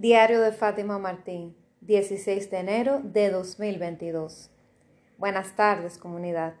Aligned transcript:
Diario 0.00 0.40
de 0.40 0.52
Fátima 0.52 0.96
Martín, 1.00 1.56
16 1.80 2.52
de 2.52 2.58
enero 2.58 3.00
de 3.02 3.30
2022. 3.30 4.48
Buenas 5.16 5.56
tardes, 5.56 5.98
comunidad. 5.98 6.54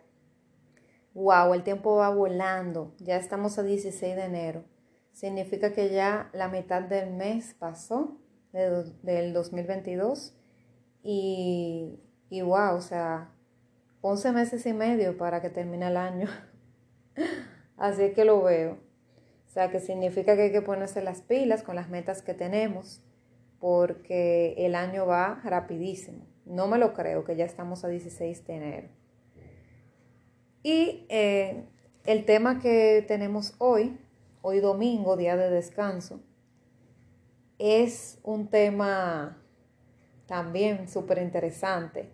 Wow, 1.14 1.54
el 1.54 1.62
tiempo 1.62 1.94
va 1.94 2.08
volando. 2.08 2.96
Ya 2.98 3.16
estamos 3.16 3.56
a 3.56 3.62
16 3.62 4.16
de 4.16 4.24
enero. 4.24 4.64
Significa 5.12 5.72
que 5.72 5.88
ya 5.90 6.30
la 6.32 6.48
mitad 6.48 6.82
del 6.82 7.12
mes 7.12 7.54
pasó 7.56 8.18
del 8.52 9.32
2022 9.32 10.36
y, 11.04 12.00
y 12.30 12.40
wow, 12.42 12.74
o 12.74 12.80
sea, 12.80 13.30
11 14.00 14.32
meses 14.32 14.66
y 14.66 14.72
medio 14.72 15.16
para 15.16 15.40
que 15.40 15.50
termine 15.50 15.86
el 15.86 15.96
año. 15.96 16.26
Así 17.76 18.10
que 18.14 18.24
lo 18.24 18.42
veo. 18.42 18.78
O 19.46 19.48
sea, 19.48 19.70
que 19.70 19.78
significa 19.78 20.34
que 20.34 20.42
hay 20.42 20.52
que 20.52 20.60
ponerse 20.60 21.02
las 21.02 21.22
pilas 21.22 21.62
con 21.62 21.76
las 21.76 21.88
metas 21.88 22.20
que 22.20 22.34
tenemos 22.34 23.04
porque 23.60 24.54
el 24.58 24.74
año 24.74 25.06
va 25.06 25.40
rapidísimo. 25.44 26.26
No 26.44 26.66
me 26.66 26.78
lo 26.78 26.94
creo 26.94 27.24
que 27.24 27.36
ya 27.36 27.44
estamos 27.44 27.84
a 27.84 27.88
16 27.88 28.46
de 28.46 28.54
enero. 28.54 28.88
Y 30.62 31.06
eh, 31.08 31.64
el 32.04 32.24
tema 32.24 32.60
que 32.60 33.04
tenemos 33.06 33.54
hoy, 33.58 33.98
hoy 34.42 34.60
domingo, 34.60 35.16
día 35.16 35.36
de 35.36 35.50
descanso, 35.50 36.20
es 37.58 38.18
un 38.22 38.48
tema 38.48 39.42
también 40.26 40.88
súper 40.88 41.18
interesante, 41.18 42.10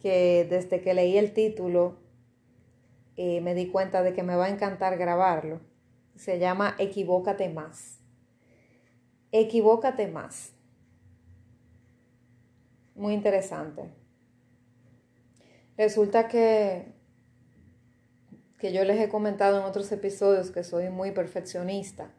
que 0.00 0.46
desde 0.48 0.80
que 0.80 0.94
leí 0.94 1.16
el 1.16 1.32
título 1.32 1.98
eh, 3.16 3.40
me 3.40 3.54
di 3.54 3.68
cuenta 3.68 4.02
de 4.02 4.12
que 4.12 4.22
me 4.22 4.36
va 4.36 4.46
a 4.46 4.50
encantar 4.50 4.98
grabarlo. 4.98 5.60
Se 6.16 6.38
llama 6.38 6.74
Equivócate 6.78 7.48
más. 7.48 8.03
Equivócate 9.36 10.06
más. 10.06 10.52
Muy 12.94 13.14
interesante. 13.14 13.90
Resulta 15.76 16.28
que, 16.28 16.92
que 18.60 18.72
yo 18.72 18.84
les 18.84 19.00
he 19.00 19.08
comentado 19.08 19.58
en 19.58 19.64
otros 19.64 19.90
episodios 19.90 20.52
que 20.52 20.62
soy 20.62 20.88
muy 20.88 21.10
perfeccionista 21.10 22.12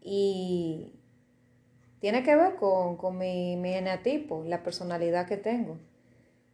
y 0.00 0.92
tiene 1.98 2.22
que 2.22 2.36
ver 2.36 2.54
con, 2.54 2.96
con 2.96 3.18
mi, 3.18 3.56
mi 3.56 3.74
la 3.80 4.62
personalidad 4.62 5.26
que 5.26 5.36
tengo, 5.36 5.78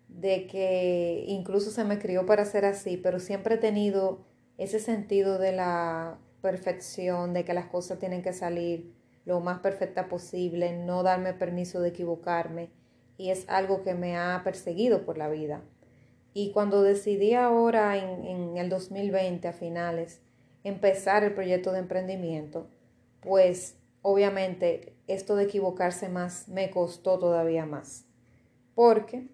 de 0.09 0.47
que 0.47 1.27
incluso 1.29 1.71
se 1.71 1.85
me 1.85 1.99
crió 1.99 2.25
para 2.25 2.47
ser 2.47 2.65
así, 2.65 2.97
pero 2.97 3.21
siempre 3.21 3.57
he 3.57 3.59
tenido 3.59 4.25
ese 4.57 4.81
sentido 4.81 5.39
de 5.39 5.53
la 5.53 6.17
perfección, 6.41 7.35
de 7.35 7.45
que 7.45 7.53
las 7.53 7.67
cosas 7.67 7.99
tienen 7.99 8.23
que 8.23 8.33
salir 8.33 8.97
lo 9.27 9.41
más 9.41 9.59
perfecta 9.59 10.09
posible, 10.09 10.73
no 10.73 11.03
darme 11.03 11.35
permiso 11.35 11.83
de 11.83 11.91
equivocarme 11.91 12.71
y 13.19 13.31
es 13.31 13.47
algo 13.49 13.83
que 13.83 13.95
me 13.95 14.17
ha 14.17 14.41
perseguido 14.43 15.05
por 15.05 15.19
la 15.19 15.29
vida. 15.29 15.63
Y 16.33 16.53
cuando 16.53 16.83
decidí 16.83 17.35
ahora 17.35 17.99
en, 17.99 18.25
en 18.25 18.57
el 18.57 18.71
2020 18.71 19.49
a 19.49 19.53
finales 19.53 20.23
empezar 20.65 21.25
el 21.25 21.35
proyecto 21.35 21.73
de 21.73 21.81
emprendimiento, 21.81 22.69
pues 23.21 23.77
obviamente 24.03 24.95
esto 25.09 25.37
de 25.37 25.45
equivocarse 25.45 26.09
más 26.09 26.49
me 26.49 26.71
costó 26.71 27.19
todavía 27.19 27.67
más. 27.67 28.07
Porque 28.75 29.29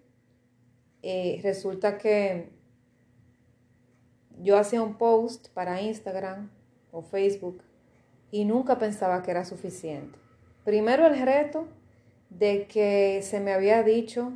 eh, 1.03 1.39
resulta 1.43 1.97
que 1.97 2.49
yo 4.39 4.57
hacía 4.57 4.81
un 4.81 4.97
post 4.97 5.49
para 5.49 5.81
Instagram 5.81 6.49
o 6.91 7.01
Facebook 7.01 7.61
y 8.33 8.45
nunca 8.45 8.79
pensaba 8.79 9.21
que 9.21 9.29
era 9.29 9.45
suficiente. 9.45 10.17
Primero 10.65 11.05
el 11.05 11.21
reto 11.21 11.67
de 12.31 12.65
que 12.65 13.21
se 13.21 13.39
me 13.39 13.53
había 13.53 13.83
dicho 13.83 14.33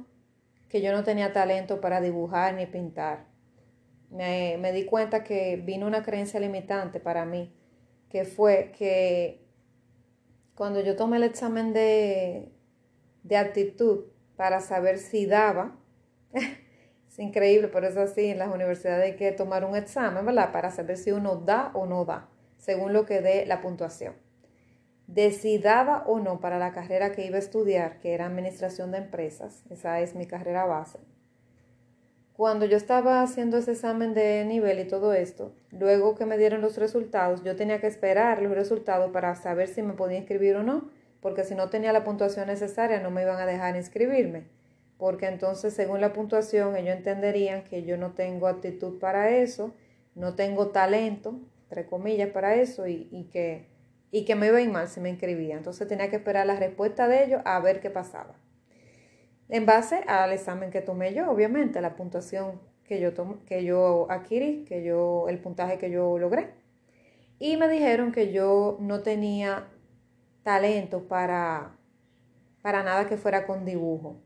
que 0.70 0.84
yo 0.84 0.92
no 0.92 1.04
tenía 1.04 1.34
talento 1.34 1.82
para 1.82 2.00
dibujar 2.00 2.54
ni 2.54 2.68
pintar. 2.68 3.26
Me, 4.12 4.58
me, 4.60 4.72
di 4.72 4.86
cuenta 4.86 5.24
que 5.24 5.56
vino 5.56 5.88
una 5.88 6.04
creencia 6.04 6.40
limitante 6.40 7.00
para 7.00 7.26
mí, 7.26 7.52
que 8.08 8.24
fue 8.24 8.72
que 8.78 9.44
cuando 10.54 10.80
yo 10.82 10.96
tomé 10.96 11.18
el 11.18 11.24
examen 11.24 11.74
de, 11.74 12.52
de 13.24 13.38
actitud 13.38 14.06
para 14.36 14.62
saber 14.62 15.00
si 15.00 15.26
daba, 15.26 15.76
es 16.34 17.18
increíble, 17.18 17.68
pero 17.68 17.88
es 17.88 17.98
así, 17.98 18.28
en 18.28 18.38
las 18.38 18.54
universidades 18.54 19.06
hay 19.06 19.16
que 19.16 19.32
tomar 19.32 19.66
un 19.66 19.76
examen. 19.76 20.24
Para 20.54 20.70
saber 20.70 20.98
si 20.98 21.12
uno 21.12 21.38
da 21.38 21.72
o 21.74 21.88
no 21.88 22.06
da 22.06 22.30
según 22.68 22.92
lo 22.92 23.06
que 23.06 23.22
dé 23.22 23.46
la 23.46 23.62
puntuación. 23.62 24.14
Decidaba 25.08 26.04
o 26.06 26.20
no 26.20 26.42
para 26.42 26.60
la 26.60 26.74
carrera 26.74 27.14
que 27.14 27.26
iba 27.26 27.38
a 27.38 27.40
estudiar, 27.40 27.98
que 28.02 28.14
era 28.14 28.26
administración 28.26 28.92
de 28.92 28.98
empresas, 28.98 29.64
esa 29.70 30.02
es 30.02 30.16
mi 30.16 30.26
carrera 30.28 30.66
base. 30.66 31.00
Cuando 32.34 32.66
yo 32.66 32.76
estaba 32.76 33.22
haciendo 33.22 33.58
ese 33.58 33.72
examen 33.72 34.14
de 34.14 34.44
nivel 34.44 34.80
y 34.80 34.84
todo 34.86 35.14
esto, 35.14 35.56
luego 35.72 36.16
que 36.16 36.26
me 36.26 36.38
dieron 36.38 36.60
los 36.60 36.78
resultados, 36.78 37.42
yo 37.42 37.56
tenía 37.56 37.80
que 37.80 37.88
esperar 37.88 38.42
los 38.42 38.52
resultados 38.54 39.12
para 39.12 39.34
saber 39.36 39.70
si 39.70 39.82
me 39.82 39.94
podía 39.94 40.18
inscribir 40.18 40.58
o 40.58 40.64
no, 40.64 40.90
porque 41.22 41.46
si 41.46 41.56
no 41.56 41.70
tenía 41.70 41.94
la 41.94 42.04
puntuación 42.04 42.48
necesaria 42.48 43.00
no 43.00 43.12
me 43.12 43.22
iban 43.22 43.40
a 43.40 43.46
dejar 43.46 43.78
inscribirme, 43.78 44.44
porque 44.98 45.28
entonces 45.28 45.74
según 45.74 46.02
la 46.02 46.12
puntuación 46.12 46.76
ellos 46.76 46.98
entenderían 46.98 47.64
que 47.64 47.84
yo 47.84 47.96
no 47.96 48.12
tengo 48.12 48.48
actitud 48.48 49.00
para 49.00 49.30
eso, 49.30 49.74
no 50.16 50.36
tengo 50.36 50.68
talento, 50.68 51.40
entre 51.70 51.86
comillas, 51.86 52.30
para 52.30 52.56
eso 52.56 52.88
y, 52.88 53.30
que, 53.32 53.68
y 54.10 54.24
que 54.24 54.36
me 54.36 54.48
iba 54.48 54.58
a 54.58 54.62
ir 54.62 54.70
mal 54.70 54.88
si 54.88 55.02
me 55.02 55.10
inscribía. 55.10 55.58
Entonces 55.58 55.86
tenía 55.88 56.10
que 56.10 56.16
esperar 56.16 56.48
la 56.48 56.56
respuesta 56.56 57.10
de 57.10 57.26
ellos 57.26 57.42
a 57.44 57.60
ver 57.60 57.82
qué 57.82 57.90
pasaba. 57.90 58.36
En 59.50 59.66
base 59.66 60.04
al 60.08 60.32
examen 60.32 60.72
que 60.72 60.82
tomé 60.82 61.14
yo, 61.14 61.30
obviamente, 61.30 61.82
la 61.82 61.96
puntuación 61.96 62.62
que 62.86 63.02
yo, 63.02 63.12
que 63.46 63.66
yo 63.66 64.08
adquirí, 64.10 64.64
que 64.64 64.84
yo, 64.84 65.28
el 65.28 65.40
puntaje 65.40 65.78
que 65.78 65.92
yo 65.92 66.18
logré. 66.18 66.54
Y 67.40 67.58
me 67.58 67.68
dijeron 67.68 68.14
que 68.14 68.32
yo 68.32 68.78
no 68.80 69.02
tenía 69.02 69.68
talento 70.44 71.08
para, 71.08 71.76
para 72.62 72.84
nada 72.84 73.08
que 73.08 73.18
fuera 73.18 73.46
con 73.46 73.66
dibujo. 73.66 74.22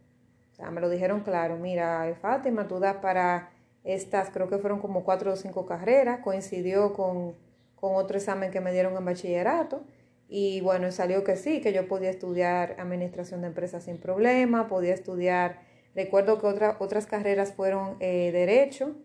O 0.52 0.54
sea, 0.54 0.70
me 0.70 0.80
lo 0.80 0.90
dijeron 0.90 1.22
claro, 1.22 1.58
mira, 1.58 2.16
Fátima, 2.22 2.68
tú 2.68 2.80
das 2.80 2.98
para 2.98 3.50
estas 3.84 4.30
creo 4.30 4.48
que 4.48 4.58
fueron 4.58 4.80
como 4.80 5.04
cuatro 5.04 5.34
o 5.34 5.36
cinco 5.36 5.66
carreras, 5.66 6.20
coincidió 6.20 6.94
con, 6.94 7.36
otro 7.84 8.18
examen 8.18 8.52
que 8.52 8.62
me 8.62 8.72
dieron 8.72 8.96
en 8.96 9.04
bachillerato 9.04 9.82
y 10.30 10.62
bueno, 10.62 10.92
salió 10.92 11.24
que 11.24 11.36
sí, 11.36 11.62
que 11.62 11.74
yo 11.74 11.88
podía 11.88 12.12
estudiar 12.12 12.76
administración 12.80 13.42
de 13.42 13.48
empresas 13.48 13.86
sin 13.86 13.98
problema, 13.98 14.68
podía 14.68 14.94
estudiar, 14.94 15.62
recuerdo 15.96 16.40
que 16.40 16.48
otras 16.80 17.08
carreras 17.08 17.54
fueron 17.54 17.98
eh, 18.00 18.30
derecho, 18.32 18.96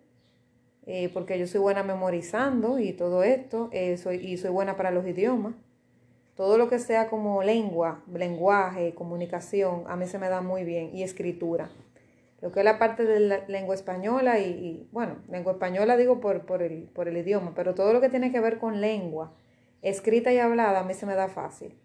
eh, 0.84 1.08
porque 1.12 1.38
yo 1.38 1.46
soy 1.46 1.60
buena 1.60 1.82
memorizando 1.82 2.78
y 2.78 2.92
todo 2.92 3.24
esto, 3.24 3.70
eh, 3.72 3.96
soy, 3.96 4.16
y 4.18 4.36
soy 4.36 4.50
buena 4.50 4.76
para 4.76 4.90
los 4.90 5.06
idiomas. 5.06 5.54
Todo 6.36 6.58
lo 6.58 6.68
que 6.68 6.78
sea 6.78 7.08
como 7.08 7.42
lengua, 7.42 8.02
lenguaje, 8.12 8.94
comunicación, 8.94 9.84
a 9.88 9.96
mí 9.96 10.06
se 10.06 10.18
me 10.18 10.28
da 10.28 10.42
muy 10.42 10.64
bien, 10.64 10.94
y 10.94 11.02
escritura 11.02 11.70
lo 12.46 12.52
que 12.52 12.60
es 12.60 12.64
la 12.64 12.78
parte 12.78 13.02
de 13.02 13.18
la 13.18 13.44
lengua 13.48 13.74
española 13.74 14.38
y, 14.38 14.88
bueno, 14.92 15.16
lengua 15.28 15.54
española 15.54 15.96
digo 15.96 16.20
por, 16.20 16.46
por, 16.46 16.62
el, 16.62 16.84
por 16.84 17.08
el 17.08 17.16
idioma, 17.16 17.54
pero 17.56 17.74
todo 17.74 17.92
lo 17.92 18.00
que 18.00 18.08
tiene 18.08 18.30
que 18.30 18.38
ver 18.38 18.58
con 18.58 18.80
lengua, 18.80 19.32
escrita 19.82 20.32
y 20.32 20.38
hablada, 20.38 20.78
a 20.78 20.84
mí 20.84 20.94
se 20.94 21.06
me 21.06 21.16
da 21.16 21.26
fácil. 21.26 21.76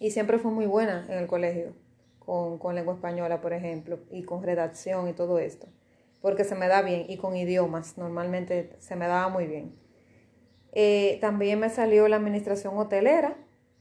Y 0.00 0.10
siempre 0.10 0.38
fue 0.38 0.50
muy 0.50 0.66
buena 0.66 1.06
en 1.08 1.18
el 1.18 1.28
colegio, 1.28 1.74
con, 2.18 2.58
con 2.58 2.74
lengua 2.74 2.94
española, 2.94 3.40
por 3.40 3.52
ejemplo, 3.52 4.00
y 4.10 4.24
con 4.24 4.42
redacción 4.42 5.06
y 5.06 5.12
todo 5.12 5.38
esto, 5.38 5.68
porque 6.20 6.42
se 6.42 6.56
me 6.56 6.66
da 6.66 6.82
bien, 6.82 7.04
y 7.08 7.16
con 7.16 7.36
idiomas, 7.36 7.98
normalmente 7.98 8.74
se 8.80 8.96
me 8.96 9.06
daba 9.06 9.28
muy 9.28 9.46
bien. 9.46 9.76
Eh, 10.72 11.18
también 11.20 11.60
me 11.60 11.70
salió 11.70 12.08
la 12.08 12.16
administración 12.16 12.76
hotelera, 12.76 13.36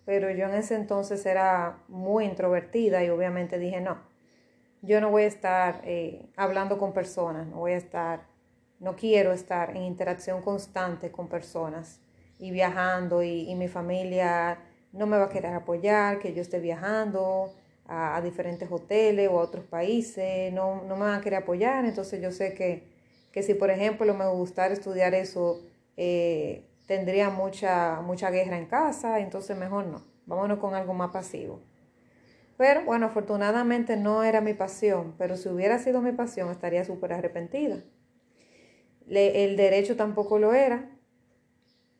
pero 0.05 0.29
yo 0.29 0.45
en 0.45 0.53
ese 0.53 0.75
entonces 0.75 1.25
era 1.25 1.79
muy 1.87 2.25
introvertida 2.25 3.03
y 3.03 3.09
obviamente 3.09 3.57
dije 3.57 3.81
no 3.81 4.18
yo 4.81 5.01
no 5.01 5.09
voy 5.09 5.23
a 5.23 5.27
estar 5.27 5.81
eh, 5.83 6.25
hablando 6.35 6.77
con 6.77 6.93
personas, 6.93 7.47
no 7.47 7.57
voy 7.57 7.73
a 7.73 7.77
estar, 7.77 8.21
no 8.79 8.95
quiero 8.95 9.33
estar 9.33 9.75
en 9.75 9.83
interacción 9.83 10.41
constante 10.41 11.11
con 11.11 11.27
personas 11.27 11.99
y 12.37 12.51
viajando 12.51 13.21
y, 13.21 13.53
mi 13.55 13.67
familia 13.67 14.59
no 14.93 15.05
me 15.05 15.17
va 15.17 15.25
a 15.25 15.29
querer 15.29 15.53
apoyar, 15.53 16.19
que 16.19 16.33
yo 16.33 16.41
esté 16.41 16.59
viajando 16.59 17.53
a, 17.85 18.21
diferentes 18.21 18.71
hoteles 18.71 19.29
o 19.29 19.39
a 19.39 19.43
otros 19.43 19.65
países, 19.65 20.53
no, 20.53 20.83
no, 20.83 20.95
me 20.95 21.03
van 21.03 21.15
a 21.15 21.21
querer 21.21 21.43
apoyar, 21.43 21.83
entonces 21.85 22.21
yo 22.21 22.31
sé 22.31 22.53
que, 22.53 22.83
que 23.31 23.43
si 23.43 23.53
por 23.53 23.69
ejemplo 23.69 24.13
me 24.13 24.27
gustara 24.29 24.73
estudiar 24.73 25.13
eso, 25.13 25.61
eh, 25.97 26.65
tendría 26.87 27.29
mucha, 27.29 28.01
mucha 28.01 28.31
guerra 28.31 28.57
en 28.57 28.65
casa, 28.65 29.19
entonces 29.19 29.57
mejor 29.57 29.87
no, 29.87 30.01
vámonos 30.25 30.59
con 30.59 30.73
algo 30.73 30.93
más 30.93 31.11
pasivo. 31.11 31.59
Pero 32.59 32.83
bueno, 32.83 33.05
afortunadamente 33.05 33.95
no 33.95 34.21
era 34.21 34.41
mi 34.41 34.53
pasión, 34.53 35.15
pero 35.17 35.37
si 35.37 35.47
hubiera 35.47 35.79
sido 35.79 36.01
mi 36.01 36.11
pasión 36.11 36.51
estaría 36.51 36.83
súper 36.83 37.13
arrepentida. 37.13 37.81
el 39.07 39.55
derecho 39.55 39.95
tampoco 39.95 40.37
lo 40.39 40.53
era. 40.53 40.89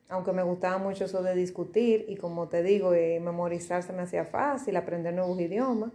aunque 0.09 0.33
me 0.33 0.43
gustaba 0.43 0.77
mucho 0.77 1.05
eso 1.05 1.23
de 1.23 1.33
discutir 1.33 2.05
y 2.09 2.17
como 2.17 2.49
te 2.49 2.61
digo, 2.61 2.93
eh, 2.93 3.21
me 3.21 4.01
hacía 4.01 4.25
fácil, 4.25 4.75
aprender 4.75 5.13
nuevos 5.13 5.39
idiomas. 5.39 5.91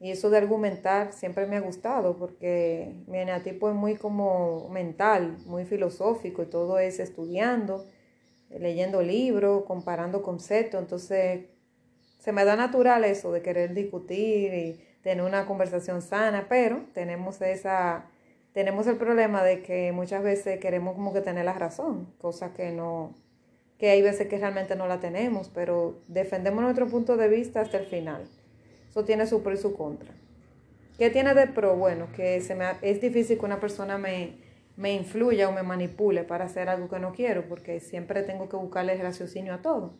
Y 0.00 0.10
eso 0.10 0.28
de 0.28 0.36
argumentar 0.36 1.14
siempre 1.14 1.46
me 1.46 1.56
ha 1.56 1.60
gustado 1.60 2.18
porque 2.18 2.94
mi 3.06 3.18
eneatipo 3.18 3.70
es 3.70 3.74
muy 3.74 3.96
como 3.96 4.68
mental, 4.68 5.38
muy 5.46 5.64
filosófico 5.64 6.42
y 6.42 6.46
todo 6.46 6.78
es 6.78 7.00
estudiando, 7.00 7.86
leyendo 8.50 9.00
libros, 9.00 9.64
comparando 9.64 10.22
conceptos. 10.22 10.78
Entonces 10.78 11.46
se 12.22 12.30
me 12.30 12.44
da 12.44 12.54
natural 12.54 13.04
eso 13.04 13.32
de 13.32 13.42
querer 13.42 13.74
discutir 13.74 14.54
y 14.54 14.80
tener 15.02 15.24
una 15.24 15.44
conversación 15.44 16.02
sana, 16.02 16.46
pero 16.48 16.84
tenemos 16.94 17.42
esa 17.42 18.04
tenemos 18.52 18.86
el 18.86 18.96
problema 18.96 19.42
de 19.42 19.62
que 19.62 19.90
muchas 19.90 20.22
veces 20.22 20.60
queremos 20.60 20.94
como 20.94 21.12
que 21.12 21.20
tener 21.20 21.44
la 21.44 21.54
razón, 21.54 22.06
cosa 22.20 22.52
que 22.52 22.70
no, 22.70 23.12
que 23.76 23.90
hay 23.90 24.02
veces 24.02 24.28
que 24.28 24.38
realmente 24.38 24.76
no 24.76 24.86
la 24.86 25.00
tenemos, 25.00 25.48
pero 25.48 25.98
defendemos 26.06 26.62
nuestro 26.62 26.86
punto 26.86 27.16
de 27.16 27.28
vista 27.28 27.60
hasta 27.60 27.78
el 27.78 27.86
final. 27.86 28.22
Eso 28.88 29.04
tiene 29.04 29.26
su 29.26 29.42
pro 29.42 29.54
y 29.54 29.56
su 29.56 29.74
contra. 29.74 30.12
¿Qué 30.98 31.10
tiene 31.10 31.34
de 31.34 31.48
pro? 31.48 31.74
Bueno, 31.76 32.06
que 32.14 32.40
se 32.40 32.54
me, 32.54 32.66
es 32.82 33.00
difícil 33.00 33.38
que 33.38 33.46
una 33.46 33.58
persona 33.58 33.98
me, 33.98 34.36
me 34.76 34.92
influya 34.92 35.48
o 35.48 35.52
me 35.52 35.62
manipule 35.62 36.22
para 36.22 36.44
hacer 36.44 36.68
algo 36.68 36.88
que 36.88 37.00
no 37.00 37.12
quiero, 37.14 37.48
porque 37.48 37.80
siempre 37.80 38.22
tengo 38.22 38.48
que 38.48 38.56
buscarle 38.56 38.92
el 38.92 39.00
raciocinio 39.00 39.54
a 39.54 39.62
todo. 39.62 39.94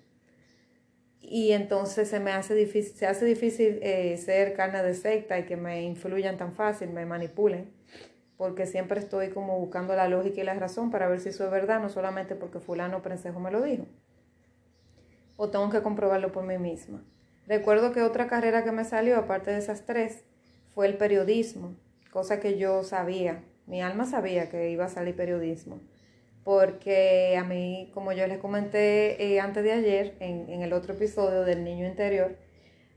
Y 1.22 1.52
entonces 1.52 2.08
se 2.08 2.20
me 2.20 2.32
hace 2.32 2.54
difícil, 2.54 2.94
se 2.94 3.06
hace 3.06 3.24
difícil 3.24 3.78
eh, 3.80 4.16
ser 4.18 4.54
carne 4.54 4.82
de 4.82 4.94
secta 4.94 5.38
y 5.38 5.46
que 5.46 5.56
me 5.56 5.82
influyan 5.82 6.36
tan 6.36 6.52
fácil, 6.52 6.90
me 6.90 7.06
manipulen 7.06 7.70
porque 8.42 8.66
siempre 8.66 8.98
estoy 8.98 9.28
como 9.30 9.56
buscando 9.60 9.94
la 9.94 10.08
lógica 10.08 10.40
y 10.40 10.44
la 10.44 10.54
razón 10.54 10.90
para 10.90 11.06
ver 11.06 11.20
si 11.20 11.28
eso 11.28 11.44
es 11.44 11.50
verdad, 11.52 11.80
no 11.80 11.88
solamente 11.88 12.34
porque 12.34 12.58
fulano 12.58 13.00
prensejo 13.00 13.38
me 13.38 13.52
lo 13.52 13.62
dijo. 13.62 13.86
O 15.36 15.48
tengo 15.50 15.70
que 15.70 15.80
comprobarlo 15.80 16.32
por 16.32 16.42
mí 16.42 16.58
misma. 16.58 17.04
Recuerdo 17.46 17.92
que 17.92 18.02
otra 18.02 18.26
carrera 18.26 18.64
que 18.64 18.72
me 18.72 18.84
salió, 18.84 19.16
aparte 19.16 19.52
de 19.52 19.58
esas 19.58 19.86
tres, 19.86 20.24
fue 20.74 20.88
el 20.88 20.96
periodismo, 20.96 21.76
cosa 22.10 22.40
que 22.40 22.58
yo 22.58 22.82
sabía, 22.82 23.44
mi 23.66 23.80
alma 23.80 24.06
sabía 24.06 24.48
que 24.48 24.70
iba 24.70 24.86
a 24.86 24.88
salir 24.88 25.14
periodismo, 25.14 25.78
porque 26.44 27.36
a 27.38 27.44
mí, 27.44 27.90
como 27.94 28.12
yo 28.12 28.26
les 28.26 28.38
comenté 28.38 29.22
eh, 29.22 29.40
antes 29.40 29.62
de 29.62 29.72
ayer, 29.72 30.16
en, 30.20 30.48
en, 30.48 30.62
el 30.62 30.72
otro 30.72 30.94
episodio 30.94 31.44
del 31.44 31.64
niño 31.64 31.86
interior, 31.86 32.36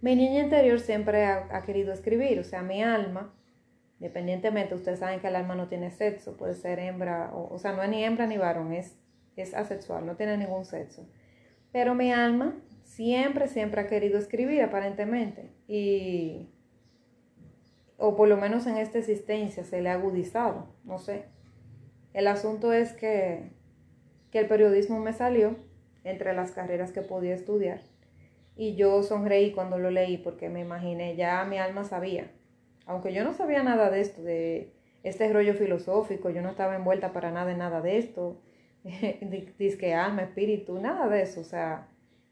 mi 0.02 0.16
niño 0.16 0.42
interior 0.42 0.80
siempre 0.80 1.26
ha, 1.26 1.48
ha 1.52 1.64
querido 1.64 1.94
escribir, 1.94 2.40
o 2.40 2.44
sea, 2.44 2.62
mi 2.62 2.82
alma 2.84 3.34
Independientemente, 4.00 4.76
ustedes 4.76 5.00
saben 5.00 5.20
que 5.20 5.28
el 5.28 5.36
alma 5.36 5.56
no 5.56 5.68
tiene 5.68 5.90
sexo, 5.90 6.36
puede 6.36 6.54
ser 6.54 6.80
hembra, 6.80 7.32
o, 7.34 7.54
o 7.54 7.58
sea, 7.58 7.72
no 7.72 7.82
es 7.82 7.90
ni 7.90 8.04
hembra 8.04 8.28
ni 8.28 8.38
varón, 8.38 8.74
es, 8.74 8.98
es 9.38 9.54
asexual, 9.54 10.06
no 10.06 10.16
tiene 10.16 10.38
ningún 10.38 10.66
sexo. 10.66 11.08
Pero 11.72 11.96
mi 11.96 12.12
alma 12.12 12.56
siempre, 12.84 13.48
siempre 13.48 13.82
ha 13.82 13.88
querido 13.88 14.20
escribir 14.20 14.62
aparentemente. 14.62 15.50
Y, 15.68 16.50
o 17.98 18.16
por 18.16 18.28
lo 18.28 18.36
menos 18.36 18.68
en 18.68 18.78
esta 18.78 19.00
existencia 19.00 19.64
se 19.64 19.82
le 19.82 19.90
ha 19.90 19.94
agudizado, 19.94 20.76
no 20.84 20.98
sé. 20.98 21.26
El 22.16 22.28
asunto 22.28 22.74
es 22.74 22.94
que, 22.94 23.52
que 24.32 24.40
el 24.40 24.48
periodismo 24.48 25.00
me 25.00 25.14
salió 25.14 25.56
entre 26.04 26.34
las 26.34 26.52
carreras 26.52 26.92
que 26.92 27.02
podía 27.02 27.36
estudiar. 27.36 27.82
Y 28.56 28.76
yo 28.76 29.04
sonreí 29.04 29.52
cuando 29.52 29.78
lo 29.78 29.92
leí 29.92 30.18
porque 30.18 30.50
me 30.50 30.62
imaginé, 30.62 31.16
ya 31.16 31.46
mi 31.46 31.60
alma 31.60 31.84
sabía 31.84 32.32
aunque 32.86 33.14
yo 33.14 33.24
no 33.24 33.34
sabía 33.34 33.64
nada 33.64 33.90
de 33.90 34.02
esto, 34.02 34.22
de 34.22 34.74
este 35.04 35.32
rollo 35.32 35.54
filosófico, 35.54 36.30
yo 36.30 36.42
no 36.42 36.50
estaba 36.50 36.76
envuelta 36.76 37.12
para 37.14 37.32
nada 37.32 37.52
en 37.52 37.58
nada 37.58 37.82
de 37.82 37.98
esto, 37.98 38.42
disque 39.58 39.94
alma, 39.94 40.24
espíritu, 40.24 40.80
nada 40.80 41.08
de 41.08 41.24
eso, 41.24 41.42
o 41.42 41.44
sea, 41.44 41.88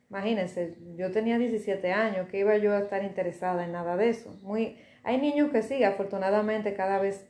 imagínense, 0.10 0.76
yo 0.96 1.12
tenía 1.12 1.38
17 1.38 1.92
años, 1.92 2.28
que 2.30 2.40
iba 2.40 2.56
yo 2.58 2.74
a 2.74 2.80
estar 2.80 3.04
interesada 3.04 3.66
en 3.66 3.72
nada 3.72 3.98
de 3.98 4.10
eso? 4.10 4.38
Muy, 4.42 4.78
hay 5.04 5.20
niños 5.20 5.52
que 5.52 5.64
sí, 5.64 5.84
afortunadamente 5.84 6.74
cada 6.74 7.00
vez, 7.00 7.28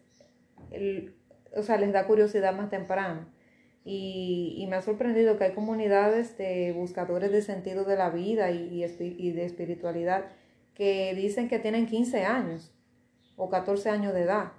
o 1.56 1.64
sea, 1.64 1.78
les 1.78 1.92
da 1.92 2.06
curiosidad 2.06 2.56
más 2.56 2.70
temprano. 2.70 3.26
Y, 3.86 4.56
y, 4.58 4.68
me 4.68 4.78
ha 4.78 4.82
sorprendido 4.82 5.38
que 5.38 5.44
hay 5.44 5.52
comunidades 5.52 6.38
de 6.38 6.72
buscadores 6.72 7.32
de 7.32 7.42
sentido 7.42 7.84
de 7.84 7.98
la 7.98 8.10
vida 8.10 8.50
y, 8.52 8.82
y 8.82 9.32
de 9.32 9.46
espiritualidad 9.46 10.24
que 10.74 11.14
dicen 11.16 11.50
que 11.50 11.60
tienen 11.60 11.86
15 11.86 12.24
años 12.24 12.72
o 13.36 13.50
14 13.50 13.90
años 13.90 14.14
de 14.14 14.22
edad 14.22 14.54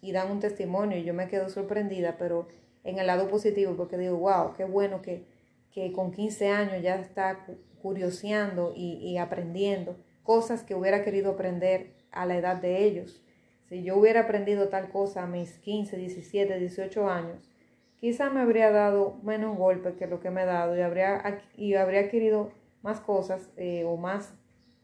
y 0.00 0.10
dan 0.12 0.30
un 0.30 0.40
testimonio 0.40 0.98
y 0.98 1.04
yo 1.04 1.14
me 1.14 1.28
quedo 1.28 1.48
sorprendida, 1.48 2.16
pero 2.18 2.48
en 2.82 2.98
el 2.98 3.06
lado 3.06 3.28
positivo 3.28 3.76
porque 3.76 3.98
digo, 3.98 4.16
wow, 4.16 4.54
qué 4.56 4.64
bueno 4.64 5.00
que, 5.02 5.24
que 5.72 5.92
con 5.92 6.10
15 6.10 6.48
años 6.48 6.82
ya 6.82 6.96
está 6.96 7.46
curioseando 7.80 8.72
y, 8.74 8.94
y 8.96 9.18
aprendiendo 9.18 9.96
cosas 10.22 10.62
que 10.62 10.74
hubiera 10.74 11.04
querido 11.04 11.32
aprender 11.32 11.92
a 12.10 12.26
la 12.26 12.36
edad 12.36 12.56
de 12.56 12.84
ellos. 12.84 13.22
Si 13.70 13.82
yo 13.82 13.96
hubiera 13.96 14.20
aprendido 14.20 14.68
tal 14.68 14.90
cosa 14.90 15.22
a 15.22 15.26
mis 15.26 15.56
15, 15.60 15.96
17, 15.96 16.58
18 16.58 17.08
años, 17.08 17.50
quizá 17.96 18.28
me 18.28 18.40
habría 18.40 18.70
dado 18.70 19.18
menos 19.22 19.56
golpe 19.56 19.94
que 19.94 20.06
lo 20.06 20.20
que 20.20 20.30
me 20.30 20.42
he 20.42 20.46
dado 20.46 20.76
y 20.76 20.82
habría, 20.82 21.40
y 21.56 21.72
habría 21.74 22.00
adquirido 22.00 22.52
más 22.82 23.00
cosas 23.00 23.48
eh, 23.56 23.84
o 23.84 23.96
más 23.96 24.34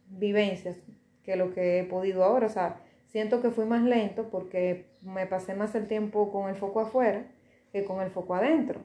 vivencias 0.08 0.78
que 1.22 1.36
lo 1.36 1.52
que 1.52 1.80
he 1.80 1.84
podido 1.84 2.24
ahora. 2.24 2.46
O 2.46 2.50
sea, 2.50 2.80
Siento 3.16 3.40
que 3.40 3.50
fui 3.50 3.64
más 3.64 3.82
lento 3.82 4.28
porque 4.30 4.90
me 5.00 5.26
pasé 5.26 5.54
más 5.54 5.74
el 5.74 5.88
tiempo 5.88 6.30
con 6.30 6.50
el 6.50 6.56
foco 6.56 6.80
afuera 6.80 7.24
que 7.72 7.82
con 7.82 8.02
el 8.02 8.10
foco 8.10 8.34
adentro. 8.34 8.80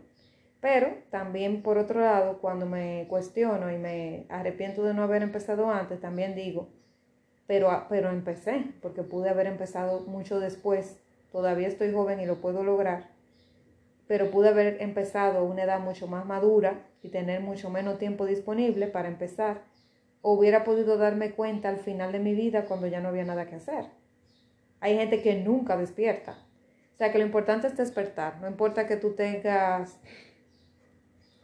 Pero 0.61 0.87
también 1.09 1.63
por 1.63 1.77
otro 1.77 1.99
lado, 1.99 2.39
cuando 2.39 2.65
me 2.65 3.07
cuestiono 3.09 3.71
y 3.71 3.77
me 3.77 4.27
arrepiento 4.29 4.83
de 4.83 4.93
no 4.93 5.03
haber 5.03 5.23
empezado 5.23 5.69
antes, 5.71 5.99
también 5.99 6.35
digo, 6.35 6.69
pero, 7.51 7.85
pero 7.89 8.11
empecé, 8.11 8.63
porque 8.81 9.03
pude 9.03 9.29
haber 9.29 9.45
empezado 9.45 10.05
mucho 10.07 10.39
después. 10.39 11.01
Todavía 11.33 11.67
estoy 11.67 11.91
joven 11.91 12.21
y 12.21 12.25
lo 12.25 12.39
puedo 12.39 12.63
lograr, 12.63 13.09
pero 14.07 14.31
pude 14.31 14.47
haber 14.47 14.81
empezado 14.81 15.39
a 15.39 15.43
una 15.43 15.63
edad 15.63 15.81
mucho 15.81 16.07
más 16.07 16.25
madura 16.25 16.87
y 17.03 17.09
tener 17.09 17.41
mucho 17.41 17.69
menos 17.69 17.99
tiempo 17.99 18.25
disponible 18.25 18.87
para 18.87 19.09
empezar. 19.09 19.63
O 20.21 20.31
hubiera 20.31 20.63
podido 20.63 20.95
darme 20.95 21.31
cuenta 21.31 21.67
al 21.67 21.75
final 21.75 22.13
de 22.13 22.19
mi 22.19 22.33
vida 22.33 22.63
cuando 22.67 22.87
ya 22.87 23.01
no 23.01 23.09
había 23.09 23.25
nada 23.25 23.45
que 23.47 23.55
hacer. 23.55 23.83
Hay 24.79 24.95
gente 24.95 25.21
que 25.21 25.35
nunca 25.35 25.75
despierta. 25.75 26.37
O 26.93 26.97
sea 26.97 27.11
que 27.11 27.17
lo 27.17 27.25
importante 27.25 27.67
es 27.67 27.75
despertar. 27.75 28.39
No 28.39 28.47
importa 28.47 28.87
que 28.87 28.95
tú 28.95 29.11
tengas 29.11 29.99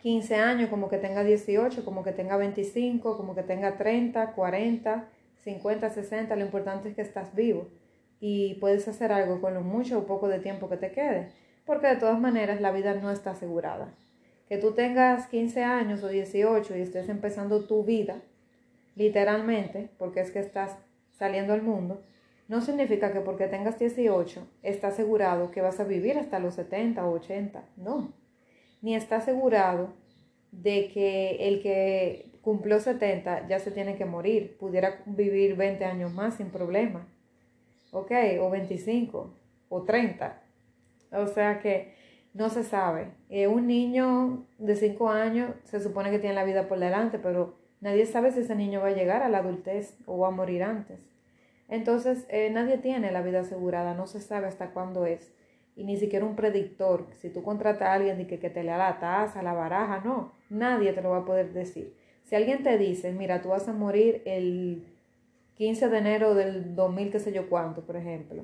15 0.03 0.35
años, 0.35 0.69
como 0.69 0.87
que 0.87 0.99
tenga 0.99 1.25
18, 1.25 1.83
como 1.83 2.05
que 2.05 2.13
tenga 2.13 2.37
25, 2.37 3.17
como 3.17 3.35
que 3.35 3.43
tenga 3.43 3.75
30, 3.75 4.31
40, 4.31 5.09
50, 5.47 5.89
60. 5.89 6.35
Lo 6.35 6.45
importante 6.45 6.89
es 6.89 6.95
que 6.95 7.01
estás 7.01 7.33
vivo 7.33 7.67
y 8.19 8.55
puedes 8.55 8.87
hacer 8.87 9.11
algo 9.13 9.39
con 9.39 9.53
lo 9.53 9.61
mucho 9.61 9.99
o 9.99 10.05
poco 10.05 10.27
de 10.27 10.39
tiempo 10.39 10.69
que 10.69 10.77
te 10.77 10.91
quede. 10.91 11.29
Porque 11.65 11.87
de 11.87 11.95
todas 11.95 12.19
maneras 12.19 12.59
la 12.59 12.71
vida 12.71 12.93
no 12.95 13.11
está 13.11 13.31
asegurada. 13.31 13.93
Que 14.49 14.57
tú 14.57 14.73
tengas 14.73 15.27
15 15.27 15.63
años 15.63 16.03
o 16.03 16.09
18 16.09 16.75
y 16.75 16.81
estés 16.81 17.09
empezando 17.09 17.65
tu 17.65 17.83
vida, 17.83 18.21
literalmente, 18.95 19.89
porque 19.97 20.21
es 20.21 20.31
que 20.31 20.39
estás 20.39 20.77
saliendo 21.17 21.53
al 21.53 21.61
mundo, 21.61 22.01
no 22.47 22.61
significa 22.61 23.11
que 23.11 23.19
porque 23.19 23.47
tengas 23.47 23.77
18 23.77 24.47
está 24.63 24.87
asegurado 24.87 25.51
que 25.51 25.61
vas 25.61 25.79
a 25.79 25.83
vivir 25.83 26.17
hasta 26.17 26.39
los 26.39 26.55
70 26.55 27.05
o 27.05 27.11
80. 27.13 27.63
No. 27.77 28.13
Ni 28.81 28.95
está 28.95 29.17
asegurado 29.17 29.93
de 30.51 30.89
que 30.89 31.47
el 31.47 31.61
que 31.61 32.26
cumplió 32.47 32.79
70 32.79 33.49
ya 33.49 33.59
se 33.59 33.71
tiene 33.71 33.97
que 33.97 34.05
morir. 34.05 34.55
Pudiera 34.57 35.01
vivir 35.05 35.57
20 35.57 35.83
años 35.83 36.13
más 36.13 36.35
sin 36.35 36.49
problema. 36.49 37.05
¿Ok? 37.91 38.13
O 38.39 38.49
25 38.49 39.33
o 39.67 39.83
30. 39.83 40.41
O 41.11 41.27
sea 41.27 41.59
que 41.59 41.93
no 42.33 42.47
se 42.47 42.63
sabe. 42.63 43.11
Eh, 43.27 43.47
un 43.47 43.67
niño 43.67 44.47
de 44.59 44.77
5 44.77 45.09
años 45.09 45.51
se 45.65 45.81
supone 45.81 46.09
que 46.09 46.19
tiene 46.19 46.35
la 46.35 46.45
vida 46.45 46.69
por 46.69 46.79
delante, 46.79 47.19
pero 47.19 47.57
nadie 47.81 48.05
sabe 48.05 48.31
si 48.31 48.39
ese 48.39 48.55
niño 48.55 48.79
va 48.79 48.87
a 48.87 48.95
llegar 48.95 49.23
a 49.23 49.27
la 49.27 49.39
adultez 49.39 49.97
o 50.05 50.17
va 50.17 50.29
a 50.29 50.31
morir 50.31 50.63
antes. 50.63 51.01
Entonces, 51.67 52.27
eh, 52.29 52.49
nadie 52.49 52.77
tiene 52.77 53.11
la 53.11 53.23
vida 53.23 53.41
asegurada, 53.41 53.93
no 53.93 54.07
se 54.07 54.21
sabe 54.21 54.47
hasta 54.47 54.71
cuándo 54.71 55.05
es. 55.05 55.33
Y 55.75 55.83
ni 55.83 55.97
siquiera 55.97 56.25
un 56.25 56.37
predictor. 56.37 57.07
Si 57.17 57.29
tú 57.29 57.43
contratas 57.43 57.89
a 57.89 57.93
alguien 57.95 58.21
y 58.21 58.25
que, 58.25 58.39
que 58.39 58.49
te 58.49 58.63
lea 58.63 58.77
la 58.77 58.99
taza, 58.99 59.43
la 59.43 59.51
baraja, 59.51 59.99
no, 59.99 60.31
nadie 60.49 60.93
te 60.93 61.01
lo 61.01 61.09
va 61.09 61.17
a 61.17 61.25
poder 61.25 61.51
decir. 61.51 62.06
Si 62.27 62.35
alguien 62.35 62.61
te 62.61 62.77
dice, 62.77 63.13
mira, 63.13 63.41
tú 63.41 63.49
vas 63.49 63.69
a 63.69 63.73
morir 63.73 64.21
el 64.25 64.85
15 65.55 65.87
de 65.87 65.97
enero 65.97 66.35
del 66.35 66.75
2000, 66.75 67.09
qué 67.09 67.19
sé 67.19 67.31
yo 67.31 67.47
cuánto, 67.47 67.83
por 67.83 67.95
ejemplo, 67.95 68.43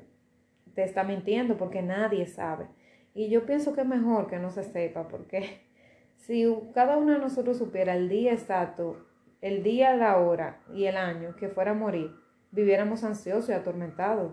te 0.74 0.86
está 0.86 1.04
mintiendo 1.04 1.58
porque 1.58 1.82
nadie 1.82 2.26
sabe. 2.26 2.68
Y 3.14 3.28
yo 3.28 3.46
pienso 3.46 3.74
que 3.74 3.82
es 3.82 3.88
mejor 3.88 4.28
que 4.28 4.40
no 4.40 4.52
se 4.52 4.64
sepa, 4.64 5.10
porque 5.10 5.60
si 6.16 6.48
cada 6.74 6.98
uno 6.98 7.12
de 7.12 7.20
nosotros 7.20 7.58
supiera 7.58 7.94
el 7.94 8.08
día 8.08 8.32
exacto, 8.32 9.06
el 9.42 9.64
día, 9.64 9.94
la 9.98 10.18
hora 10.18 10.62
y 10.74 10.86
el 10.86 10.96
año 10.96 11.36
que 11.36 11.50
fuera 11.50 11.72
a 11.72 11.76
morir, 11.76 12.16
viviéramos 12.52 13.04
ansiosos 13.04 13.50
y 13.50 13.52
atormentados. 13.52 14.32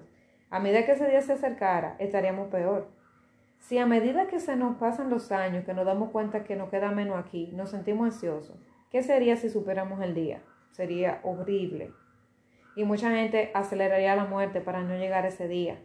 A 0.48 0.60
medida 0.60 0.86
que 0.86 0.92
ese 0.92 1.08
día 1.08 1.22
se 1.22 1.32
acercara, 1.32 1.96
estaríamos 1.98 2.50
peor. 2.50 2.86
Si 3.58 3.78
a 3.78 3.86
medida 3.86 4.28
que 4.28 4.38
se 4.38 4.54
nos 4.54 4.76
pasan 4.76 5.10
los 5.10 5.32
años, 5.32 5.64
que 5.64 5.74
nos 5.74 5.86
damos 5.86 6.10
cuenta 6.10 6.44
que 6.44 6.54
nos 6.54 6.70
queda 6.70 6.92
menos 6.92 7.18
aquí, 7.18 7.50
nos 7.52 7.70
sentimos 7.70 8.14
ansiosos, 8.14 8.56
¿qué 8.90 9.02
sería 9.02 9.36
si 9.36 9.48
superamos 9.48 10.00
el 10.02 10.14
día? 10.14 10.42
Sería 10.72 11.20
horrible. 11.22 11.92
Y 12.76 12.84
mucha 12.84 13.10
gente 13.10 13.50
aceleraría 13.54 14.16
la 14.16 14.24
muerte 14.24 14.60
para 14.60 14.82
no 14.82 14.96
llegar 14.96 15.24
a 15.24 15.28
ese 15.28 15.48
día. 15.48 15.78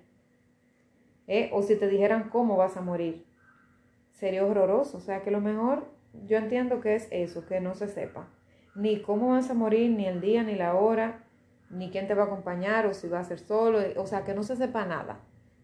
¿Eh? 1.28 1.50
O 1.54 1.64
si 1.64 1.76
te 1.76 1.88
dijeran 1.88 2.30
cómo 2.30 2.58
vas 2.58 2.78
a 2.78 2.82
morir, 2.82 3.26
sería 4.12 4.46
horroroso. 4.46 4.98
O 4.98 5.02
sea 5.02 5.22
que 5.22 5.32
lo 5.32 5.42
mejor, 5.42 5.88
yo 6.28 6.38
entiendo 6.38 6.82
que 6.82 6.96
es 6.96 7.08
eso, 7.12 7.46
que 7.46 7.60
no 7.60 7.76
se 7.76 7.88
sepa. 7.88 8.28
Ni 8.76 9.02
cómo 9.02 9.30
vas 9.30 9.50
a 9.50 9.54
morir, 9.54 9.92
ni 9.92 10.06
el 10.06 10.22
día, 10.22 10.44
ni 10.44 10.56
la 10.56 10.76
hora, 10.76 11.24
ni 11.70 11.90
quién 11.90 12.08
te 12.08 12.14
va 12.14 12.24
a 12.24 12.26
acompañar, 12.28 12.86
o 12.86 12.94
si 12.94 13.08
va 13.08 13.20
a 13.20 13.24
ser 13.24 13.40
solo. 13.40 13.80
O 13.98 14.06
sea, 14.06 14.24
que 14.24 14.34
no 14.36 14.44
se 14.44 14.56
sepa 14.56 14.86
nada. 14.86 15.20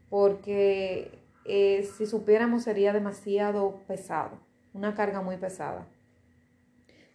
Porque 0.09 1.19
eh, 1.45 1.83
si 1.83 2.05
supiéramos 2.05 2.63
sería 2.63 2.93
demasiado 2.93 3.81
pesado, 3.87 4.39
una 4.73 4.95
carga 4.95 5.21
muy 5.21 5.37
pesada. 5.37 5.87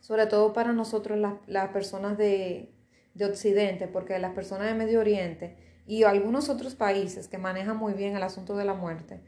Sobre 0.07 0.29
todo 0.29 0.53
para 0.53 0.73
nosotros 0.73 1.19
las, 1.49 1.69
personas 1.71 2.17
de, 2.17 2.73
de 3.15 3.25
Occidente, 3.25 3.89
porque 3.89 4.17
las 4.21 4.35
personas 4.35 4.69
de 4.69 4.75
Medio 4.75 5.01
Oriente 5.01 5.57
y 5.85 6.05
algunos 6.05 6.49
otros 6.49 6.77
países 6.77 7.27
que 7.27 7.39
manejan 7.39 7.77
muy 7.77 7.93
bien 7.93 8.15
el 8.15 8.23
asunto 8.23 8.57
de 8.57 8.65
la 8.65 8.75
muerte, 8.75 9.21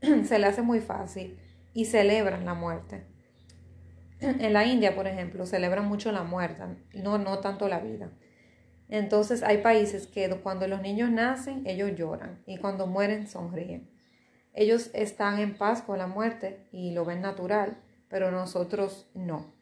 se 0.24 0.40
le 0.40 0.46
hace 0.48 0.60
muy 0.60 0.80
fácil 0.80 1.38
y 1.72 1.84
celebran 1.84 2.44
la 2.44 2.54
muerte. 2.54 3.06
En 4.18 4.52
la 4.52 4.64
India, 4.64 4.96
por 4.96 5.06
ejemplo, 5.06 5.46
celebran 5.46 5.86
mucho 5.86 6.10
la 6.10 6.24
muerte, 6.24 6.64
no, 6.94 7.16
no 7.16 7.38
tanto 7.38 7.68
la 7.68 7.78
vida. 7.78 8.10
Entonces 8.88 9.44
hay 9.44 9.58
países 9.58 10.08
que 10.08 10.28
cuando 10.42 10.66
los 10.66 10.82
niños 10.82 11.10
nacen, 11.10 11.62
ellos 11.64 11.92
lloran 11.94 12.42
y 12.44 12.58
cuando 12.58 12.88
mueren, 12.88 13.28
sonríen. 13.28 13.88
Ellos 14.52 14.90
están 14.94 15.38
en 15.38 15.56
paz 15.56 15.82
con 15.82 15.98
la 15.98 16.08
muerte 16.08 16.66
y 16.72 16.90
lo 16.90 17.04
ven 17.04 17.20
natural, 17.20 17.78
pero 18.08 18.32
nosotros 18.32 19.08
no. 19.14 19.53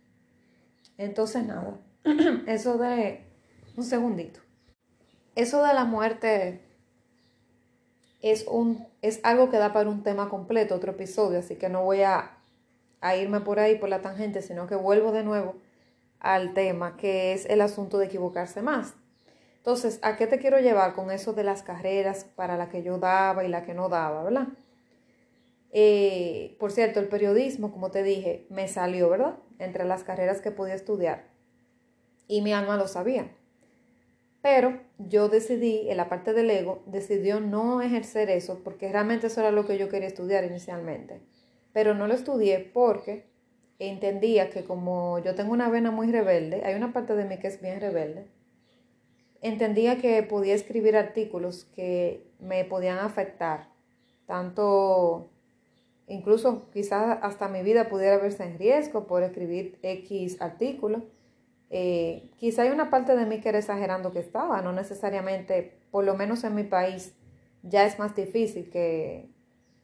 Entonces 1.05 1.45
nada, 1.47 1.79
eso 2.47 2.79
de 2.79 3.21
un 3.77 3.85
segundito. 3.85 4.41
Eso 5.35 5.65
de 5.65 5.75
la 5.75 5.85
muerte 5.85 6.61
es, 8.21 8.47
un, 8.47 8.87
es 9.01 9.21
algo 9.25 9.51
que 9.51 9.59
da 9.59 9.73
para 9.73 9.89
un 9.89 10.03
tema 10.03 10.29
completo, 10.29 10.75
otro 10.75 10.93
episodio, 10.93 11.39
así 11.39 11.57
que 11.57 11.69
no 11.69 11.83
voy 11.83 12.03
a, 12.03 12.39
a 13.01 13.17
irme 13.17 13.41
por 13.41 13.59
ahí, 13.59 13.77
por 13.77 13.89
la 13.89 14.01
tangente, 14.01 14.43
sino 14.43 14.67
que 14.67 14.75
vuelvo 14.75 15.13
de 15.13 15.25
nuevo 15.25 15.57
al 16.21 16.55
tema, 16.55 16.97
que 16.97 17.33
es 17.33 17.47
el 17.47 17.61
asunto 17.61 17.99
de 17.99 18.07
equivocarse 18.07 18.63
más. 18.63 18.95
Entonces, 19.57 19.99
¿a 20.03 20.17
qué 20.17 20.27
te 20.27 20.39
quiero 20.39 20.59
llevar 20.59 20.93
con 20.93 21.11
eso 21.11 21.33
de 21.33 21.45
las 21.45 21.63
carreras 21.63 22.25
para 22.25 22.57
la 22.57 22.69
que 22.69 22.83
yo 22.83 22.99
daba 22.99 23.45
y 23.45 23.49
la 23.49 23.65
que 23.65 23.75
no 23.75 23.89
daba, 23.89 24.23
verdad? 24.23 24.49
Eh, 25.73 26.57
por 26.61 26.71
cierto, 26.71 27.01
el 27.01 27.09
periodismo, 27.09 27.73
como 27.73 27.91
te 27.91 28.03
dije, 28.03 28.47
me 28.51 28.69
salió, 28.69 29.09
¿verdad? 29.09 29.37
Entre 29.63 29.85
las 29.85 30.05
carreras 30.05 30.41
que 30.41 30.51
podía 30.51 30.75
estudiar. 30.75 31.25
Y 32.29 32.43
mi 32.43 32.53
alma 32.53 32.77
lo 32.77 32.89
sabía. 32.89 33.31
Pero 34.43 34.81
yo 34.99 35.29
decidí, 35.29 35.89
en 35.89 35.97
la 35.97 36.09
parte 36.09 36.33
del 36.33 36.51
ego, 36.51 36.83
decidió 36.87 37.39
no 37.41 37.81
ejercer 37.81 38.29
eso 38.29 38.61
porque 38.65 38.91
realmente 38.91 39.29
eso 39.29 39.41
era 39.41 39.53
lo 39.53 39.67
que 39.67 39.79
yo 39.79 39.89
quería 39.89 40.09
estudiar 40.09 40.45
inicialmente. 40.45 41.21
Pero 41.73 41.95
no 41.95 42.09
lo 42.09 42.15
estudié 42.15 42.59
porque 42.59 43.31
entendía 43.79 44.51
que 44.51 44.65
como 44.65 45.19
yo 45.21 45.35
tengo 45.35 45.53
una 45.53 45.69
vena 45.69 45.91
muy 45.91 46.11
rebelde, 46.11 46.63
hay 46.65 46.75
una 46.75 46.93
parte 46.93 47.15
de 47.15 47.25
mí 47.25 47.39
que 47.39 47.49
es 47.49 47.61
bien 47.61 47.81
rebelde, 47.81 48.27
entendía 49.41 49.99
que 49.99 50.23
podía 50.23 50.55
escribir 50.55 50.97
artículos 50.97 51.65
que 51.65 52.31
me 52.39 52.65
podían 52.65 52.99
afectar, 52.99 53.69
tanto 54.27 55.32
Incluso 56.13 56.69
quizás 56.75 57.21
hasta 57.23 57.49
mi 57.49 57.63
vida 57.63 57.89
pudiera 57.89 58.19
verse 58.19 58.45
en 58.45 58.59
riesgo 58.59 59.07
por 59.07 59.23
escribir 59.23 59.79
X 59.83 60.43
artículos. 60.43 61.05
Eh, 61.71 62.31
quizá 62.37 62.63
hay 62.63 62.69
una 62.69 62.91
parte 62.91 63.17
de 63.17 63.25
mí 63.25 63.41
que 63.41 63.49
era 63.49 63.59
exagerando 63.59 64.13
que 64.13 64.19
estaba, 64.19 64.61
no 64.61 64.75
necesariamente, 64.75 65.73
por 65.91 66.05
lo 66.05 66.15
menos 66.15 66.45
en 66.45 66.55
mi 66.55 66.65
país, 66.65 67.15
ya 67.63 67.87
es 67.87 67.99
más 67.99 68.15
difícil 68.15 68.69
que, 68.69 69.31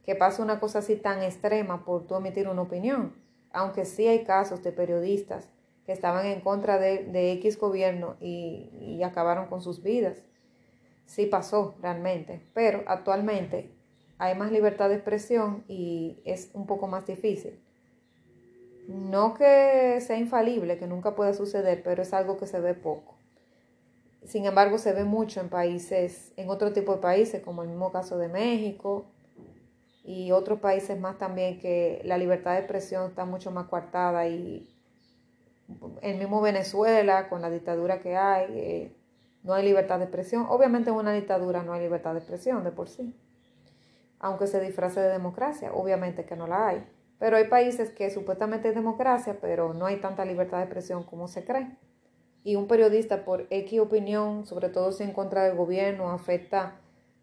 que 0.04 0.16
pase 0.16 0.42
una 0.42 0.60
cosa 0.60 0.80
así 0.80 0.96
tan 0.96 1.22
extrema 1.22 1.86
por 1.86 2.06
tú 2.06 2.16
emitir 2.16 2.46
una 2.46 2.60
opinión. 2.60 3.14
Aunque 3.50 3.86
sí 3.86 4.06
hay 4.06 4.24
casos 4.24 4.62
de 4.62 4.72
periodistas 4.72 5.48
que 5.86 5.92
estaban 5.92 6.26
en 6.26 6.42
contra 6.42 6.78
de, 6.78 7.32
X 7.32 7.58
gobierno 7.58 8.16
y 8.20 9.02
acabaron 9.02 9.46
con 9.46 9.62
sus 9.62 9.82
vidas. 9.82 10.22
Sí 11.06 11.24
pasó 11.24 11.74
realmente, 11.80 12.42
pero 12.52 12.84
actualmente 12.86 13.77
hay 14.18 14.34
más 14.34 14.50
libertad 14.50 14.88
de 14.88 14.96
expresión 14.96 15.64
y 15.68 16.20
es 16.24 16.50
un 16.52 16.66
poco 16.66 16.88
más 16.88 17.06
difícil. 17.06 17.58
No 18.88 19.34
que 19.34 20.00
sea 20.00 20.18
infalible, 20.18 20.78
que 20.78 20.86
nunca 20.86 21.14
pueda 21.14 21.34
suceder, 21.34 21.82
pero 21.84 22.02
es 22.02 22.12
algo 22.12 22.36
que 22.36 22.46
se 22.46 22.60
ve 22.60 22.74
poco. 22.74 23.16
Sin 24.24 24.44
embargo, 24.44 24.78
se 24.78 24.92
ve 24.92 25.04
mucho 25.04 25.40
en 25.40 25.48
países, 25.48 26.32
en 26.36 26.50
otro 26.50 26.72
tipo 26.72 26.94
de 26.94 27.00
países, 27.00 27.42
como 27.42 27.62
el 27.62 27.68
mismo 27.68 27.92
caso 27.92 28.18
de 28.18 28.28
México 28.28 29.06
y 30.04 30.32
otros 30.32 30.58
países 30.58 30.98
más 30.98 31.18
también 31.18 31.60
que 31.60 32.00
la 32.04 32.18
libertad 32.18 32.54
de 32.54 32.60
expresión 32.60 33.10
está 33.10 33.24
mucho 33.24 33.50
más 33.50 33.68
coartada 33.68 34.26
y 34.26 34.68
el 36.02 36.18
mismo 36.18 36.40
Venezuela, 36.40 37.28
con 37.28 37.42
la 37.42 37.50
dictadura 37.50 38.00
que 38.00 38.16
hay, 38.16 38.46
eh, 38.58 38.96
no 39.44 39.52
hay 39.52 39.64
libertad 39.64 39.98
de 39.98 40.06
expresión. 40.06 40.46
Obviamente 40.48 40.90
en 40.90 40.96
una 40.96 41.12
dictadura 41.12 41.62
no 41.62 41.74
hay 41.74 41.82
libertad 41.82 42.14
de 42.14 42.20
expresión 42.20 42.64
de 42.64 42.72
por 42.72 42.88
sí 42.88 43.14
aunque 44.20 44.46
se 44.46 44.60
disfrace 44.60 45.00
de 45.00 45.08
democracia. 45.08 45.72
Obviamente 45.72 46.24
que 46.24 46.36
no 46.36 46.46
la 46.46 46.68
hay. 46.68 46.86
Pero 47.18 47.36
hay 47.36 47.48
países 47.48 47.90
que 47.90 48.10
supuestamente 48.10 48.68
es 48.68 48.74
democracia, 48.74 49.38
pero 49.40 49.74
no 49.74 49.86
hay 49.86 49.96
tanta 49.96 50.24
libertad 50.24 50.58
de 50.58 50.64
expresión 50.64 51.02
como 51.02 51.28
se 51.28 51.44
cree. 51.44 51.76
Y 52.44 52.56
un 52.56 52.68
periodista 52.68 53.24
por 53.24 53.46
X 53.50 53.80
opinión, 53.80 54.46
sobre 54.46 54.68
todo 54.68 54.92
si 54.92 55.02
en 55.02 55.12
contra 55.12 55.44
del 55.44 55.56
gobierno, 55.56 56.10
afecta 56.10 56.80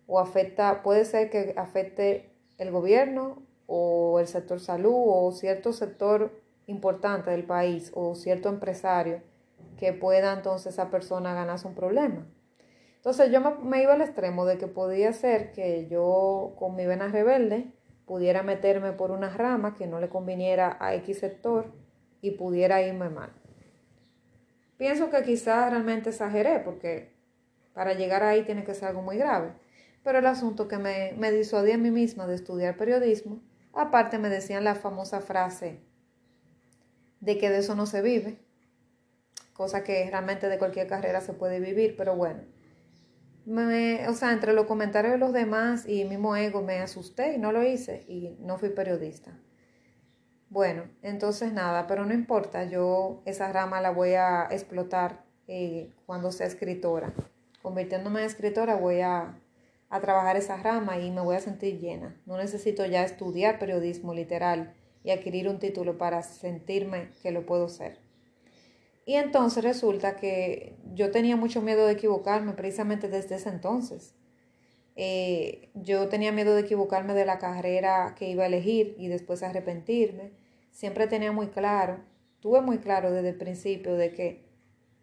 o 0.07 0.19
afecta, 0.19 0.83
puede 0.83 1.05
ser 1.05 1.29
que 1.29 1.53
afecte 1.57 2.29
el 2.57 2.71
gobierno 2.71 3.41
o 3.67 4.19
el 4.19 4.27
sector 4.27 4.59
salud 4.59 4.93
o 4.93 5.31
cierto 5.31 5.73
sector 5.73 6.31
importante 6.67 7.31
del 7.31 7.45
país 7.45 7.91
o 7.95 8.15
cierto 8.15 8.49
empresario 8.49 9.21
que 9.77 9.93
pueda 9.93 10.33
entonces 10.33 10.73
esa 10.73 10.89
persona 10.89 11.33
ganarse 11.33 11.67
un 11.67 11.75
problema. 11.75 12.25
Entonces 13.05 13.31
yo 13.31 13.39
me, 13.62 13.83
iba 13.83 13.93
al 13.93 14.01
extremo 14.01 14.47
de 14.47 14.57
que 14.57 14.65
podía 14.65 15.13
ser 15.13 15.51
que 15.51 15.88
yo 15.88 16.55
con 16.57 16.75
mi 16.75 16.88
vena 16.88 17.07
rebelde 17.07 17.71
pudiera 18.07 18.41
meterme 18.41 18.93
por 18.93 19.12
una 19.12 19.29
rama 19.29 19.75
que 19.75 19.85
no 19.85 20.00
le 20.00 20.09
conviniera 20.09 20.75
a 20.79 20.95
X 20.95 21.19
sector 21.19 21.71
y 22.21 22.31
pudiera 22.31 22.81
irme 22.81 23.12
mal. 23.12 23.31
Pienso 24.77 25.12
que 25.12 25.21
quizás 25.21 25.69
realmente 25.69 26.09
exageré 26.09 26.62
porque 26.62 27.13
para 27.75 27.93
llegar 27.93 28.24
ahí 28.24 28.41
tiene 28.41 28.63
que 28.63 28.74
ser 28.74 28.88
algo 28.88 29.03
muy 29.03 29.17
grave. 29.17 29.53
Pero 30.03 30.17
el 30.17 30.25
asunto 30.25 30.67
que 30.67 30.79
me, 30.79 31.13
me 31.15 31.31
disuadía 31.31 31.75
a 31.75 31.77
mí 31.77 31.91
misma 31.91 32.25
de 32.25 32.33
estudiar 32.33 32.75
periodismo, 32.75 33.39
aparte 33.71 34.17
me 34.17 34.29
decían 34.29 34.63
la 34.63 34.74
famosa 34.74 35.21
frase 35.21 35.79
de 37.19 37.38
que 37.38 37.51
de 37.51 37.59
eso 37.59 37.75
no 37.75 37.85
se 37.85 38.01
vive, 38.01 38.39
cosa 39.53 39.83
que 39.83 40.09
realmente 40.09 40.50
de 40.50 40.57
cualquier 40.57 40.88
carrera 40.88 41.21
se 41.21 41.33
puede 41.33 41.59
vivir, 41.59 41.95
pero 41.95 42.15
bueno, 42.15 42.54
me, 43.45 44.07
o 44.07 44.13
sea, 44.13 44.33
entre 44.33 44.53
los 44.53 44.65
comentarios 44.65 45.13
de 45.13 45.19
los 45.19 45.33
demás 45.33 45.87
y 45.87 46.03
mismo 46.05 46.35
ego 46.35 46.61
me 46.61 46.79
asusté 46.79 47.35
y 47.35 47.37
no 47.37 47.51
lo 47.51 47.63
hice 47.63 48.03
y 48.07 48.35
no 48.39 48.57
fui 48.57 48.69
periodista. 48.69 49.31
Bueno, 50.49 50.83
entonces 51.01 51.53
nada, 51.53 51.87
pero 51.87 52.05
no 52.05 52.13
importa, 52.13 52.63
yo 52.65 53.21
esa 53.25 53.51
rama 53.51 53.81
la 53.81 53.91
voy 53.91 54.13
a 54.13 54.47
explotar 54.51 55.23
eh, 55.47 55.91
cuando 56.05 56.31
sea 56.31 56.47
escritora. 56.47 57.13
Convirtiéndome 57.61 58.21
en 58.21 58.27
escritora 58.27 58.75
voy 58.75 59.01
a, 59.01 59.39
a 59.89 59.99
trabajar 60.01 60.37
esa 60.37 60.57
rama 60.57 60.99
y 60.99 61.11
me 61.11 61.21
voy 61.21 61.35
a 61.35 61.39
sentir 61.39 61.79
llena. 61.79 62.15
No 62.25 62.37
necesito 62.37 62.85
ya 62.85 63.03
estudiar 63.03 63.59
periodismo 63.59 64.13
literal 64.13 64.73
y 65.03 65.11
adquirir 65.11 65.49
un 65.49 65.59
título 65.59 65.97
para 65.97 66.21
sentirme 66.21 67.09
que 67.21 67.31
lo 67.31 67.45
puedo 67.45 67.69
ser. 67.69 68.04
Y 69.05 69.15
entonces 69.15 69.63
resulta 69.63 70.15
que 70.15 70.75
yo 70.93 71.12
tenía 71.12 71.35
mucho 71.35 71.62
miedo 71.62 71.85
de 71.85 71.93
equivocarme 71.93 72.53
precisamente 72.53 73.07
desde 73.07 73.35
ese 73.35 73.50
entonces. 73.50 74.15
Eh, 74.95 75.69
yo 75.75 76.07
tenía 76.09 76.31
miedo 76.31 76.55
de 76.55 76.62
equivocarme 76.62 77.13
de 77.13 77.25
la 77.25 77.38
carrera 77.38 78.15
que 78.17 78.29
iba 78.29 78.43
a 78.43 78.47
elegir 78.47 78.95
y 78.97 79.07
después 79.07 79.43
arrepentirme. 79.43 80.31
Siempre 80.71 81.07
tenía 81.07 81.31
muy 81.31 81.47
claro, 81.47 82.00
tuve 82.39 82.62
muy 82.62 82.79
claro 82.79 83.12
desde 83.12 83.29
el 83.29 83.38
principio 83.38 83.95
de 83.95 84.12
que 84.12 84.45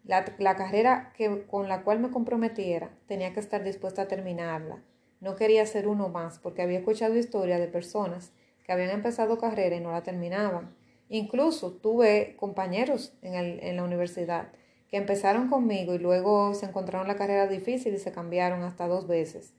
la, 0.03 0.25
la 0.37 0.55
carrera 0.57 1.13
que, 1.15 1.45
con 1.47 1.69
la 1.69 1.83
cual 1.83 1.99
me 1.99 2.11
comprometiera 2.11 2.91
tenía 3.07 3.33
que 3.33 3.39
estar 3.39 3.63
dispuesta 3.63 4.01
a 4.03 4.07
terminarla. 4.07 4.83
No 5.21 5.37
quería 5.37 5.65
ser 5.65 5.87
uno 5.87 6.09
más 6.09 6.39
porque 6.39 6.61
había 6.61 6.79
escuchado 6.79 7.15
historias 7.15 7.59
de 7.61 7.67
personas 7.67 8.33
que 8.65 8.73
habían 8.73 8.89
empezado 8.89 9.37
carrera 9.37 9.77
y 9.77 9.79
no 9.79 9.91
la 9.91 10.03
terminaban 10.03 10.75
Incluso 11.13 11.73
tuve 11.73 12.35
compañeros 12.37 13.13
en, 13.21 13.75
la 13.75 13.83
universidad 13.83 14.47
que 14.89 14.97
empezaron 14.97 15.47
conmigo 15.47 15.93
y 15.93 15.99
luego 15.99 16.55
se 16.55 16.65
encontraron 16.65 17.07
la 17.07 17.17
carrera 17.17 17.45
difícil 17.45 17.93
y 17.93 17.99
se 17.99 18.11
cambiaron 18.11 18.63
hasta 18.63 18.87
dos 18.87 19.05
veces 19.05 19.53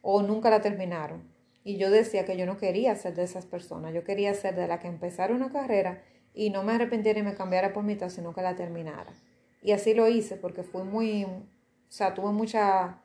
o 0.00 0.22
nunca 0.22 0.48
la 0.48 0.60
terminaron. 0.60 1.28
Y 1.64 1.76
yo 1.76 1.90
decía 1.90 2.24
que 2.24 2.36
yo 2.36 2.46
no 2.46 2.56
quería 2.56 2.94
ser 2.94 3.16
de 3.16 3.24
esas 3.24 3.46
personas, 3.46 3.94
yo 3.94 4.04
quería 4.04 4.32
ser 4.34 4.54
de 4.54 4.68
la 4.68 4.78
que 4.78 4.86
empezara 4.86 5.34
una 5.34 5.50
carrera 5.50 6.04
y 6.32 6.50
no 6.50 6.62
me 6.62 6.74
arrepintiera 6.74 7.18
y 7.18 7.24
me 7.24 7.34
cambiara 7.34 7.72
por 7.72 7.82
mitad, 7.82 8.08
sino 8.08 8.32
que 8.32 8.42
la 8.42 8.54
terminara. 8.54 9.12
Y 9.62 9.72
así 9.72 9.92
lo 9.92 10.06
hice 10.06 10.36
porque 10.36 10.62
fui 10.62 10.84
muy, 10.84 11.24
o 11.24 11.42
sea, 11.88 12.14
tuve 12.14 12.30
mucha, 12.30 13.02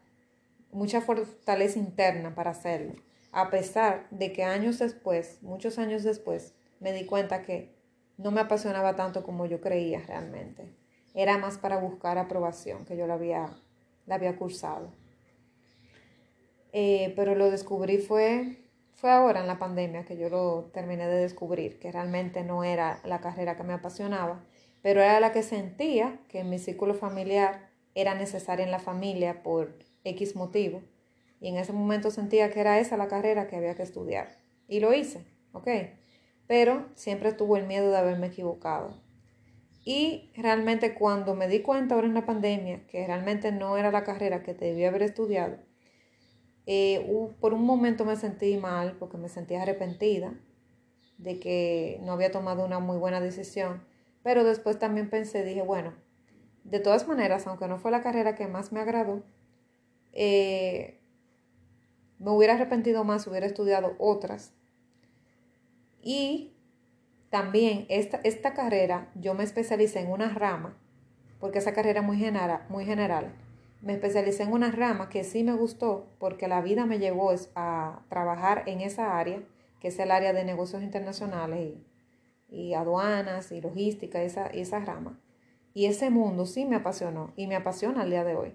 mucha 0.72 1.02
fortaleza 1.02 1.80
interna 1.80 2.36
para 2.36 2.52
hacerlo. 2.52 2.94
A 3.32 3.50
pesar 3.50 4.06
de 4.12 4.32
que 4.34 4.44
años 4.44 4.78
después, 4.78 5.42
muchos 5.42 5.80
años 5.80 6.04
después, 6.04 6.54
me 6.82 6.92
di 6.92 7.06
cuenta 7.06 7.44
que 7.44 7.74
no 8.18 8.32
me 8.32 8.42
apasionaba 8.42 8.96
tanto 8.98 9.24
como 9.24 9.46
yo 9.46 9.62
creía 9.62 10.02
realmente. 10.06 10.76
Era 11.14 11.38
más 11.38 11.58
para 11.58 11.78
buscar 11.78 12.18
aprobación 12.18 12.86
que 12.86 12.98
yo 12.98 13.08
la 13.08 13.14
había, 13.14 13.50
la 14.06 14.16
había 14.16 14.36
cursado. 14.36 14.92
Eh, 16.74 17.14
pero 17.16 17.36
lo 17.36 17.52
descubrí 17.52 17.98
fue, 17.98 18.58
fue 18.94 19.12
ahora 19.12 19.42
en 19.42 19.48
la 19.48 19.60
pandemia 19.60 20.06
que 20.06 20.18
yo 20.18 20.30
lo 20.30 20.70
terminé 20.74 21.08
de 21.08 21.22
descubrir, 21.22 21.80
que 21.80 21.92
realmente 21.92 22.44
no 22.44 22.64
era 22.64 23.00
la 23.06 23.22
carrera 23.22 23.56
que 23.56 23.64
me 23.64 23.74
apasionaba, 23.74 24.44
pero 24.82 25.02
era 25.02 25.20
la 25.20 25.32
que 25.32 25.44
sentía 25.44 26.20
que 26.30 26.40
en 26.40 26.50
mi 26.50 26.60
círculo 26.60 26.94
familiar 26.94 27.70
era 27.94 28.16
necesaria 28.16 28.66
en 28.66 28.72
la 28.72 28.80
familia 28.80 29.44
por 29.44 29.78
X 30.04 30.36
motivo. 30.36 30.82
Y 31.40 31.50
en 31.50 31.58
ese 31.58 31.74
momento 31.74 32.10
sentía 32.10 32.52
que 32.52 32.62
era 32.62 32.80
esa 32.80 32.98
la 32.98 33.08
carrera 33.08 33.48
que 33.48 33.56
había 33.56 33.76
que 33.76 33.84
estudiar. 33.84 34.30
Y 34.68 34.80
lo 34.80 34.94
hice, 34.94 35.26
¿ok? 35.54 35.68
Pero 36.48 36.86
siempre 36.96 37.34
tuve 37.34 37.60
el 37.60 37.68
miedo 37.68 37.90
de 37.92 37.98
haberme 37.98 38.28
equivocado. 38.28 39.00
Y 39.84 40.32
realmente 40.36 40.94
cuando 40.94 41.34
me 41.34 41.48
di 41.48 41.62
cuenta 41.62 41.96
ahora 41.96 42.08
en 42.08 42.14
la 42.14 42.26
pandemia 42.26 42.86
que 42.88 43.06
realmente 43.08 43.52
no 43.52 43.78
era 43.78 43.92
la 43.92 44.04
carrera 44.04 44.44
que 44.44 44.54
debía 44.54 44.90
haber 44.90 45.02
estudiado, 45.02 45.58
eh, 46.68 47.34
por 47.40 47.54
un 47.54 47.66
momento 47.66 48.06
me 48.06 48.16
sentí 48.16 48.58
mal 48.58 48.96
porque 49.00 49.18
me 49.18 49.30
sentía 49.30 49.64
arrepentida 49.64 50.34
de 51.18 51.40
que 51.40 52.00
no 52.04 52.14
había 52.14 52.32
tomado 52.32 52.64
una 52.64 52.80
muy 52.80 52.98
buena 52.98 53.20
decisión, 53.20 53.84
pero 54.24 54.44
después 54.44 54.78
también 54.78 55.10
pensé, 55.10 55.44
dije, 55.44 55.64
bueno, 55.64 55.94
de 56.64 56.80
todas 56.80 57.08
maneras, 57.08 57.48
aunque 57.48 57.68
no 57.68 57.80
fue 57.80 57.92
la 57.92 58.02
carrera 58.02 58.36
que 58.36 58.48
más 58.48 58.72
me 58.72 58.80
agradó, 58.80 59.24
eh, 60.14 61.00
me 62.20 62.32
hubiera 62.32 62.54
arrepentido 62.54 63.04
más, 63.04 63.26
hubiera 63.28 63.48
estudiado 63.48 63.96
otras. 63.98 64.54
Y 66.02 66.54
también 67.30 67.86
esta, 67.90 68.20
esta 68.24 68.54
carrera 68.54 69.10
yo 69.16 69.34
me 69.34 69.44
especialicé 69.44 70.00
en 70.00 70.12
una 70.12 70.30
rama, 70.30 70.78
porque 71.40 71.60
esa 71.60 71.74
carrera 71.74 72.02
muy, 72.02 72.24
muy 72.70 72.86
general 72.86 73.34
me 73.82 73.94
especialicé 73.94 74.44
en 74.44 74.54
una 74.54 74.72
rama 74.72 75.10
que 75.10 75.24
sí 75.24 75.44
me 75.44 75.54
gustó 75.54 76.08
porque 76.20 76.48
la 76.48 76.62
vida 76.62 76.86
me 76.86 77.00
llevó 77.00 77.34
a 77.56 78.04
trabajar 78.10 78.64
en 78.68 78.82
esa 78.82 79.18
área, 79.18 79.42
que 79.80 79.88
es 79.88 80.00
el 80.00 80.12
área 80.12 80.34
de 80.34 80.46
negocios 80.46 80.84
internacionales 80.84 81.74
y, 82.48 82.74
aduanas 82.74 83.52
y 83.52 83.60
logística, 83.60 84.22
esa, 84.22 84.48
esa 84.48 84.80
rama. 84.80 85.20
Y 85.74 85.86
ese 85.86 86.10
mundo 86.10 86.46
sí 86.46 86.66
me 86.66 86.76
apasionó 86.76 87.34
y 87.36 87.48
me 87.48 87.56
apasiona 87.56 88.02
al 88.02 88.12
día 88.12 88.24
de 88.24 88.36
hoy. 88.36 88.54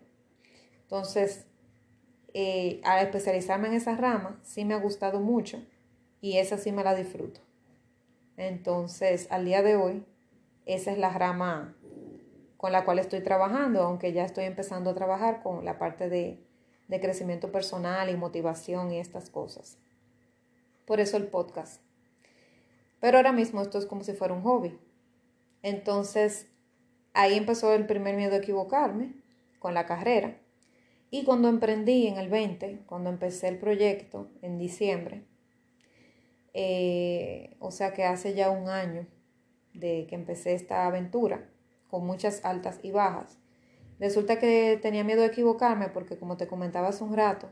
Entonces, 0.82 1.46
eh, 2.34 2.80
al 2.84 3.04
especializarme 3.04 3.68
en 3.68 3.74
esa 3.74 3.96
rama, 3.96 4.38
sí 4.42 4.64
me 4.64 4.74
ha 4.74 4.78
gustado 4.78 5.20
mucho 5.20 5.60
y 6.26 6.38
esa 6.38 6.58
sí 6.58 6.72
me 6.72 6.82
la 6.82 6.96
disfruto. 6.96 7.40
Entonces, 8.36 9.28
al 9.30 9.44
día 9.44 9.62
de 9.62 9.76
hoy, 9.76 10.04
esa 10.64 10.90
es 10.90 10.98
la 10.98 11.10
rama 11.10 11.76
con 12.56 12.72
la 12.72 12.84
cual 12.84 12.98
estoy 12.98 13.20
trabajando, 13.20 13.82
aunque 13.82 14.12
ya 14.12 14.24
estoy 14.24 14.42
empezando 14.42 14.90
a 14.90 14.94
trabajar 14.96 15.40
con 15.44 15.64
la 15.64 15.78
parte 15.78 16.08
de, 16.08 16.44
de 16.88 17.00
crecimiento 17.00 17.52
personal 17.52 18.10
y 18.10 18.16
motivación 18.16 18.90
y 18.90 18.98
estas 18.98 19.30
cosas. 19.30 19.78
Por 20.84 20.98
eso 20.98 21.16
el 21.16 21.28
podcast. 21.28 21.80
Pero 22.98 23.18
ahora 23.18 23.30
mismo 23.30 23.62
esto 23.62 23.78
es 23.78 23.86
como 23.86 24.02
si 24.02 24.12
fuera 24.12 24.34
un 24.34 24.42
hobby. 24.42 24.76
Entonces, 25.62 26.48
ahí 27.14 27.36
empezó 27.36 27.72
el 27.72 27.86
primer 27.86 28.16
miedo 28.16 28.34
a 28.34 28.38
equivocarme 28.38 29.14
con 29.60 29.74
la 29.74 29.86
carrera. 29.86 30.38
Y 31.08 31.22
cuando 31.22 31.46
emprendí 31.48 32.08
en 32.08 32.16
el 32.16 32.28
20, 32.28 32.82
cuando 32.86 33.10
empecé 33.10 33.46
el 33.46 33.60
proyecto 33.60 34.28
en 34.42 34.58
diciembre, 34.58 35.24
eh, 36.58 37.54
o 37.60 37.70
sea 37.70 37.92
que 37.92 38.04
hace 38.04 38.32
ya 38.32 38.48
un 38.48 38.70
año 38.70 39.06
de 39.74 40.06
que 40.08 40.14
empecé 40.14 40.54
esta 40.54 40.86
aventura, 40.86 41.50
con 41.90 42.06
muchas 42.06 42.42
altas 42.46 42.80
y 42.82 42.92
bajas. 42.92 43.38
Resulta 44.00 44.38
que 44.38 44.78
tenía 44.80 45.04
miedo 45.04 45.20
de 45.20 45.26
equivocarme 45.26 45.90
porque 45.90 46.16
como 46.16 46.38
te 46.38 46.46
comentaba 46.46 46.88
hace 46.88 47.04
un 47.04 47.14
rato, 47.14 47.50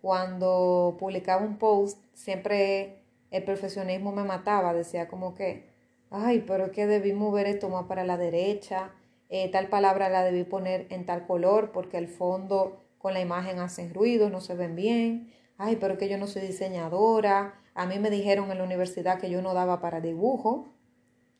cuando 0.00 0.96
publicaba 0.98 1.44
un 1.44 1.58
post 1.58 1.98
siempre 2.14 3.02
el 3.30 3.44
profesionismo 3.44 4.12
me 4.12 4.24
mataba, 4.24 4.72
decía 4.72 5.08
como 5.08 5.34
que, 5.34 5.68
ay, 6.10 6.42
pero 6.46 6.64
es 6.66 6.72
que 6.72 6.86
debí 6.86 7.12
mover 7.12 7.46
esto 7.46 7.68
más 7.68 7.84
para 7.84 8.04
la 8.04 8.16
derecha, 8.16 8.92
eh, 9.28 9.50
tal 9.50 9.68
palabra 9.68 10.08
la 10.08 10.24
debí 10.24 10.44
poner 10.44 10.86
en 10.88 11.04
tal 11.04 11.26
color 11.26 11.70
porque 11.70 11.98
el 11.98 12.08
fondo 12.08 12.80
con 12.96 13.12
la 13.12 13.20
imagen 13.20 13.58
hacen 13.58 13.92
ruido, 13.92 14.30
no 14.30 14.40
se 14.40 14.54
ven 14.54 14.74
bien, 14.74 15.34
ay, 15.58 15.76
pero 15.76 15.94
es 15.94 15.98
que 15.98 16.08
yo 16.08 16.16
no 16.16 16.26
soy 16.26 16.40
diseñadora, 16.40 17.60
a 17.78 17.86
mí 17.86 18.00
me 18.00 18.10
dijeron 18.10 18.50
en 18.50 18.58
la 18.58 18.64
universidad 18.64 19.20
que 19.20 19.30
yo 19.30 19.40
no 19.40 19.54
daba 19.54 19.80
para 19.80 20.00
dibujo, 20.00 20.66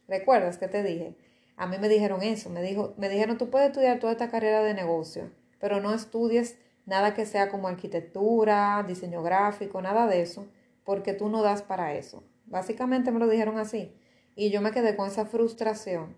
¿recuerdas 0.06 0.56
que 0.56 0.68
te 0.68 0.84
dije? 0.84 1.16
A 1.56 1.66
mí 1.66 1.78
me 1.78 1.88
dijeron 1.88 2.22
eso, 2.22 2.48
me, 2.48 2.62
dijo, 2.62 2.94
me 2.96 3.08
dijeron, 3.08 3.38
tú 3.38 3.50
puedes 3.50 3.70
estudiar 3.70 3.98
toda 3.98 4.12
esta 4.12 4.30
carrera 4.30 4.62
de 4.62 4.72
negocio, 4.72 5.32
pero 5.58 5.80
no 5.80 5.92
estudies 5.92 6.56
nada 6.86 7.12
que 7.12 7.26
sea 7.26 7.48
como 7.48 7.66
arquitectura, 7.66 8.84
diseño 8.86 9.20
gráfico, 9.20 9.82
nada 9.82 10.06
de 10.06 10.22
eso, 10.22 10.46
porque 10.84 11.12
tú 11.12 11.28
no 11.28 11.42
das 11.42 11.62
para 11.62 11.94
eso. 11.94 12.22
Básicamente 12.46 13.10
me 13.10 13.18
lo 13.18 13.26
dijeron 13.26 13.58
así. 13.58 13.92
Y 14.36 14.50
yo 14.50 14.60
me 14.60 14.70
quedé 14.70 14.94
con 14.94 15.08
esa 15.08 15.26
frustración. 15.26 16.16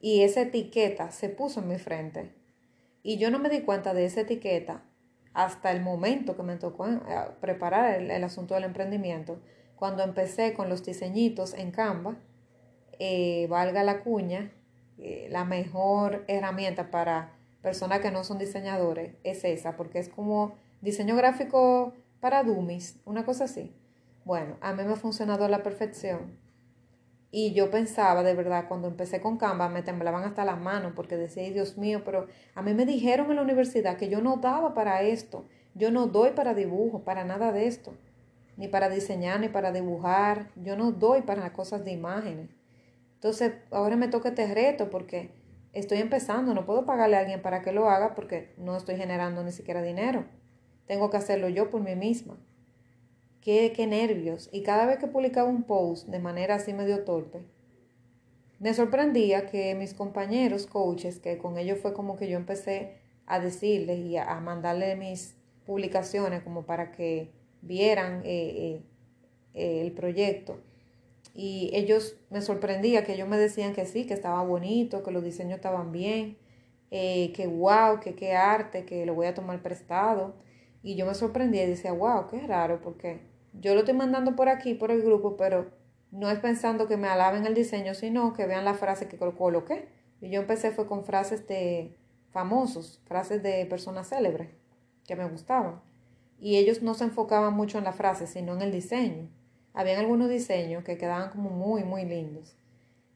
Y 0.00 0.22
esa 0.22 0.40
etiqueta 0.40 1.12
se 1.12 1.28
puso 1.28 1.60
en 1.60 1.68
mi 1.68 1.78
frente. 1.78 2.34
Y 3.04 3.18
yo 3.18 3.30
no 3.30 3.38
me 3.38 3.48
di 3.48 3.60
cuenta 3.60 3.94
de 3.94 4.06
esa 4.06 4.22
etiqueta 4.22 4.82
hasta 5.34 5.70
el 5.72 5.80
momento 5.80 6.36
que 6.36 6.42
me 6.42 6.56
tocó 6.56 6.86
eh, 6.86 7.00
preparar 7.40 8.00
el, 8.00 8.24
asunto 8.24 8.54
del 8.54 8.64
emprendimiento, 8.64 9.40
cuando 9.76 10.02
empecé 10.02 10.54
con 10.54 10.68
los 10.68 10.84
diseñitos 10.84 11.54
en 11.54 11.70
Canva, 11.70 12.16
eh, 12.98 13.46
valga 13.48 13.82
la 13.82 14.00
cuña, 14.00 14.52
eh, 14.98 15.28
la 15.30 15.44
mejor 15.44 16.24
herramienta 16.28 16.90
para 16.90 17.32
personas 17.62 18.00
que 18.00 18.10
no 18.10 18.24
son 18.24 18.38
diseñadores 18.38 19.14
es 19.24 19.44
esa, 19.44 19.76
porque 19.76 19.98
es 19.98 20.08
como 20.08 20.54
diseño 20.80 21.16
gráfico 21.16 21.94
para 22.20 22.44
dummies, 22.44 23.00
una 23.04 23.24
cosa 23.24 23.44
así. 23.44 23.74
Bueno, 24.24 24.56
a 24.60 24.72
mí 24.72 24.84
me 24.84 24.92
ha 24.92 24.96
funcionado 24.96 25.44
a 25.44 25.48
la 25.48 25.62
perfección. 25.62 26.38
Y 27.34 27.54
yo 27.54 27.70
pensaba, 27.70 28.22
de 28.22 28.34
verdad, 28.34 28.66
cuando 28.68 28.88
empecé 28.88 29.22
con 29.22 29.38
Canva, 29.38 29.70
me 29.70 29.82
temblaban 29.82 30.22
hasta 30.24 30.44
las 30.44 30.60
manos 30.60 30.92
porque 30.94 31.16
decía, 31.16 31.50
Dios 31.50 31.78
mío, 31.78 32.02
pero 32.04 32.26
a 32.54 32.60
mí 32.60 32.74
me 32.74 32.84
dijeron 32.84 33.30
en 33.30 33.36
la 33.36 33.42
universidad 33.42 33.96
que 33.96 34.10
yo 34.10 34.20
no 34.20 34.36
daba 34.36 34.74
para 34.74 35.00
esto. 35.00 35.46
Yo 35.74 35.90
no 35.90 36.06
doy 36.08 36.32
para 36.32 36.52
dibujo, 36.52 37.04
para 37.04 37.24
nada 37.24 37.50
de 37.50 37.66
esto. 37.66 37.94
Ni 38.58 38.68
para 38.68 38.90
diseñar, 38.90 39.40
ni 39.40 39.48
para 39.48 39.72
dibujar. 39.72 40.50
Yo 40.56 40.76
no 40.76 40.92
doy 40.92 41.22
para 41.22 41.54
cosas 41.54 41.86
de 41.86 41.92
imágenes. 41.92 42.50
Entonces, 43.14 43.54
ahora 43.70 43.96
me 43.96 44.08
toca 44.08 44.28
este 44.28 44.52
reto 44.52 44.90
porque 44.90 45.30
estoy 45.72 45.98
empezando, 45.98 46.52
no 46.52 46.66
puedo 46.66 46.84
pagarle 46.84 47.16
a 47.16 47.20
alguien 47.20 47.40
para 47.40 47.62
que 47.62 47.72
lo 47.72 47.88
haga 47.88 48.14
porque 48.14 48.52
no 48.58 48.76
estoy 48.76 48.96
generando 48.96 49.42
ni 49.42 49.52
siquiera 49.52 49.80
dinero. 49.80 50.26
Tengo 50.86 51.08
que 51.08 51.16
hacerlo 51.16 51.48
yo 51.48 51.70
por 51.70 51.80
mí 51.80 51.96
misma. 51.96 52.36
Qué, 53.42 53.72
qué 53.74 53.86
nervios. 53.86 54.48
Y 54.52 54.62
cada 54.62 54.86
vez 54.86 54.98
que 54.98 55.06
publicaba 55.06 55.48
un 55.48 55.64
post 55.64 56.08
de 56.08 56.18
manera 56.18 56.54
así 56.54 56.72
medio 56.72 57.04
torpe, 57.04 57.42
me 58.58 58.72
sorprendía 58.72 59.46
que 59.46 59.74
mis 59.74 59.92
compañeros 59.92 60.66
coaches, 60.66 61.18
que 61.18 61.36
con 61.38 61.58
ellos 61.58 61.78
fue 61.80 61.92
como 61.92 62.16
que 62.16 62.28
yo 62.28 62.36
empecé 62.36 62.94
a 63.26 63.40
decirles 63.40 63.98
y 63.98 64.16
a, 64.16 64.40
mandarle 64.40 64.96
mis 64.96 65.34
publicaciones 65.66 66.42
como 66.42 66.64
para 66.64 66.92
que 66.92 67.30
vieran 67.60 68.22
eh, 68.24 68.80
eh, 69.54 69.80
el 69.82 69.92
proyecto, 69.92 70.58
y 71.34 71.70
ellos 71.72 72.16
me 72.30 72.42
sorprendía 72.42 73.04
que 73.04 73.14
ellos 73.14 73.28
me 73.28 73.38
decían 73.38 73.72
que 73.72 73.86
sí, 73.86 74.06
que 74.06 74.14
estaba 74.14 74.42
bonito, 74.42 75.02
que 75.02 75.10
los 75.10 75.24
diseños 75.24 75.56
estaban 75.56 75.92
bien, 75.92 76.36
eh, 76.90 77.32
que 77.34 77.46
wow, 77.46 78.00
que 78.00 78.14
qué 78.14 78.34
arte, 78.34 78.84
que 78.84 79.06
lo 79.06 79.14
voy 79.14 79.26
a 79.26 79.34
tomar 79.34 79.62
prestado. 79.62 80.34
Y 80.82 80.96
yo 80.96 81.06
me 81.06 81.14
sorprendía 81.14 81.64
y 81.64 81.68
decía, 81.68 81.92
wow, 81.92 82.26
qué 82.28 82.40
raro, 82.40 82.80
porque 82.82 83.20
yo 83.52 83.74
lo 83.74 83.80
estoy 83.80 83.94
mandando 83.94 84.36
por 84.36 84.48
aquí, 84.48 84.74
por 84.74 84.90
el 84.90 85.02
grupo, 85.02 85.36
pero 85.36 85.70
no 86.10 86.30
es 86.30 86.38
pensando 86.38 86.88
que 86.88 86.96
me 86.96 87.08
alaben 87.08 87.46
el 87.46 87.54
diseño, 87.54 87.94
sino 87.94 88.32
que 88.32 88.46
vean 88.46 88.64
la 88.64 88.74
frase 88.74 89.08
que 89.08 89.18
coloqué. 89.18 89.88
Y 90.20 90.30
yo 90.30 90.40
empecé 90.40 90.70
fue 90.70 90.86
con 90.86 91.04
frases 91.04 91.46
de 91.48 91.96
famosos, 92.30 93.00
frases 93.06 93.42
de 93.42 93.66
personas 93.66 94.08
célebres 94.08 94.48
que 95.06 95.16
me 95.16 95.28
gustaban. 95.28 95.80
Y 96.38 96.56
ellos 96.56 96.82
no 96.82 96.94
se 96.94 97.04
enfocaban 97.04 97.54
mucho 97.54 97.78
en 97.78 97.84
la 97.84 97.92
frase, 97.92 98.26
sino 98.26 98.54
en 98.54 98.62
el 98.62 98.72
diseño 98.72 99.28
habían 99.74 100.00
algunos 100.00 100.28
diseños 100.28 100.84
que 100.84 100.98
quedaban 100.98 101.30
como 101.30 101.50
muy, 101.50 101.84
muy 101.84 102.04
lindos. 102.04 102.56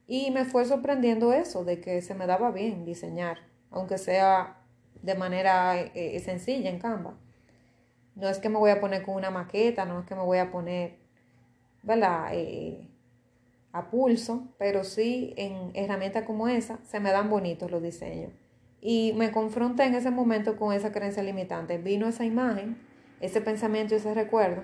Y 0.06 0.30
me 0.30 0.44
fue 0.44 0.64
sorprendiendo 0.64 1.32
eso, 1.32 1.64
de 1.64 1.80
que 1.80 2.00
se 2.00 2.14
me 2.14 2.26
daba 2.26 2.50
bien 2.50 2.84
diseñar, 2.84 3.38
aunque 3.70 3.98
sea 3.98 4.62
de 5.02 5.14
manera 5.14 5.76
eh, 5.76 6.18
sencilla 6.20 6.70
en 6.70 6.78
Canva. 6.78 7.18
No 8.16 8.28
es 8.28 8.38
que 8.38 8.48
me 8.48 8.58
voy 8.58 8.70
a 8.70 8.80
poner 8.80 9.02
con 9.02 9.14
una 9.14 9.30
maqueta, 9.30 9.84
no 9.84 10.00
es 10.00 10.06
que 10.06 10.14
me 10.14 10.22
voy 10.22 10.38
a 10.38 10.50
poner, 10.50 10.96
¿verdad? 11.82 12.30
Eh, 12.32 12.88
a 13.72 13.90
pulso, 13.90 14.48
pero 14.58 14.82
sí 14.82 15.34
en 15.36 15.70
herramientas 15.74 16.24
como 16.24 16.48
esa 16.48 16.78
se 16.82 16.98
me 16.98 17.12
dan 17.12 17.30
bonitos 17.30 17.70
los 17.70 17.82
diseños. 17.82 18.32
Y 18.80 19.12
me 19.16 19.30
confronté 19.30 19.84
en 19.84 19.94
ese 19.94 20.10
momento 20.10 20.56
con 20.56 20.72
esa 20.72 20.92
creencia 20.92 21.22
limitante. 21.22 21.78
Vino 21.78 22.08
esa 22.08 22.24
imagen, 22.24 22.78
ese 23.20 23.40
pensamiento 23.40 23.94
y 23.94 23.98
ese 23.98 24.14
recuerdo 24.14 24.62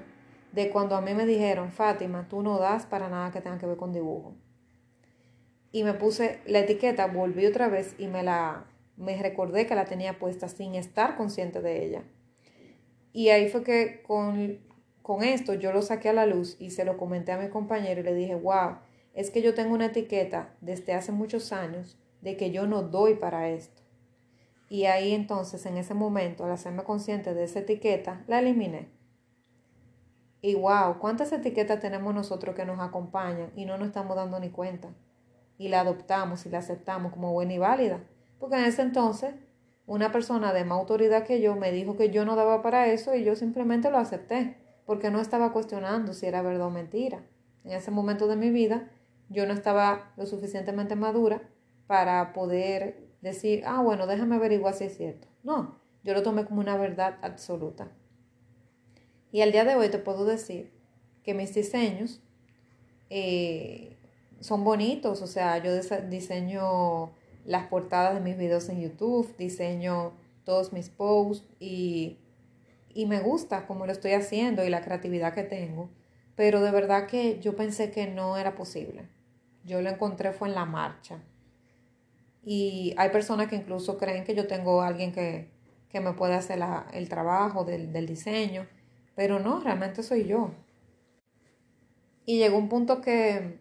de 0.53 0.71
cuando 0.71 0.97
a 0.97 1.01
mí 1.01 1.15
me 1.15 1.27
dijeron, 1.27 1.71
Fátima, 1.73 2.27
tú 2.29 2.43
no 2.43 2.59
das 2.59 2.87
para 2.87 3.09
nada 3.09 3.31
que 3.31 3.41
tenga 3.41 3.59
que 3.59 3.67
ver 3.67 3.77
con 3.77 3.93
dibujo. 3.93 4.35
Y 5.73 5.85
me 5.85 5.95
puse 5.95 6.41
la 6.47 6.61
etiqueta, 6.61 7.07
volví 7.07 7.47
otra 7.47 7.69
vez 7.69 7.95
y 7.99 8.07
me 8.07 8.23
la 8.23 8.67
me 8.97 9.21
recordé 9.21 9.67
que 9.67 9.75
la 9.75 9.85
tenía 9.87 10.19
puesta 10.19 10.49
sin 10.49 10.75
estar 10.75 11.17
consciente 11.17 11.61
de 11.61 11.85
ella. 11.85 12.03
Y 13.13 13.29
ahí 13.29 13.49
fue 13.49 13.63
que 13.63 14.03
con, 14.03 14.59
con 15.03 15.23
esto 15.23 15.55
yo 15.55 15.73
lo 15.73 15.83
saqué 15.83 16.09
a 16.09 16.15
la 16.15 16.27
luz 16.27 16.57
y 16.59 16.71
se 16.71 16.85
lo 16.85 16.97
comenté 16.97 17.33
a 17.33 17.39
mi 17.39 17.49
compañero 17.49 18.01
y 18.01 18.05
le 18.05 18.15
dije, 18.15 18.35
wow, 18.35 18.79
es 19.15 19.31
que 19.31 19.43
yo 19.43 19.55
tengo 19.55 19.75
una 19.75 19.87
etiqueta 19.87 20.55
desde 20.61 20.95
hace 20.95 21.13
muchos 21.13 21.53
años 21.53 21.99
de 22.23 22.37
que 22.37 22.51
yo 22.51 22.67
no 22.67 22.83
doy 22.83 23.17
para 23.17 23.49
esto. 23.49 23.83
Y 24.69 24.87
ahí 24.87 25.13
entonces, 25.13 25.67
en 25.67 25.77
ese 25.77 25.93
momento, 25.93 26.45
al 26.45 26.53
hacerme 26.53 26.83
consciente 26.85 27.35
de 27.35 27.45
esa 27.45 27.59
etiqueta, 27.59 28.25
la 28.27 28.39
eliminé. 28.39 28.89
Y 30.41 30.55
wow, 30.55 30.99
¿cuántas 30.99 31.31
etiquetas 31.33 31.79
tenemos 31.79 32.15
nosotros 32.15 32.57
que 32.57 32.65
nos 32.65 32.81
acompañan 32.81 33.53
y 33.55 33.67
no 33.67 33.77
nos 33.77 33.89
estamos 33.89 34.17
dando 34.17 34.41
ni 34.41 34.49
cuenta? 34.49 34.89
Y 35.59 35.69
la 35.69 35.81
adoptamos 35.81 36.47
y 36.47 36.49
la 36.49 36.59
aceptamos 36.59 37.13
como 37.13 37.33
buena 37.33 37.53
y 37.53 37.59
válida. 37.59 38.01
Porque 38.39 38.57
en 38.57 38.65
ese 38.65 38.83
entonces 38.83 39.35
una 39.87 40.13
persona 40.13 40.53
de 40.53 40.65
más 40.65 40.79
autoridad 40.79 41.25
que 41.25 41.41
yo 41.41 41.57
me 41.57 41.73
dijo 41.73 41.97
que 41.97 42.11
yo 42.11 42.25
no 42.25 42.37
daba 42.37 42.63
para 42.63 42.87
eso 42.89 43.15
y 43.15 43.25
yo 43.25 43.37
simplemente 43.37 43.91
lo 43.91 43.99
acepté, 43.99 44.57
porque 44.87 45.11
no 45.11 45.21
estaba 45.21 45.53
cuestionando 45.53 46.13
si 46.13 46.27
era 46.27 46.43
verdad 46.43 46.67
o 46.67 46.71
mentira. 46.71 47.25
En 47.65 47.73
ese 47.73 47.91
momento 47.91 48.27
de 48.27 48.37
mi 48.37 48.51
vida 48.51 48.91
yo 49.29 49.47
no 49.47 49.53
estaba 49.53 50.13
lo 50.17 50.27
suficientemente 50.27 50.97
madura 50.97 51.43
para 51.87 52.33
poder 52.33 53.09
decir, 53.21 53.63
ah, 53.67 53.81
bueno, 53.83 54.07
déjame 54.07 54.37
averiguar 54.37 54.75
si 54.75 54.85
es 54.85 54.97
cierto. 54.97 55.29
No, 55.43 55.79
yo 56.05 56.15
lo 56.15 56.23
tomé 56.23 56.45
como 56.45 56.61
una 56.61 56.77
verdad 56.77 57.19
absoluta. 57.23 57.89
Y 59.31 59.41
al 59.41 59.53
día 59.53 59.65
de 59.65 59.77
hoy 59.77 59.89
te 59.89 59.99
puedo 59.99 60.25
decir 60.25 60.73
que 61.23 61.35
mis 61.35 61.55
diseños 61.55 62.21
eh, 63.09 63.97
son 64.41 64.65
bonitos, 64.65 65.23
o 65.23 65.27
sea, 65.27 65.59
yo 65.59 65.73
diseño 66.09 67.13
las 67.45 67.67
portadas 67.67 68.15
de 68.15 68.21
mis 68.21 68.37
videos 68.37 68.69
en 68.69 68.81
YouTube, 68.81 69.37
diseño 69.37 70.13
todos 70.45 70.73
mis 70.73 70.89
posts 70.89 71.47
y, 71.61 72.19
y 72.95 73.07
me 73.07 73.21
gusta 73.21 73.67
como 73.67 73.87
lo 73.87 73.93
estoy 73.93 74.13
haciendo 74.13 74.65
y 74.65 74.71
la 74.71 74.83
creatividad 74.83 75.35
que 75.35 75.45
tengo. 75.45 75.91
Pero 76.35 76.61
de 76.61 76.71
verdad 76.71 77.07
que 77.07 77.39
yo 77.41 77.57
pensé 77.57 77.91
que 77.91 78.07
no 78.07 78.37
era 78.37 78.55
posible. 78.55 79.09
Yo 79.65 79.81
lo 79.83 79.91
encontré 79.91 80.33
fue 80.33 80.49
en 80.49 80.55
la 80.55 80.65
marcha. 80.65 81.21
Y 82.45 82.95
hay 82.97 83.11
personas 83.11 83.49
que 83.49 83.57
incluso 83.57 83.99
creen 83.99 84.25
que 84.25 84.35
yo 84.35 84.47
tengo 84.47 84.83
alguien 84.83 85.13
que, 85.13 85.49
que 85.89 86.01
me 86.01 86.15
puede 86.15 86.35
hacer 86.35 86.59
el 86.93 87.09
trabajo 87.09 87.65
del, 87.65 87.93
del 87.93 88.07
diseño, 88.07 88.67
pero 89.15 89.39
no, 89.39 89.61
realmente 89.61 90.03
soy 90.03 90.25
yo. 90.25 90.51
Y 92.25 92.39
llegó 92.39 92.57
un 92.57 92.69
punto 92.69 93.01
que, 93.01 93.61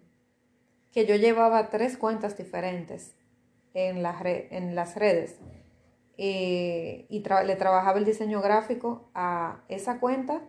que 0.91 1.05
yo 1.05 1.15
llevaba 1.15 1.69
tres 1.69 1.97
cuentas 1.97 2.37
diferentes 2.37 3.15
en, 3.73 3.97
en 4.05 4.75
las 4.75 4.95
redes 4.95 5.39
eh, 6.17 7.07
y 7.09 7.23
le 7.45 7.55
trabajaba 7.55 7.97
el 7.97 8.05
diseño 8.05 8.41
gráfico 8.41 9.09
a 9.15 9.63
esa 9.69 9.99
cuenta 9.99 10.41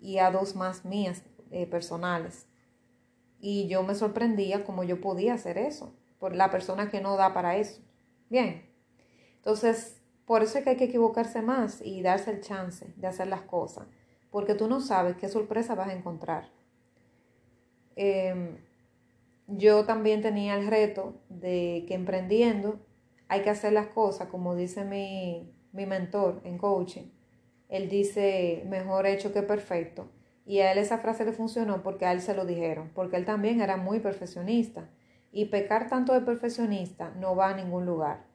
y 0.00 0.18
a 0.18 0.30
dos 0.30 0.54
más 0.54 0.84
mías 0.84 1.22
eh, 1.50 1.66
personales. 1.66 2.46
Y 3.40 3.66
yo 3.66 3.82
me 3.82 3.94
sorprendía 3.94 4.64
cómo 4.64 4.84
yo 4.84 5.00
podía 5.00 5.34
hacer 5.34 5.58
eso, 5.58 5.94
por 6.18 6.36
la 6.36 6.50
persona 6.50 6.90
que 6.90 7.00
no 7.00 7.16
da 7.16 7.34
para 7.34 7.56
eso. 7.56 7.82
Bien, 8.30 8.70
entonces 9.36 10.00
por 10.26 10.42
eso 10.42 10.58
es 10.58 10.64
que 10.64 10.70
hay 10.70 10.76
que 10.76 10.84
equivocarse 10.84 11.42
más 11.42 11.80
y 11.82 12.00
darse 12.00 12.30
el 12.30 12.40
chance 12.40 12.86
de 12.96 13.06
hacer 13.06 13.26
las 13.26 13.42
cosas, 13.42 13.86
porque 14.30 14.54
tú 14.54 14.68
no 14.68 14.80
sabes 14.80 15.16
qué 15.16 15.28
sorpresa 15.28 15.74
vas 15.74 15.88
a 15.88 15.94
encontrar. 15.94 16.50
Em, 17.96 18.58
yo 19.46 19.84
también 19.84 20.22
tenía 20.22 20.54
el 20.54 20.66
reto 20.66 21.14
de 21.28 21.84
que 21.86 21.94
emprendiendo 21.94 22.80
hay 23.28 23.42
que 23.42 23.50
hacer 23.50 23.72
las 23.72 23.88
cosas 23.88 24.28
como 24.28 24.54
dice 24.54 24.84
mi, 24.84 25.52
mi 25.72 25.86
mentor 25.86 26.40
en 26.44 26.56
coaching. 26.56 27.10
Él 27.68 27.88
dice, 27.88 28.64
mejor 28.68 29.06
hecho 29.06 29.32
que 29.32 29.42
perfecto. 29.42 30.08
Y 30.46 30.60
a 30.60 30.72
él 30.72 30.78
esa 30.78 30.98
frase 30.98 31.24
le 31.24 31.32
funcionó 31.32 31.82
porque 31.82 32.06
a 32.06 32.12
él 32.12 32.20
se 32.20 32.34
lo 32.34 32.44
dijeron, 32.44 32.90
porque 32.94 33.16
él 33.16 33.24
también 33.24 33.60
era 33.60 33.76
muy 33.76 34.00
perfeccionista. 34.00 34.88
Y 35.32 35.46
pecar 35.46 35.88
tanto 35.88 36.12
de 36.12 36.20
perfeccionista 36.20 37.10
no 37.18 37.34
va 37.34 37.48
a 37.48 37.56
ningún 37.56 37.86
lugar, 37.86 38.26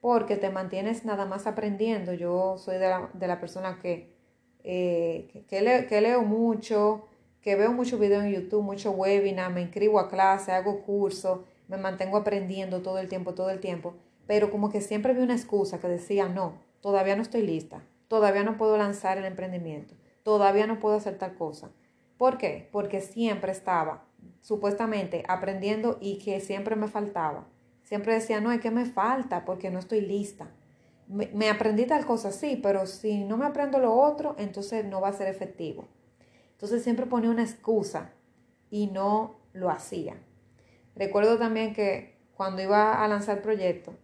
porque 0.00 0.36
te 0.36 0.50
mantienes 0.50 1.04
nada 1.04 1.24
más 1.26 1.46
aprendiendo. 1.46 2.14
Yo 2.14 2.56
soy 2.58 2.78
de 2.78 2.88
la, 2.88 3.10
de 3.12 3.26
la 3.28 3.38
persona 3.38 3.78
que, 3.80 4.16
eh, 4.64 5.28
que, 5.46 5.86
que 5.86 6.00
leo 6.00 6.22
mucho, 6.22 7.07
que 7.40 7.56
veo 7.56 7.72
muchos 7.72 8.00
videos 8.00 8.24
en 8.24 8.32
YouTube, 8.32 8.62
muchos 8.62 8.94
webinars, 8.96 9.54
me 9.54 9.62
inscribo 9.62 10.00
a 10.00 10.08
clase, 10.08 10.52
hago 10.52 10.82
cursos, 10.82 11.40
me 11.68 11.76
mantengo 11.76 12.16
aprendiendo 12.16 12.82
todo 12.82 12.98
el 12.98 13.08
tiempo, 13.08 13.34
todo 13.34 13.50
el 13.50 13.60
tiempo, 13.60 13.94
pero 14.26 14.50
como 14.50 14.70
que 14.70 14.80
siempre 14.80 15.14
vi 15.14 15.20
una 15.20 15.34
excusa 15.34 15.78
que 15.78 15.88
decía, 15.88 16.28
no, 16.28 16.54
todavía 16.80 17.16
no 17.16 17.22
estoy 17.22 17.42
lista, 17.42 17.82
todavía 18.08 18.42
no 18.42 18.56
puedo 18.56 18.76
lanzar 18.76 19.18
el 19.18 19.24
emprendimiento, 19.24 19.94
todavía 20.22 20.66
no 20.66 20.80
puedo 20.80 20.96
hacer 20.96 21.18
tal 21.18 21.34
cosa. 21.34 21.70
¿Por 22.16 22.36
qué? 22.36 22.68
Porque 22.72 23.00
siempre 23.00 23.52
estaba 23.52 24.04
supuestamente 24.40 25.24
aprendiendo 25.28 25.98
y 26.00 26.18
que 26.18 26.40
siempre 26.40 26.74
me 26.74 26.88
faltaba. 26.88 27.46
Siempre 27.84 28.14
decía, 28.14 28.40
no, 28.40 28.50
es 28.50 28.60
que 28.60 28.70
me 28.70 28.84
falta 28.84 29.44
porque 29.44 29.70
no 29.70 29.78
estoy 29.78 30.00
lista. 30.00 30.50
Me, 31.06 31.30
me 31.32 31.48
aprendí 31.48 31.86
tal 31.86 32.04
cosa, 32.04 32.32
sí, 32.32 32.58
pero 32.62 32.86
si 32.86 33.24
no 33.24 33.36
me 33.36 33.46
aprendo 33.46 33.78
lo 33.78 33.94
otro, 33.94 34.34
entonces 34.38 34.84
no 34.84 35.00
va 35.00 35.08
a 35.08 35.12
ser 35.12 35.28
efectivo. 35.28 35.88
Entonces 36.58 36.82
siempre 36.82 37.06
ponía 37.06 37.30
una 37.30 37.44
excusa 37.44 38.10
y 38.68 38.88
no 38.88 39.36
lo 39.52 39.70
hacía. 39.70 40.16
Recuerdo 40.96 41.38
también 41.38 41.72
que 41.72 42.18
cuando 42.34 42.60
iba 42.62 43.04
a 43.04 43.06
lanzar 43.06 43.36
el 43.36 43.42
proyecto, 43.44 43.94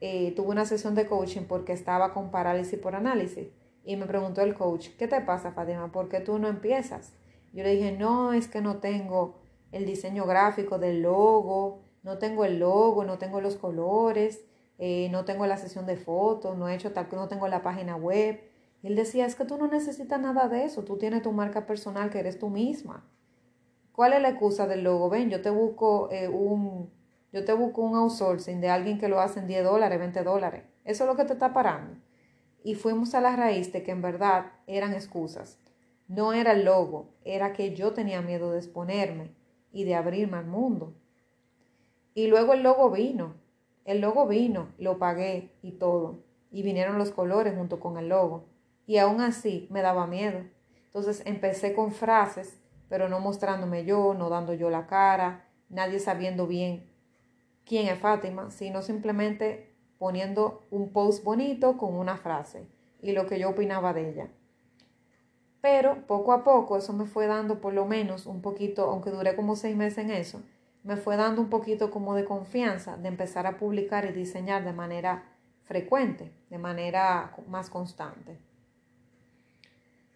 eh, 0.00 0.32
tuve 0.34 0.48
una 0.48 0.64
sesión 0.64 0.94
de 0.94 1.06
coaching 1.06 1.42
porque 1.42 1.74
estaba 1.74 2.14
con 2.14 2.30
parálisis 2.30 2.78
por 2.78 2.94
análisis. 2.94 3.48
Y 3.84 3.96
me 3.96 4.06
preguntó 4.06 4.40
el 4.40 4.54
coach, 4.54 4.88
¿qué 4.98 5.06
te 5.06 5.20
pasa, 5.20 5.52
Fatima? 5.52 5.92
¿Por 5.92 6.08
qué 6.08 6.20
tú 6.20 6.38
no 6.38 6.48
empiezas? 6.48 7.12
Yo 7.52 7.62
le 7.62 7.72
dije, 7.72 7.92
no, 7.92 8.32
es 8.32 8.48
que 8.48 8.62
no 8.62 8.78
tengo 8.78 9.42
el 9.70 9.84
diseño 9.84 10.24
gráfico 10.24 10.78
del 10.78 11.02
logo, 11.02 11.82
no 12.02 12.16
tengo 12.16 12.46
el 12.46 12.58
logo, 12.58 13.04
no 13.04 13.18
tengo 13.18 13.42
los 13.42 13.56
colores, 13.56 14.46
eh, 14.78 15.08
no 15.10 15.26
tengo 15.26 15.46
la 15.46 15.58
sesión 15.58 15.84
de 15.84 15.98
fotos, 15.98 16.56
no 16.56 16.70
he 16.70 16.74
hecho 16.74 16.92
tal, 16.92 17.06
no 17.12 17.28
tengo 17.28 17.48
la 17.48 17.62
página 17.62 17.96
web 17.96 18.40
él 18.82 18.96
decía, 18.96 19.26
es 19.26 19.36
que 19.36 19.44
tú 19.44 19.56
no 19.56 19.68
necesitas 19.68 20.20
nada 20.20 20.48
de 20.48 20.64
eso, 20.64 20.82
tú 20.82 20.98
tienes 20.98 21.22
tu 21.22 21.32
marca 21.32 21.66
personal 21.66 22.10
que 22.10 22.18
eres 22.18 22.38
tú 22.38 22.50
misma. 22.50 23.08
¿Cuál 23.92 24.12
es 24.14 24.22
la 24.22 24.30
excusa 24.30 24.66
del 24.66 24.82
logo? 24.82 25.08
Ven, 25.08 25.30
yo 25.30 25.40
te 25.40 25.50
busco 25.50 26.10
eh, 26.10 26.28
un, 26.28 26.90
yo 27.32 27.44
te 27.44 27.52
busco 27.52 27.82
un 27.82 27.94
outsourcing 27.94 28.60
de 28.60 28.70
alguien 28.70 28.98
que 28.98 29.08
lo 29.08 29.20
hace 29.20 29.38
en 29.38 29.46
10 29.46 29.64
dólares, 29.64 29.98
20 29.98 30.24
dólares. 30.24 30.64
Eso 30.84 31.04
es 31.04 31.10
lo 31.10 31.16
que 31.16 31.24
te 31.24 31.34
está 31.34 31.52
parando. 31.52 31.94
Y 32.64 32.74
fuimos 32.74 33.14
a 33.14 33.20
la 33.20 33.36
raíz 33.36 33.72
de 33.72 33.84
que 33.84 33.92
en 33.92 34.02
verdad 34.02 34.46
eran 34.66 34.94
excusas. 34.94 35.60
No 36.08 36.32
era 36.32 36.52
el 36.52 36.64
logo, 36.64 37.10
era 37.24 37.52
que 37.52 37.74
yo 37.74 37.92
tenía 37.92 38.20
miedo 38.20 38.50
de 38.50 38.58
exponerme 38.58 39.30
y 39.72 39.84
de 39.84 39.94
abrirme 39.94 40.38
al 40.38 40.46
mundo. 40.46 40.94
Y 42.14 42.26
luego 42.26 42.52
el 42.54 42.62
logo 42.62 42.90
vino. 42.90 43.34
El 43.84 44.00
logo 44.00 44.26
vino, 44.26 44.68
lo 44.78 44.98
pagué 44.98 45.52
y 45.62 45.72
todo. 45.72 46.18
Y 46.50 46.62
vinieron 46.62 46.98
los 46.98 47.12
colores 47.12 47.54
junto 47.54 47.78
con 47.78 47.96
el 47.96 48.08
logo 48.08 48.51
y 48.86 48.98
aún 48.98 49.20
así 49.20 49.68
me 49.70 49.82
daba 49.82 50.06
miedo. 50.06 50.40
Entonces 50.86 51.22
empecé 51.24 51.74
con 51.74 51.92
frases, 51.92 52.60
pero 52.88 53.08
no 53.08 53.20
mostrándome 53.20 53.84
yo, 53.84 54.14
no 54.14 54.28
dando 54.28 54.54
yo 54.54 54.70
la 54.70 54.86
cara, 54.86 55.48
nadie 55.68 55.98
sabiendo 55.98 56.46
bien 56.46 56.90
quién 57.64 57.88
es 57.88 57.98
Fátima, 57.98 58.50
sino 58.50 58.82
simplemente 58.82 59.74
poniendo 59.98 60.66
un 60.70 60.92
post 60.92 61.24
bonito 61.24 61.78
con 61.78 61.94
una 61.94 62.16
frase 62.16 62.68
y 63.00 63.12
lo 63.12 63.26
que 63.26 63.38
yo 63.38 63.50
opinaba 63.50 63.92
de 63.92 64.10
ella. 64.10 64.28
Pero 65.60 66.06
poco 66.06 66.32
a 66.32 66.42
poco 66.42 66.76
eso 66.76 66.92
me 66.92 67.06
fue 67.06 67.26
dando 67.26 67.60
por 67.60 67.72
lo 67.72 67.86
menos 67.86 68.26
un 68.26 68.42
poquito, 68.42 68.90
aunque 68.90 69.10
duré 69.10 69.36
como 69.36 69.54
seis 69.54 69.76
meses 69.76 69.98
en 69.98 70.10
eso, 70.10 70.42
me 70.82 70.96
fue 70.96 71.16
dando 71.16 71.40
un 71.40 71.48
poquito 71.48 71.90
como 71.90 72.14
de 72.14 72.24
confianza 72.24 72.96
de 72.96 73.08
empezar 73.08 73.46
a 73.46 73.56
publicar 73.56 74.04
y 74.04 74.12
diseñar 74.12 74.64
de 74.64 74.72
manera 74.72 75.24
frecuente, 75.62 76.32
de 76.50 76.58
manera 76.58 77.34
más 77.46 77.70
constante. 77.70 78.40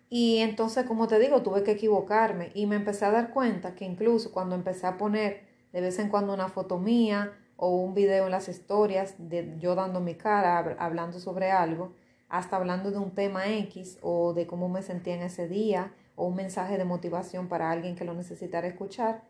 Y 0.09 0.39
entonces, 0.39 0.87
como 0.87 1.09
te 1.09 1.19
digo, 1.19 1.43
tuve 1.43 1.65
que 1.65 1.73
equivocarme 1.73 2.51
y 2.55 2.67
me 2.67 2.77
empecé 2.77 3.05
a 3.05 3.11
dar 3.11 3.31
cuenta 3.31 3.75
que 3.75 3.85
incluso 3.85 4.31
cuando 4.33 4.55
empecé 4.55 4.87
a 4.87 4.97
poner 4.97 5.45
de 5.73 5.81
vez 5.81 5.99
en 5.99 6.09
cuando 6.09 6.33
una 6.33 6.49
foto 6.49 6.79
mía 6.79 7.33
o 7.57 7.71
un 7.71 7.95
video 7.95 8.27
en 8.27 8.31
las 8.31 8.49
historias 8.49 9.15
de 9.19 9.57
yo 9.59 9.75
dando 9.75 10.01
mi 10.01 10.15
cara, 10.15 10.59
hablando 10.79 11.19
sobre 11.19 11.51
algo, 11.51 11.93
hasta 12.29 12.57
hablando 12.57 12.91
de 12.91 12.99
un 12.99 13.13
tema 13.13 13.49
X 13.49 13.99
o 14.03 14.33
de 14.33 14.47
cómo 14.47 14.69
me 14.69 14.83
sentía 14.83 15.15
en 15.15 15.23
ese 15.23 15.49
día 15.49 15.93
o 16.15 16.27
un 16.27 16.37
mensaje 16.37 16.79
de 16.79 16.85
motivación 16.85 17.49
para 17.49 17.71
alguien 17.71 17.97
que 17.97 18.05
lo 18.05 18.15
necesitara 18.15 18.67
escuchar. 18.67 19.23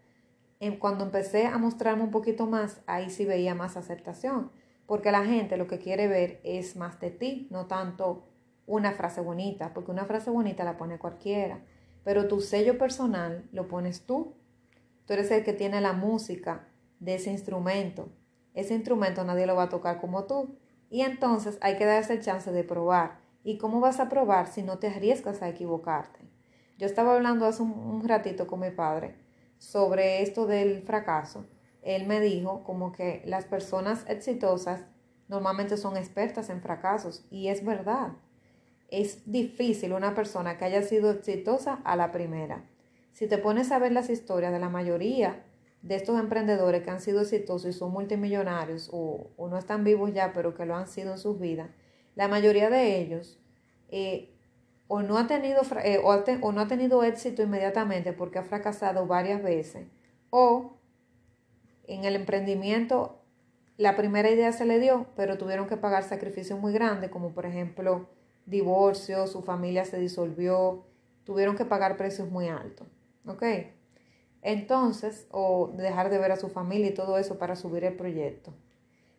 Cuando 0.79 1.05
empecé 1.05 1.47
a 1.47 1.59
mostrarme 1.59 2.05
un 2.05 2.11
poquito 2.11 2.47
más, 2.47 2.81
ahí 2.87 3.11
sí 3.11 3.25
veía 3.25 3.55
más 3.55 3.77
aceptación, 3.77 4.51
porque 4.87 5.11
la 5.11 5.25
gente 5.25 5.57
lo 5.57 5.67
que 5.67 5.79
quiere 5.79 6.09
ver 6.09 6.41
es 6.45 6.77
más 6.77 6.99
de 7.01 7.11
ti, 7.11 7.49
no 7.51 7.67
tanto 7.67 8.25
una 8.67 8.93
frase 8.93 9.21
bonita, 9.21 9.73
porque 9.73 9.91
una 9.91 10.05
frase 10.05 10.31
bonita 10.31 10.65
la 10.65 10.77
pone 10.77 10.99
cualquiera, 10.99 11.61
pero 12.05 12.29
tu 12.29 12.41
sello 12.41 12.79
personal 12.79 13.49
lo 13.53 13.69
pones 13.69 14.07
tú. 14.07 14.35
Tú 15.07 15.13
eres 15.13 15.31
el 15.31 15.45
que 15.45 15.53
tiene 15.53 15.81
la 15.81 15.93
música 15.93 16.69
de 17.01 17.15
ese 17.15 17.31
instrumento. 17.31 18.09
Ese 18.55 18.75
instrumento 18.75 19.25
nadie 19.25 19.47
lo 19.47 19.57
va 19.57 19.65
a 19.65 19.69
tocar 19.69 20.01
como 20.01 20.25
tú. 20.25 20.57
Y 20.89 21.03
entonces 21.03 21.59
hay 21.61 21.77
que 21.77 21.85
darse 21.85 22.15
el 22.15 22.23
chance 22.23 22.51
de 22.53 22.65
probar. 22.65 23.19
¿Y 23.43 23.59
cómo 23.59 23.81
vas 23.81 24.01
a 24.01 24.09
probar 24.09 24.49
si 24.49 24.63
no 24.63 24.79
te 24.79 24.89
arriesgas 24.89 25.43
a 25.43 25.49
equivocarte? 25.49 26.21
Yo 26.79 26.87
estaba 26.87 27.15
hablando 27.15 27.47
hace 27.47 27.63
un, 27.63 28.07
ratito 28.07 28.47
con 28.47 28.61
mi 28.61 28.71
padre 28.71 29.17
sobre 29.59 30.23
esto 30.23 30.47
del 30.47 30.83
fracaso. 30.83 31.47
Él 31.83 32.07
me 32.07 32.21
dijo 32.21 32.65
como 32.65 32.93
que 32.93 33.23
las 33.25 33.45
personas 33.45 34.05
exitosas 34.09 34.85
normalmente 35.29 35.77
son 35.77 35.97
expertas 35.97 36.51
en 36.51 36.61
fracasos 36.61 37.25
y 37.31 37.49
es 37.49 37.65
verdad. 37.65 38.13
Es 38.89 39.31
difícil 39.31 39.93
una 39.93 40.15
persona 40.15 40.59
que 40.59 40.65
haya 40.65 40.83
sido 40.83 41.11
exitosa 41.11 41.81
a 41.85 41.97
la 41.97 42.13
primera. 42.13 42.65
Si 43.13 43.27
te 43.27 43.39
pones 43.39 43.73
a 43.73 43.79
ver 43.79 43.93
las 43.93 44.11
historias 44.11 44.53
de 44.53 44.59
la 44.59 44.69
mayoría 44.69 45.43
de 45.83 45.95
estos 45.95 46.19
emprendedores 46.19 46.83
que 46.83 46.91
han 46.91 47.01
sido 47.01 47.21
exitosos 47.21 47.71
y 47.71 47.73
son 47.73 47.93
multimillonarios 47.93 48.91
o, 48.93 49.31
no 49.39 49.57
están 49.57 49.85
vivos 49.85 50.13
ya, 50.13 50.33
pero 50.33 50.55
que 50.55 50.67
lo 50.67 50.75
han 50.75 50.89
sido 50.89 51.13
en 51.13 51.19
sus 51.19 51.39
vidas, 51.39 51.71
la 52.15 52.29
mayoría 52.29 52.71
de 52.71 53.01
ellos 53.01 53.39
eh, 53.89 54.35
o, 54.89 55.03
no 55.03 55.17
ha 55.17 55.27
tenido, 55.27 55.63
eh, 55.85 56.01
o, 56.03 56.53
no 56.53 56.61
ha 56.61 56.67
tenido 56.67 57.05
éxito 57.05 57.43
inmediatamente 57.43 58.13
porque 58.13 58.39
ha 58.39 58.43
fracasado 58.43 59.07
varias 59.07 59.43
veces, 59.43 59.87
o 60.31 60.79
en 61.87 62.05
el 62.05 62.17
emprendimiento 62.17 63.23
la 63.77 63.95
primera 63.95 64.31
idea 64.31 64.53
se 64.53 64.65
le 64.65 64.81
dio, 64.81 65.07
pero 65.17 65.39
tuvieron 65.39 65.69
que 65.69 65.77
pagar 65.77 66.03
sacrificios 66.03 66.59
muy 66.59 66.73
grandes, 66.73 67.11
como 67.11 67.33
por 67.33 67.47
ejemplo 67.47 68.09
divorcio, 68.47 69.27
su 69.27 69.43
familia 69.43 69.85
se 69.85 69.99
disolvió, 69.99 70.85
tuvieron 71.25 71.57
que 71.57 71.65
pagar 71.65 71.97
precios 71.97 72.31
muy 72.31 72.49
altos. 72.49 72.87
¿Ok? 73.27 73.43
Entonces, 74.43 75.27
o 75.33 75.73
dejar 75.77 76.09
de 76.09 76.19
ver 76.19 76.33
a 76.33 76.37
su 76.37 76.49
familia 76.49 76.89
y 76.89 76.95
todo 76.95 77.19
eso 77.19 77.39
para 77.39 77.57
subir 77.57 77.85
el 77.85 77.95
proyecto. 77.95 78.55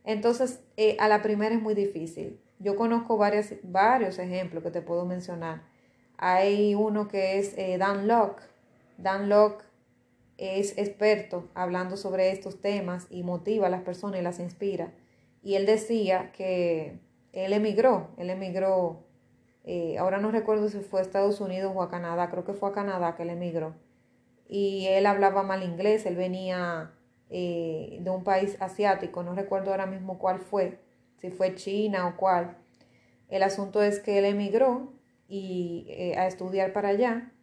Entonces, 0.05 0.61
eh, 0.77 0.95
a 0.99 1.09
la 1.09 1.21
primera 1.21 1.53
es 1.53 1.61
muy 1.61 1.73
difícil. 1.73 2.39
Yo 2.59 2.77
conozco 2.77 3.17
varios 3.17 4.19
ejemplos 4.19 4.63
que 4.63 4.71
te 4.71 4.81
puedo 4.81 5.05
mencionar. 5.05 5.63
Hay 6.17 6.75
uno 6.75 7.09
que 7.09 7.37
es 7.37 7.57
eh, 7.57 7.77
Dan 7.77 8.07
Locke. 8.07 8.41
Dan 8.97 9.27
Locke 9.27 9.65
es 10.37 10.77
experto 10.77 11.49
hablando 11.53 11.97
sobre 11.97 12.31
estos 12.31 12.61
temas 12.61 13.07
y 13.09 13.23
motiva 13.23 13.67
a 13.67 13.69
las 13.69 13.81
personas 13.81 14.19
y 14.19 14.23
las 14.23 14.39
inspira. 14.39 14.93
Y 15.43 15.55
él 15.55 15.65
decía 15.65 16.31
que 16.31 16.99
él 17.33 17.53
emigró, 17.53 18.09
él 18.17 18.29
emigró, 18.29 19.03
eh, 19.69 19.97
ahora 19.97 20.17
no 20.19 20.31
recuerdo 20.31 20.69
si 20.69 20.79
fue 20.79 21.01
a 21.01 21.03
Estados 21.03 21.41
Unidos 21.41 21.73
o 21.75 21.81
a 21.81 21.89
Canadá, 21.89 22.29
creo 22.29 22.45
que 22.45 22.53
fue 22.53 22.69
a 22.69 22.71
Canadá 22.71 23.17
que 23.17 23.23
él 23.23 23.31
emigró 23.31 23.75
y 24.47 24.85
él 24.87 25.05
hablaba 25.05 25.43
mal 25.43 25.61
inglés, 25.61 26.05
él 26.05 26.15
venía 26.15 26.93
eh, 27.29 27.97
de 27.99 28.09
un 28.09 28.23
país 28.23 28.55
asiático, 28.61 29.23
no 29.23 29.35
recuerdo 29.35 29.71
ahora 29.71 29.85
mismo 29.85 30.19
cuál 30.19 30.39
fue, 30.39 30.79
si 31.17 31.31
fue 31.31 31.53
China 31.55 32.07
o 32.07 32.15
cuál. 32.15 32.55
El 33.27 33.43
asunto 33.43 33.83
es 33.83 33.99
que 33.99 34.19
él 34.19 34.23
emigró 34.23 34.93
y, 35.27 35.85
eh, 35.89 36.17
a 36.17 36.27
estudiar 36.27 36.71
para 36.71 36.87
allá 36.87 37.33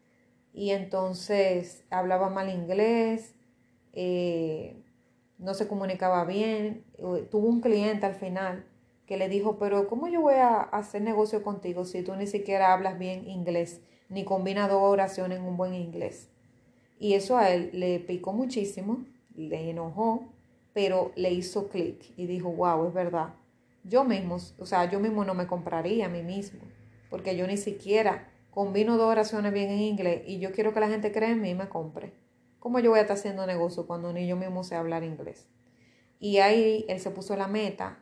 y 0.55 0.71
entonces 0.71 1.85
hablaba 1.91 2.31
mal 2.31 2.49
inglés, 2.49 3.35
no 5.37 5.53
se 5.53 5.69
comunicaba 5.69 6.25
bien, 6.25 6.87
tuvo 7.31 7.49
un 7.49 7.61
cliente 7.61 8.07
al 8.07 8.15
final 8.15 8.65
que 9.07 9.17
le 9.17 9.29
dijo, 9.29 9.59
pero 9.59 9.87
¿cómo 9.89 10.09
yo 10.09 10.21
voy 10.21 10.35
a 10.35 10.61
hacer 10.61 11.03
negocio 11.03 11.43
contigo 11.43 11.85
si 11.85 12.03
tú 12.03 12.15
ni 12.17 12.27
siquiera 12.27 12.73
hablas 12.73 12.99
bien 12.99 13.29
inglés, 13.29 13.81
ni 14.09 14.25
combinas 14.25 14.71
dos 14.71 14.83
oraciones 14.83 15.39
en 15.39 15.45
un 15.45 15.57
buen 15.57 15.75
inglés? 15.75 16.31
Y 16.99 17.15
eso 17.15 17.37
a 17.37 17.51
él 17.51 17.71
le 17.73 18.01
picó 18.01 18.33
muchísimo, 18.33 19.05
le 19.35 19.71
enojó, 19.71 20.25
pero 20.73 21.13
le 21.17 21.33
hizo 21.33 21.69
clic 21.69 22.13
y 22.17 22.27
dijo, 22.27 22.51
wow, 22.51 22.87
es 22.87 22.95
verdad. 22.95 23.35
Yo 23.85 24.05
mismo, 24.05 24.39
o 24.59 24.67
sea, 24.67 24.91
yo 24.91 25.01
mismo 25.01 25.25
no 25.25 25.35
me 25.35 25.47
compraría 25.47 26.07
a 26.07 26.09
mí 26.09 26.23
mismo, 26.23 26.61
porque 27.11 27.37
yo 27.37 27.47
ni 27.47 27.57
siquiera 27.57 28.31
combino 28.51 28.97
dos 28.97 29.11
oraciones 29.11 29.53
bien 29.53 29.69
en 29.71 29.81
inglés 29.81 30.23
y 30.27 30.39
yo 30.39 30.53
quiero 30.53 30.73
que 30.73 30.81
la 30.81 30.89
gente 30.89 31.13
crea 31.13 31.31
en 31.31 31.43
mí 31.43 31.51
y 31.51 31.55
me 31.55 31.69
compre. 31.69 32.13
¿Cómo 32.61 32.79
yo 32.79 32.91
voy 32.91 33.01
a 33.01 33.03
estar 33.03 33.19
haciendo 33.19 33.47
negocio 33.47 33.87
cuando 33.87 34.13
ni 34.13 34.27
yo 34.27 34.37
mismo 34.37 34.65
sé 34.65 34.75
hablar 34.75 35.05
inglés? 35.05 35.47
Y 36.19 36.39
ahí 36.39 36.87
él 36.89 36.99
se 37.01 37.11
puso 37.11 37.37
la 37.37 37.49
meta, 37.49 37.99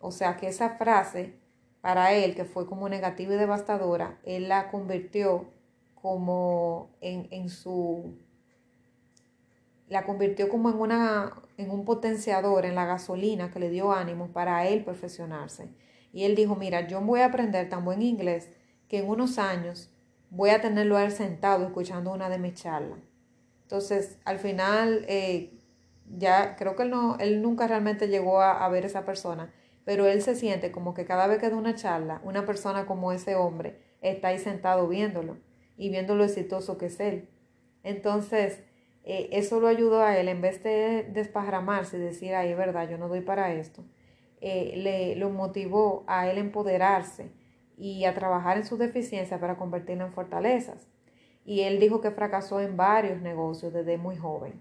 o 0.00 0.10
sea 0.10 0.36
que 0.36 0.48
esa 0.48 0.70
frase 0.70 1.34
para 1.80 2.12
él, 2.12 2.34
que 2.34 2.44
fue 2.44 2.66
como 2.66 2.88
negativa 2.88 3.34
y 3.34 3.38
devastadora, 3.38 4.18
él 4.24 4.48
la 4.48 4.70
convirtió 4.70 5.46
como 5.94 6.90
en, 7.00 7.28
en 7.30 7.48
su 7.48 8.16
la 9.90 10.04
convirtió 10.04 10.48
como 10.48 10.70
en, 10.70 10.76
una, 10.76 11.32
en 11.56 11.70
un 11.70 11.84
potenciador, 11.84 12.64
en 12.64 12.76
la 12.76 12.86
gasolina 12.86 13.50
que 13.50 13.58
le 13.58 13.70
dio 13.70 13.92
ánimo 13.92 14.28
para 14.28 14.66
él 14.68 14.84
perfeccionarse. 14.84 15.68
Y 16.12 16.22
él 16.24 16.36
dijo, 16.36 16.54
mira, 16.54 16.86
yo 16.86 17.00
voy 17.00 17.20
a 17.20 17.26
aprender 17.26 17.68
tan 17.68 17.84
buen 17.84 18.00
inglés 18.00 18.50
que 18.88 19.00
en 19.00 19.08
unos 19.08 19.38
años 19.38 19.90
voy 20.30 20.50
a 20.50 20.60
tenerlo 20.60 20.96
a 20.96 21.04
él 21.04 21.10
sentado 21.10 21.66
escuchando 21.66 22.12
una 22.12 22.28
de 22.28 22.38
mis 22.38 22.54
charlas. 22.54 23.00
Entonces, 23.62 24.16
al 24.24 24.38
final, 24.38 25.04
eh, 25.08 25.58
ya 26.06 26.54
creo 26.54 26.76
que 26.76 26.84
él, 26.84 26.90
no, 26.90 27.16
él 27.18 27.42
nunca 27.42 27.66
realmente 27.66 28.06
llegó 28.06 28.40
a, 28.40 28.64
a 28.64 28.68
ver 28.68 28.84
esa 28.84 29.04
persona, 29.04 29.52
pero 29.90 30.06
él 30.06 30.22
se 30.22 30.36
siente 30.36 30.70
como 30.70 30.94
que 30.94 31.04
cada 31.04 31.26
vez 31.26 31.40
que 31.40 31.50
da 31.50 31.56
una 31.56 31.74
charla, 31.74 32.20
una 32.22 32.46
persona 32.46 32.86
como 32.86 33.10
ese 33.10 33.34
hombre 33.34 33.80
está 34.02 34.28
ahí 34.28 34.38
sentado 34.38 34.86
viéndolo 34.86 35.38
y 35.76 35.90
viendo 35.90 36.14
lo 36.14 36.22
exitoso 36.22 36.78
que 36.78 36.86
es 36.86 37.00
él. 37.00 37.28
Entonces, 37.82 38.62
eh, 39.02 39.30
eso 39.32 39.58
lo 39.58 39.66
ayudó 39.66 40.00
a 40.02 40.16
él, 40.16 40.28
en 40.28 40.40
vez 40.42 40.62
de 40.62 41.02
desparramarse 41.12 41.96
y 41.96 42.02
decir, 42.02 42.36
ay, 42.36 42.54
verdad, 42.54 42.88
yo 42.88 42.98
no 42.98 43.08
doy 43.08 43.22
para 43.22 43.52
esto, 43.52 43.82
eh, 44.40 44.74
le 44.76 45.16
lo 45.16 45.28
motivó 45.30 46.04
a 46.06 46.30
él 46.30 46.38
empoderarse 46.38 47.32
y 47.76 48.04
a 48.04 48.14
trabajar 48.14 48.58
en 48.58 48.66
sus 48.66 48.78
deficiencias 48.78 49.40
para 49.40 49.56
convertirla 49.56 50.06
en 50.06 50.12
fortalezas. 50.12 50.86
Y 51.44 51.62
él 51.62 51.80
dijo 51.80 52.00
que 52.00 52.12
fracasó 52.12 52.60
en 52.60 52.76
varios 52.76 53.20
negocios 53.22 53.72
desde 53.72 53.98
muy 53.98 54.16
joven. 54.16 54.52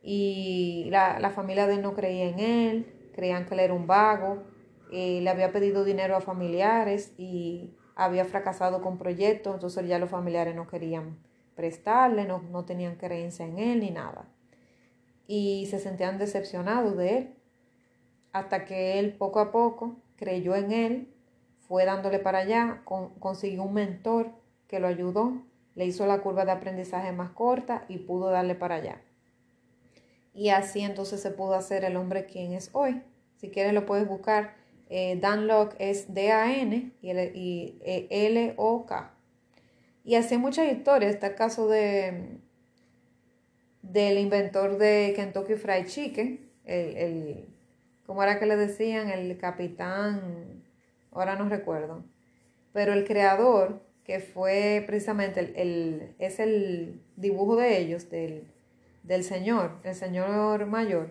Y 0.00 0.86
la, 0.90 1.32
familia 1.34 1.66
de 1.66 1.74
él 1.74 1.82
no 1.82 1.94
creía 1.94 2.28
en 2.28 2.38
él, 2.38 3.01
creían 3.12 3.46
que 3.46 3.54
él 3.54 3.60
era 3.60 3.74
un 3.74 3.86
vago, 3.86 4.42
eh, 4.90 5.20
le 5.22 5.30
había 5.30 5.52
pedido 5.52 5.84
dinero 5.84 6.16
a 6.16 6.20
familiares 6.20 7.14
y 7.18 7.74
había 7.94 8.24
fracasado 8.24 8.82
con 8.82 8.98
proyectos, 8.98 9.54
entonces 9.54 9.86
ya 9.86 9.98
los 9.98 10.10
familiares 10.10 10.54
no 10.54 10.66
querían 10.66 11.18
prestarle, 11.54 12.24
no, 12.24 12.42
no 12.42 12.64
tenían 12.64 12.96
creencia 12.96 13.46
en 13.46 13.58
él 13.58 13.80
ni 13.80 13.90
nada. 13.90 14.28
Y 15.26 15.66
se 15.70 15.78
sentían 15.78 16.18
decepcionados 16.18 16.96
de 16.96 17.18
él, 17.18 17.34
hasta 18.32 18.64
que 18.64 18.98
él 18.98 19.14
poco 19.14 19.40
a 19.40 19.52
poco 19.52 19.96
creyó 20.16 20.54
en 20.56 20.72
él, 20.72 21.14
fue 21.60 21.84
dándole 21.84 22.18
para 22.18 22.38
allá, 22.38 22.82
consiguió 22.84 23.62
un 23.62 23.74
mentor 23.74 24.32
que 24.68 24.80
lo 24.80 24.88
ayudó, 24.88 25.42
le 25.74 25.86
hizo 25.86 26.06
la 26.06 26.20
curva 26.20 26.44
de 26.44 26.52
aprendizaje 26.52 27.12
más 27.12 27.30
corta 27.30 27.84
y 27.88 27.98
pudo 27.98 28.30
darle 28.30 28.54
para 28.54 28.76
allá. 28.76 29.00
Y 30.34 30.48
así 30.48 30.80
entonces 30.80 31.20
se 31.20 31.30
pudo 31.30 31.54
hacer 31.54 31.84
el 31.84 31.96
hombre 31.96 32.26
quien 32.26 32.52
es 32.52 32.70
hoy. 32.72 33.02
Si 33.36 33.50
quieres 33.50 33.72
lo 33.72 33.86
puedes 33.86 34.08
buscar. 34.08 34.54
Eh, 34.88 35.18
Dan 35.20 35.46
Locke 35.46 35.74
es 35.78 36.12
D-A-N 36.12 36.92
y, 37.00 37.10
eh, 37.80 38.06
L-O-K. 38.10 39.14
Y 40.04 40.16
así 40.16 40.36
muchas 40.36 40.70
historias. 40.70 41.14
Está 41.14 41.28
el 41.28 41.34
caso 41.34 41.68
de 41.68 42.40
del 43.82 44.18
inventor 44.18 44.78
de 44.78 45.12
Kentucky 45.14 45.54
Fried 45.54 45.86
Chicken, 45.86 46.48
el, 46.64 46.96
el 46.96 47.48
¿cómo 48.06 48.22
era 48.22 48.38
que 48.38 48.46
le 48.46 48.56
decían? 48.56 49.10
El 49.10 49.36
capitán, 49.38 50.62
ahora 51.10 51.36
no 51.36 51.48
recuerdo. 51.48 52.04
Pero 52.72 52.92
el 52.92 53.04
creador, 53.04 53.82
que 54.04 54.20
fue 54.20 54.82
precisamente 54.86 55.40
el, 55.40 56.14
es 56.18 56.38
el 56.38 57.02
dibujo 57.16 57.56
de 57.56 57.78
ellos, 57.78 58.08
del, 58.08 58.51
del 59.02 59.24
señor, 59.24 59.78
el 59.84 59.94
señor 59.94 60.66
mayor, 60.66 61.10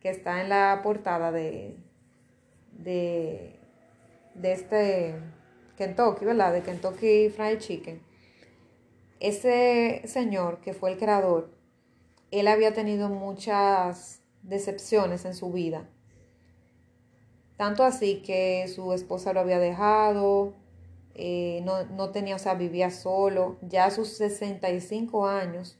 que 0.00 0.10
está 0.10 0.40
en 0.40 0.48
la 0.48 0.80
portada 0.82 1.32
de, 1.32 1.76
de, 2.72 3.58
de 4.34 4.52
este 4.52 5.14
Kentucky, 5.76 6.24
¿verdad? 6.24 6.52
De 6.52 6.62
Kentucky 6.62 7.30
Fried 7.30 7.58
Chicken 7.58 8.12
ese 9.22 10.02
señor 10.06 10.60
que 10.60 10.74
fue 10.74 10.90
el 10.90 10.98
creador, 10.98 11.52
él 12.32 12.48
había 12.48 12.74
tenido 12.74 13.08
muchas 13.08 14.20
decepciones 14.42 15.24
en 15.24 15.34
su 15.34 15.52
vida. 15.52 15.88
Tanto 17.56 17.84
así 17.84 18.20
que 18.22 18.66
su 18.66 18.92
esposa 18.92 19.32
lo 19.32 19.38
había 19.38 19.60
dejado, 19.60 20.54
eh, 21.14 21.60
no, 21.64 21.84
no, 21.84 22.10
tenía, 22.10 22.34
o 22.34 22.40
sea, 22.40 22.54
vivía 22.54 22.90
solo. 22.90 23.58
Ya 23.62 23.84
a 23.84 23.90
sus 23.92 24.08
65 24.08 25.28
años 25.28 25.78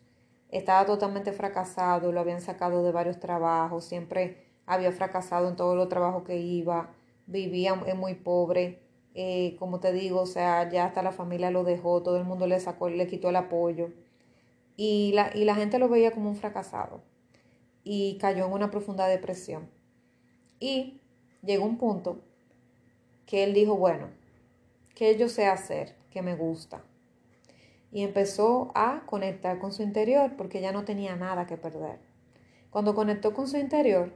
estaba 0.52 0.84
totalmente 0.86 1.32
fracasado, 1.32 2.12
lo 2.12 2.20
habían 2.20 2.42
sacado 2.42 2.84
de 2.84 2.92
varios 2.92 3.18
trabajos, 3.18 3.84
siempre 3.84 4.44
había 4.66 4.92
fracasado 4.92 5.48
en 5.48 5.56
todos 5.56 5.76
los 5.76 5.88
trabajos 5.88 6.24
que 6.24 6.36
iba, 6.38 6.90
vivía 7.26 7.74
muy 7.74 8.14
pobre. 8.14 8.80
Eh, 9.14 9.56
como 9.58 9.80
te 9.80 9.92
digo, 9.92 10.20
o 10.20 10.26
sea, 10.26 10.68
ya 10.70 10.84
hasta 10.86 11.02
la 11.02 11.12
familia 11.12 11.50
lo 11.50 11.64
dejó, 11.64 12.02
todo 12.02 12.16
el 12.18 12.24
mundo 12.24 12.46
le 12.46 12.60
sacó, 12.60 12.88
le 12.90 13.06
quitó 13.06 13.30
el 13.30 13.36
apoyo. 13.36 13.90
Y 14.76 15.12
la, 15.14 15.30
y 15.34 15.44
la 15.44 15.54
gente 15.54 15.78
lo 15.78 15.88
veía 15.88 16.12
como 16.12 16.28
un 16.30 16.36
fracasado. 16.36 17.02
Y 17.82 18.18
cayó 18.18 18.46
en 18.46 18.52
una 18.52 18.70
profunda 18.70 19.06
depresión. 19.06 19.70
Y 20.60 21.00
llegó 21.42 21.64
un 21.64 21.78
punto 21.78 22.20
que 23.26 23.44
él 23.44 23.54
dijo, 23.54 23.74
bueno, 23.76 24.08
¿qué 24.94 25.16
yo 25.16 25.28
sé 25.28 25.46
hacer 25.46 25.96
que 26.10 26.22
me 26.22 26.36
gusta? 26.36 26.84
Y 27.92 28.02
empezó 28.02 28.72
a 28.74 29.04
conectar 29.06 29.58
con 29.58 29.72
su 29.72 29.82
interior 29.82 30.32
porque 30.36 30.60
ya 30.60 30.72
no 30.72 30.84
tenía 30.84 31.14
nada 31.14 31.46
que 31.46 31.58
perder. 31.58 32.00
Cuando 32.70 32.94
conectó 32.94 33.34
con 33.34 33.46
su 33.46 33.58
interior, 33.58 34.14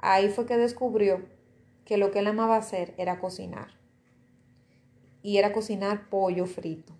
ahí 0.00 0.28
fue 0.28 0.46
que 0.46 0.56
descubrió 0.56 1.24
que 1.84 1.96
lo 1.96 2.10
que 2.10 2.18
él 2.18 2.26
amaba 2.26 2.56
hacer 2.56 2.92
era 2.98 3.20
cocinar. 3.20 3.68
Y 5.22 5.38
era 5.38 5.52
cocinar 5.52 6.10
pollo 6.10 6.46
frito. 6.46 6.92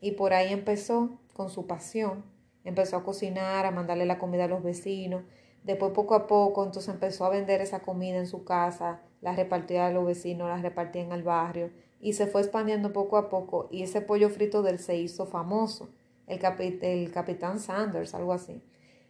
Y 0.00 0.12
por 0.12 0.32
ahí 0.32 0.52
empezó 0.52 1.20
con 1.34 1.50
su 1.50 1.66
pasión. 1.66 2.24
Empezó 2.64 2.96
a 2.96 3.04
cocinar, 3.04 3.66
a 3.66 3.70
mandarle 3.70 4.06
la 4.06 4.18
comida 4.18 4.44
a 4.44 4.48
los 4.48 4.62
vecinos. 4.62 5.22
Después 5.64 5.92
poco 5.92 6.14
a 6.14 6.26
poco 6.26 6.64
entonces 6.64 6.92
empezó 6.92 7.26
a 7.26 7.30
vender 7.30 7.60
esa 7.60 7.80
comida 7.80 8.16
en 8.16 8.26
su 8.26 8.44
casa, 8.44 9.02
la 9.20 9.34
repartía 9.34 9.86
a 9.86 9.90
los 9.90 10.06
vecinos, 10.06 10.48
la 10.48 10.56
repartía 10.56 11.02
en 11.02 11.12
el 11.12 11.22
barrio 11.22 11.70
y 12.00 12.14
se 12.14 12.26
fue 12.26 12.40
expandiendo 12.40 12.92
poco 12.92 13.16
a 13.16 13.28
poco 13.28 13.68
y 13.70 13.82
ese 13.82 14.00
pollo 14.00 14.30
frito 14.30 14.62
del 14.62 14.78
se 14.78 14.96
hizo 14.96 15.26
famoso, 15.26 15.90
el, 16.26 16.40
el 16.82 17.12
capitán 17.12 17.58
Sanders, 17.58 18.14
algo 18.14 18.32
así. 18.32 18.62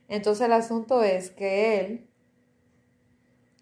Entonces 0.08 0.46
el 0.46 0.52
asunto 0.52 1.02
es 1.04 1.30
que 1.30 1.80
él 1.80 2.08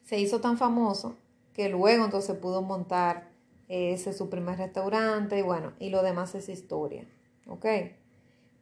se 0.05 0.19
hizo 0.19 0.41
tan 0.41 0.57
famoso 0.57 1.17
que 1.53 1.69
luego 1.69 2.05
entonces 2.05 2.37
pudo 2.37 2.62
montar 2.62 3.29
ese 3.69 4.14
su 4.14 4.31
primer 4.31 4.57
restaurante 4.57 5.38
y 5.38 5.43
bueno, 5.43 5.75
y 5.79 5.91
lo 5.91 6.03
demás 6.03 6.35
es 6.35 6.49
historia, 6.49 7.07
¿ok? 7.47 7.67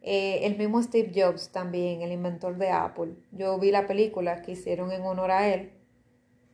Eh, 0.01 0.45
el 0.45 0.57
mismo 0.57 0.81
Steve 0.83 1.11
Jobs 1.15 1.49
también, 1.49 2.01
el 2.01 2.11
inventor 2.11 2.57
de 2.57 2.69
Apple. 2.69 3.15
Yo 3.31 3.57
vi 3.57 3.71
la 3.71 3.87
película 3.87 4.41
que 4.41 4.51
hicieron 4.51 4.91
en 4.91 5.03
honor 5.03 5.31
a 5.31 5.47
él 5.47 5.71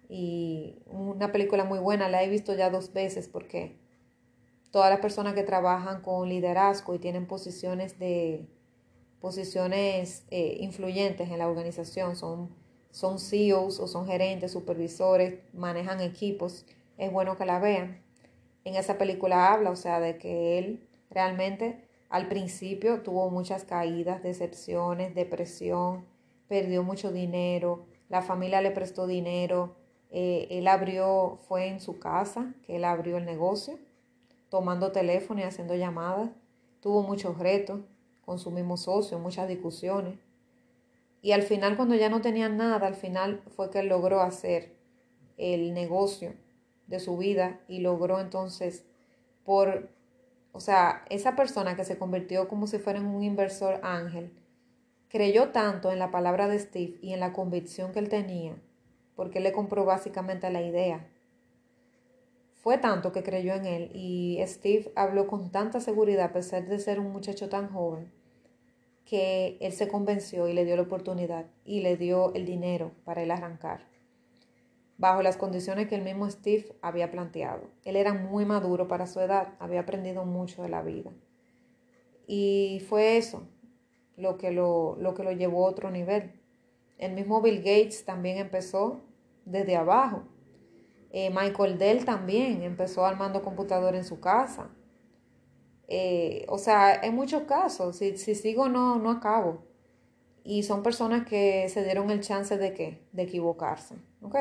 y 0.07 0.77
una 0.85 1.31
película 1.31 1.63
muy 1.63 1.79
buena, 1.79 2.09
la 2.09 2.23
he 2.23 2.29
visto 2.29 2.53
ya 2.55 2.69
dos 2.69 2.93
veces 2.93 3.27
porque 3.27 3.82
todas 4.73 4.89
las 4.89 4.99
personas 4.99 5.35
que 5.35 5.43
trabajan 5.43 6.01
con 6.01 6.27
liderazgo 6.27 6.95
y 6.95 6.99
tienen 6.99 7.27
posiciones 7.27 7.99
de 7.99 8.47
posiciones 9.21 10.25
eh, 10.31 10.57
influyentes 10.59 11.29
en 11.29 11.37
la 11.37 11.47
organización 11.47 12.17
son 12.17 12.49
son 12.89 13.19
CEOs 13.19 13.79
o 13.79 13.87
son 13.87 14.05
gerentes, 14.05 14.51
supervisores, 14.51 15.39
manejan 15.51 15.99
equipos, 15.99 16.65
es 16.97 17.11
bueno 17.11 17.37
que 17.37 17.45
la 17.45 17.57
vean. 17.59 18.03
En 18.65 18.75
esa 18.75 18.99
película 18.99 19.51
habla, 19.51 19.71
o 19.71 19.75
sea, 19.75 19.99
de 19.99 20.17
que 20.17 20.59
él 20.59 20.87
realmente 21.09 21.83
al 22.09 22.27
principio 22.27 23.01
tuvo 23.01 23.31
muchas 23.31 23.63
caídas, 23.63 24.21
decepciones, 24.21 25.15
depresión, 25.15 26.05
perdió 26.47 26.83
mucho 26.83 27.11
dinero, 27.11 27.85
la 28.09 28.21
familia 28.21 28.61
le 28.61 28.69
prestó 28.69 29.07
dinero, 29.07 29.75
eh, 30.11 30.47
él 30.51 30.67
abrió, 30.67 31.39
fue 31.47 31.67
en 31.67 31.79
su 31.79 31.97
casa, 31.97 32.53
que 32.67 32.75
él 32.75 32.85
abrió 32.85 33.17
el 33.17 33.25
negocio, 33.25 33.79
tomando 34.53 34.91
teléfono 34.91 35.39
y 35.39 35.45
haciendo 35.45 35.73
llamadas, 35.73 36.29
tuvo 36.79 37.01
muchos 37.01 37.39
retos 37.39 37.79
con 38.23 38.37
su 38.37 38.51
mismo 38.51 38.77
socio, 38.77 39.17
muchas 39.17 39.47
discusiones. 39.47 40.19
Y 41.23 41.31
al 41.31 41.41
final, 41.41 41.75
cuando 41.75 41.95
ya 41.95 42.07
no 42.07 42.21
tenían 42.21 42.55
nada, 42.55 42.85
al 42.85 42.93
final 42.93 43.41
fue 43.55 43.71
que 43.71 43.81
logró 43.81 44.21
hacer 44.21 44.75
el 45.37 45.73
negocio 45.73 46.35
de 46.85 46.99
su 46.99 47.17
vida 47.17 47.61
y 47.67 47.79
logró 47.79 48.19
entonces 48.19 48.85
por, 49.43 49.89
o 50.51 50.59
sea, 50.59 51.03
esa 51.09 51.35
persona 51.35 51.75
que 51.75 51.83
se 51.83 51.97
convirtió 51.97 52.47
como 52.47 52.67
si 52.67 52.77
fuera 52.77 53.01
un 53.01 53.23
inversor 53.23 53.79
ángel, 53.81 54.37
creyó 55.07 55.49
tanto 55.49 55.91
en 55.91 55.97
la 55.97 56.11
palabra 56.11 56.47
de 56.47 56.59
Steve 56.59 56.99
y 57.01 57.13
en 57.13 57.21
la 57.21 57.33
convicción 57.33 57.91
que 57.91 57.97
él 57.97 58.09
tenía, 58.09 58.55
porque 59.15 59.39
él 59.39 59.45
le 59.45 59.51
compró 59.51 59.83
básicamente 59.83 60.51
la 60.51 60.61
idea. 60.61 61.09
Fue 62.63 62.77
tanto 62.77 63.11
que 63.11 63.23
creyó 63.23 63.53
en 63.55 63.65
él 63.65 63.91
y 63.93 64.39
Steve 64.47 64.93
habló 64.95 65.27
con 65.27 65.51
tanta 65.51 65.81
seguridad 65.81 66.27
a 66.27 66.31
pesar 66.31 66.65
de 66.65 66.79
ser 66.79 66.97
un 66.97 67.11
muchacho 67.11 67.49
tan 67.49 67.67
joven 67.67 68.09
que 69.03 69.57
él 69.59 69.73
se 69.73 69.89
convenció 69.89 70.47
y 70.47 70.53
le 70.53 70.63
dio 70.63 70.77
la 70.77 70.83
oportunidad 70.83 71.45
y 71.65 71.81
le 71.81 71.97
dio 71.97 72.33
el 72.35 72.45
dinero 72.45 72.93
para 73.03 73.21
él 73.21 73.31
arrancar, 73.31 73.81
bajo 74.97 75.21
las 75.21 75.35
condiciones 75.35 75.89
que 75.89 75.95
el 75.95 76.03
mismo 76.03 76.29
Steve 76.29 76.73
había 76.81 77.11
planteado. 77.11 77.69
Él 77.83 77.97
era 77.97 78.13
muy 78.13 78.45
maduro 78.45 78.87
para 78.87 79.07
su 79.07 79.19
edad, 79.19 79.55
había 79.59 79.81
aprendido 79.81 80.23
mucho 80.23 80.63
de 80.63 80.69
la 80.69 80.81
vida. 80.81 81.11
Y 82.27 82.81
fue 82.87 83.17
eso 83.17 83.43
lo 84.15 84.37
que 84.37 84.51
lo, 84.51 84.95
lo, 85.01 85.13
que 85.15 85.25
lo 85.25 85.33
llevó 85.33 85.67
a 85.67 85.69
otro 85.69 85.91
nivel. 85.91 86.31
El 86.97 87.11
mismo 87.11 87.41
Bill 87.41 87.57
Gates 87.57 88.05
también 88.05 88.37
empezó 88.37 89.01
desde 89.43 89.75
abajo. 89.75 90.23
Eh, 91.13 91.29
Michael 91.29 91.77
Dell 91.77 92.05
también 92.05 92.63
empezó 92.63 93.05
armando 93.05 93.43
computador 93.43 93.95
en 93.95 94.03
su 94.03 94.19
casa. 94.19 94.71
Eh, 95.87 96.43
o 96.49 96.57
sea, 96.57 96.95
en 96.95 97.13
muchos 97.13 97.43
casos, 97.43 97.97
si, 97.97 98.17
si 98.17 98.33
sigo 98.33 98.67
no, 98.67 98.97
no 98.97 99.11
acabo. 99.11 99.63
Y 100.43 100.63
son 100.63 100.81
personas 100.81 101.27
que 101.27 101.69
se 101.69 101.83
dieron 101.83 102.09
el 102.09 102.21
chance 102.21 102.57
de 102.57 102.73
qué? 102.73 103.07
De 103.11 103.23
equivocarse. 103.23 103.95
¿Ok? 104.23 104.35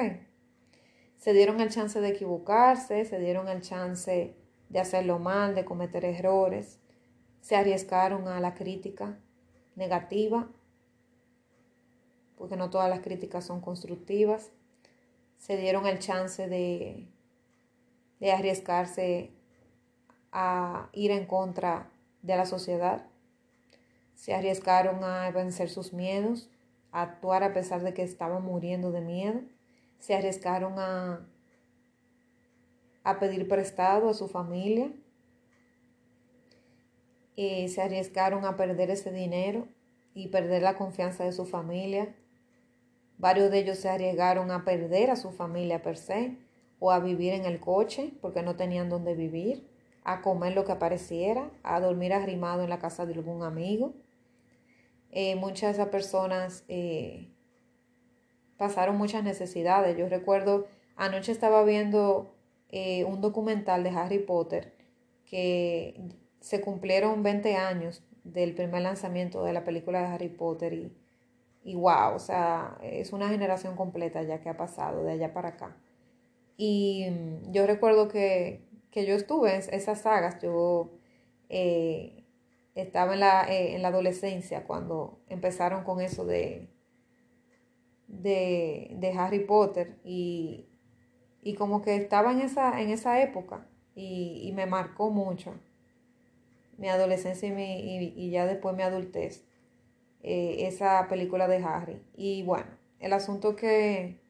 Se 1.18 1.34
dieron 1.34 1.60
el 1.60 1.68
chance 1.68 2.00
de 2.00 2.08
equivocarse, 2.08 3.04
se 3.04 3.18
dieron 3.20 3.48
el 3.48 3.60
chance 3.60 4.34
de 4.70 4.80
hacerlo 4.80 5.18
mal, 5.18 5.54
de 5.54 5.66
cometer 5.66 6.06
errores. 6.06 6.80
Se 7.42 7.54
arriesgaron 7.54 8.28
a 8.28 8.40
la 8.40 8.54
crítica 8.54 9.18
negativa, 9.76 10.48
porque 12.36 12.56
no 12.56 12.70
todas 12.70 12.88
las 12.88 13.00
críticas 13.00 13.44
son 13.44 13.60
constructivas. 13.60 14.52
Se 15.42 15.56
dieron 15.56 15.88
el 15.88 15.98
chance 15.98 16.46
de, 16.46 17.08
de 18.20 18.30
arriesgarse 18.30 19.32
a 20.30 20.88
ir 20.92 21.10
en 21.10 21.26
contra 21.26 21.90
de 22.22 22.36
la 22.36 22.46
sociedad. 22.46 23.04
Se 24.14 24.34
arriesgaron 24.34 25.02
a 25.02 25.28
vencer 25.32 25.68
sus 25.68 25.92
miedos, 25.92 26.48
a 26.92 27.02
actuar 27.02 27.42
a 27.42 27.52
pesar 27.52 27.82
de 27.82 27.92
que 27.92 28.04
estaban 28.04 28.44
muriendo 28.44 28.92
de 28.92 29.00
miedo. 29.00 29.40
Se 29.98 30.14
arriesgaron 30.14 30.78
a, 30.78 31.26
a 33.02 33.18
pedir 33.18 33.48
prestado 33.48 34.10
a 34.10 34.14
su 34.14 34.28
familia. 34.28 34.92
Y 37.34 37.66
se 37.66 37.82
arriesgaron 37.82 38.44
a 38.44 38.56
perder 38.56 38.92
ese 38.92 39.10
dinero 39.10 39.66
y 40.14 40.28
perder 40.28 40.62
la 40.62 40.76
confianza 40.76 41.24
de 41.24 41.32
su 41.32 41.46
familia. 41.46 42.14
Varios 43.22 43.52
de 43.52 43.60
ellos 43.60 43.78
se 43.78 43.88
arriesgaron 43.88 44.50
a 44.50 44.64
perder 44.64 45.08
a 45.08 45.14
su 45.14 45.30
familia 45.30 45.80
per 45.80 45.96
se 45.96 46.38
o 46.80 46.90
a 46.90 46.98
vivir 46.98 47.34
en 47.34 47.44
el 47.44 47.60
coche 47.60 48.12
porque 48.20 48.42
no 48.42 48.56
tenían 48.56 48.88
dónde 48.88 49.14
vivir 49.14 49.64
a 50.02 50.22
comer 50.22 50.54
lo 50.54 50.64
que 50.64 50.72
apareciera, 50.72 51.48
a 51.62 51.78
dormir 51.78 52.12
arrimado 52.12 52.64
en 52.64 52.68
la 52.68 52.80
casa 52.80 53.06
de 53.06 53.14
algún 53.14 53.44
amigo. 53.44 53.94
Eh, 55.12 55.36
muchas 55.36 55.68
de 55.68 55.82
esas 55.82 55.90
personas 55.90 56.64
eh, 56.66 57.28
pasaron 58.56 58.98
muchas 58.98 59.22
necesidades. 59.22 59.96
Yo 59.96 60.08
recuerdo, 60.08 60.66
anoche 60.96 61.30
estaba 61.30 61.62
viendo 61.62 62.34
eh, 62.70 63.04
un 63.04 63.20
documental 63.20 63.84
de 63.84 63.90
Harry 63.90 64.18
Potter 64.18 64.74
que 65.26 66.08
se 66.40 66.60
cumplieron 66.60 67.22
20 67.22 67.54
años 67.54 68.02
del 68.24 68.56
primer 68.56 68.82
lanzamiento 68.82 69.44
de 69.44 69.52
la 69.52 69.62
película 69.62 70.00
de 70.00 70.06
Harry 70.06 70.28
Potter 70.28 70.72
y, 70.72 71.01
y 71.64 71.74
wow, 71.74 72.14
o 72.14 72.18
sea, 72.18 72.78
es 72.82 73.12
una 73.12 73.28
generación 73.28 73.76
completa 73.76 74.22
ya 74.22 74.40
que 74.40 74.48
ha 74.48 74.56
pasado 74.56 75.04
de 75.04 75.12
allá 75.12 75.32
para 75.32 75.50
acá. 75.50 75.76
Y 76.56 77.06
mm, 77.10 77.52
yo 77.52 77.66
recuerdo 77.66 78.08
que 78.08 78.72
que 78.92 79.06
yo 79.06 79.14
estuve 79.14 79.56
en 79.56 79.62
esas 79.74 80.02
sagas, 80.02 80.40
yo 80.40 80.92
eh, 81.48 82.24
estaba 82.74 83.14
en 83.14 83.20
la, 83.20 83.50
eh, 83.50 83.74
en 83.74 83.82
la, 83.82 83.88
adolescencia 83.88 84.64
cuando 84.64 85.18
empezaron 85.28 85.82
con 85.82 86.00
eso 86.00 86.26
de, 86.26 86.68
de, 88.06 89.14
Harry 89.18 89.40
Potter 89.40 89.98
y, 90.04 90.68
como 91.58 91.82
que 91.82 91.96
estaba 91.96 92.32
en 92.32 92.40
esa, 92.40 92.80
en 92.80 92.90
esa 92.90 93.20
época 93.22 93.66
y, 93.94 94.52
me 94.54 94.66
marcó 94.66 95.10
mucho 95.10 95.54
mi 96.76 96.88
adolescencia 96.88 97.48
y, 97.48 98.12
y, 98.14 98.30
ya 98.30 98.46
después 98.46 98.76
mi 98.76 98.82
adultez, 98.82 99.46
eh, 100.22 100.68
esa 100.68 101.06
película 101.08 101.48
de 101.48 101.56
Harry. 101.64 102.02
Y 102.14 102.42
bueno, 102.44 102.66
el 103.00 103.12
asunto 103.12 103.56
que 103.56 104.20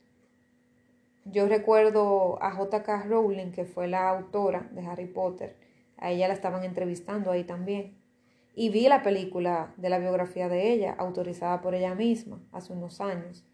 yo 1.24 1.47
recuerdo 1.47 2.43
a 2.43 2.51
J.K. 2.53 3.05
Rowling, 3.05 3.53
que 3.53 3.64
fue 3.64 3.86
la 3.86 4.09
autora 4.09 4.68
de 4.72 4.84
Harry 4.86 5.07
Potter, 5.07 5.57
a 5.99 6.11
ella 6.11 6.28
la 6.28 6.34
estaban 6.34 6.64
entrevistando 6.64 7.30
ahí 7.30 7.45
también. 7.45 7.97
Y 8.55 8.70
vi 8.70 8.88
la 8.88 9.03
película 9.03 9.72
de 9.76 9.88
la 9.88 9.99
biografía 9.99 10.49
de 10.49 10.72
ella, 10.72 10.95
autorizada 10.99 11.61
por 11.61 11.74
ella 11.74 11.95
misma, 11.95 12.40
hace 12.53 12.72
unos 12.72 13.01
años. 13.01 13.45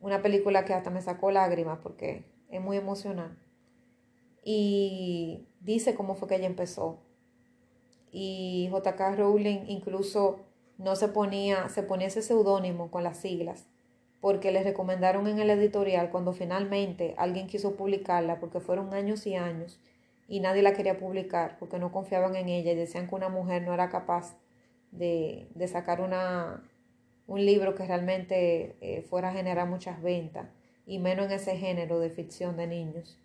Una 0.00 0.22
película 0.22 0.64
que 0.64 0.72
hasta 0.72 0.90
me 0.90 1.02
sacó 1.02 1.30
lágrimas 1.30 1.78
porque 1.82 2.24
es 2.48 2.60
muy 2.60 2.76
emocional. 2.76 3.38
Y 4.44 5.48
dice 5.60 5.94
cómo 5.94 6.14
fue 6.14 6.28
que 6.28 6.36
ella 6.36 6.46
empezó. 6.46 7.00
Y 8.10 8.68
J.K. 8.70 9.16
Rowling 9.16 9.64
incluso 9.66 10.46
no 10.78 10.96
se 10.96 11.08
ponía, 11.08 11.68
se 11.68 11.82
ponía 11.82 12.08
ese 12.08 12.22
seudónimo 12.22 12.90
con 12.90 13.04
las 13.04 13.18
siglas 13.18 13.66
porque 14.24 14.52
le 14.52 14.62
recomendaron 14.62 15.26
en 15.26 15.38
el 15.38 15.50
editorial 15.50 16.08
cuando 16.08 16.32
finalmente 16.32 17.14
alguien 17.18 17.46
quiso 17.46 17.76
publicarla, 17.76 18.40
porque 18.40 18.58
fueron 18.58 18.94
años 18.94 19.26
y 19.26 19.34
años, 19.34 19.78
y 20.26 20.40
nadie 20.40 20.62
la 20.62 20.72
quería 20.72 20.98
publicar 20.98 21.58
porque 21.58 21.78
no 21.78 21.92
confiaban 21.92 22.34
en 22.34 22.48
ella 22.48 22.72
y 22.72 22.74
decían 22.74 23.06
que 23.06 23.14
una 23.16 23.28
mujer 23.28 23.64
no 23.64 23.74
era 23.74 23.90
capaz 23.90 24.34
de, 24.92 25.46
sacar 25.70 26.00
una, 26.00 26.62
un 27.26 27.44
libro 27.44 27.74
que 27.74 27.84
realmente 27.84 28.76
eh, 28.80 29.02
fuera 29.02 29.28
a 29.28 29.34
generar 29.34 29.68
muchas 29.68 30.00
ventas, 30.00 30.46
y 30.86 30.98
menos 31.00 31.26
en 31.26 31.32
ese 31.32 31.58
género 31.58 32.00
de 32.00 32.08
ficción 32.08 32.56
de 32.56 32.66
niños. 32.66 33.18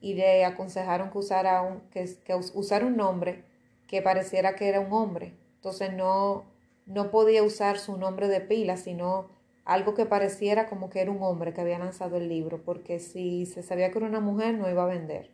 Y 0.00 0.14
le 0.14 0.44
aconsejaron 0.44 1.10
que 1.10 1.18
usara 1.18 1.60
un, 1.62 1.80
que, 1.90 2.08
que 2.24 2.36
usara 2.36 2.86
un 2.86 2.96
nombre 2.96 3.42
que 3.88 4.00
pareciera 4.00 4.54
que 4.54 4.68
era 4.68 4.78
un 4.78 4.92
hombre. 4.92 5.34
Entonces 5.56 5.92
no, 5.92 6.44
no 6.86 7.10
podía 7.10 7.42
usar 7.42 7.78
su 7.78 7.96
nombre 7.96 8.28
de 8.28 8.40
pila, 8.40 8.76
sino 8.76 9.28
algo 9.64 9.94
que 9.94 10.06
pareciera 10.06 10.68
como 10.68 10.90
que 10.90 11.00
era 11.00 11.10
un 11.10 11.22
hombre 11.22 11.52
que 11.52 11.60
había 11.60 11.78
lanzado 11.78 12.16
el 12.16 12.28
libro, 12.28 12.62
porque 12.62 12.98
si 12.98 13.46
se 13.46 13.62
sabía 13.62 13.90
que 13.90 13.98
era 13.98 14.06
una 14.08 14.20
mujer 14.20 14.54
no 14.54 14.68
iba 14.68 14.82
a 14.82 14.86
vender. 14.86 15.30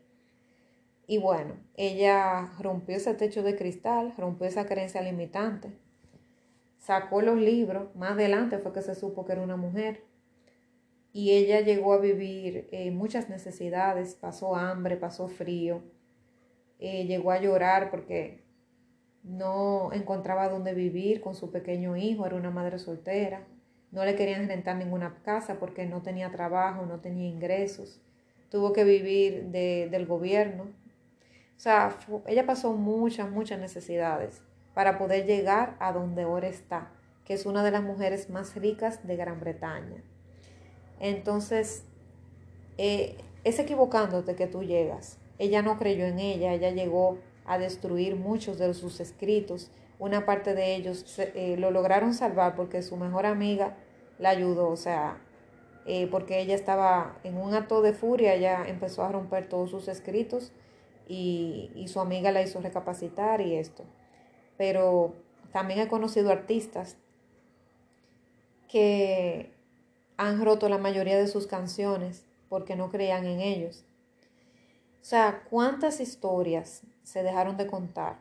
Y 1.07 1.19
bueno, 1.19 1.55
ella 1.77 2.53
rompió 2.59 2.97
ese 2.97 3.15
techo 3.15 3.43
de 3.43 3.57
cristal, 3.57 4.13
rompió 4.19 4.47
esa 4.47 4.67
creencia 4.67 5.01
limitante, 5.03 5.71
sacó 6.79 7.23
los 7.23 7.37
libros, 7.37 7.95
más 7.95 8.13
adelante 8.13 8.59
fue 8.59 8.73
que 8.73 8.83
se 8.83 8.95
supo 8.95 9.25
que 9.25 9.33
era 9.33 9.43
una 9.43 9.57
mujer. 9.57 10.05
Y 11.13 11.31
ella 11.31 11.61
llegó 11.61 11.95
a 11.95 11.99
vivir 11.99 12.69
eh, 12.73 12.91
muchas 12.91 13.31
necesidades, 13.31 14.17
pasó 14.17 14.55
hambre, 14.55 14.97
pasó 14.97 15.29
frío, 15.29 15.83
eh, 16.79 17.07
llegó 17.07 17.31
a 17.31 17.41
llorar 17.41 17.91
porque 17.91 18.45
no 19.27 19.93
encontraba 19.93 20.49
dónde 20.49 20.73
vivir 20.73 21.21
con 21.21 21.35
su 21.35 21.51
pequeño 21.51 21.97
hijo, 21.97 22.25
era 22.25 22.37
una 22.37 22.51
madre 22.51 22.79
soltera 22.79 23.45
no 23.97 24.05
le 24.05 24.15
querían 24.15 24.49
rentar 24.49 24.77
ninguna 24.77 25.17
casa 25.25 25.59
porque 25.59 25.87
no 25.87 26.03
tenía 26.03 26.31
trabajo, 26.31 26.85
no 26.87 27.01
tenía 27.01 27.29
ingresos. 27.29 28.01
Tuvo 28.51 28.73
que 28.73 28.85
vivir 28.85 29.47
del 29.47 30.07
gobierno. 30.07 30.65
O 30.65 31.59
sea, 31.59 31.97
ella 32.27 32.45
pasó 32.45 32.75
muchas, 32.75 33.31
muchas 33.31 33.59
necesidades 33.59 34.43
para 34.75 34.99
poder 34.99 35.25
llegar 35.25 35.77
a 35.81 35.93
donde 35.93 36.23
ahora 36.23 36.49
está, 36.49 36.91
que 37.25 37.33
es 37.33 37.47
una 37.47 37.65
de 37.65 37.71
las 37.71 37.83
mujeres 37.83 38.29
más 38.29 38.55
ricas 38.55 39.07
de 39.07 39.17
Gran 39.17 39.41
Bretaña. 39.41 40.03
Entonces, 41.01 41.85
eh, 42.77 43.17
es 43.45 43.59
equivocándote 43.59 44.37
que 44.37 44.47
tú 44.47 44.63
llegas. 44.63 45.19
Ella 45.39 45.63
no 45.63 45.79
creyó 45.79 46.05
en 46.05 46.19
ella, 46.19 46.53
ella 46.53 46.71
llegó 46.71 47.19
a 47.47 47.59
destruir 47.59 48.17
muchos 48.17 48.59
de 48.59 48.73
sus 48.75 49.01
escritos, 49.01 49.71
una 49.99 50.27
parte 50.27 50.55
de 50.55 50.75
ellos 50.75 51.19
eh, 51.19 51.57
lo 51.59 51.71
lograron 51.71 52.13
salvar 52.13 52.55
porque 52.55 52.83
su 52.83 52.97
mejor 52.97 53.27
amiga 53.27 53.77
la 54.19 54.31
ayudó, 54.31 54.69
o 54.69 54.77
sea, 54.77 55.19
eh, 55.87 56.09
porque 56.11 56.41
ella 56.41 56.55
estaba 56.55 57.19
en 57.25 57.39
un 57.39 57.55
acto 57.55 57.81
de 57.81 57.93
furia, 57.93 58.35
ella 58.35 58.67
empezó 58.67 59.05
a 59.05 59.13
romper 59.13 59.49
todos 59.49 59.71
sus 59.71 59.89
escritos 59.89 60.53
y, 61.09 61.71
y 61.75 61.89
su 61.89 62.01
amiga 62.01 62.33
la 62.33 62.43
hizo 62.43 62.61
recapacitar 62.61 63.41
y 63.41 63.55
esto. 63.55 63.85
Pero 64.59 65.15
también 65.53 65.81
he 65.81 65.89
conocido 65.89 66.31
artistas 66.31 66.97
que 68.69 69.51
han 70.17 70.45
roto 70.45 70.69
la 70.69 70.79
mayoría 70.79 71.17
de 71.17 71.29
sus 71.29 71.47
canciones 71.47 72.27
porque 72.49 72.77
no 72.77 72.91
creían 72.91 73.25
en 73.25 73.41
ellos. 73.41 73.86
O 75.07 75.09
sea, 75.09 75.45
¿cuántas 75.49 76.01
historias 76.01 76.83
se 77.05 77.23
dejaron 77.23 77.57
de 77.57 77.69
contar? 77.69 78.19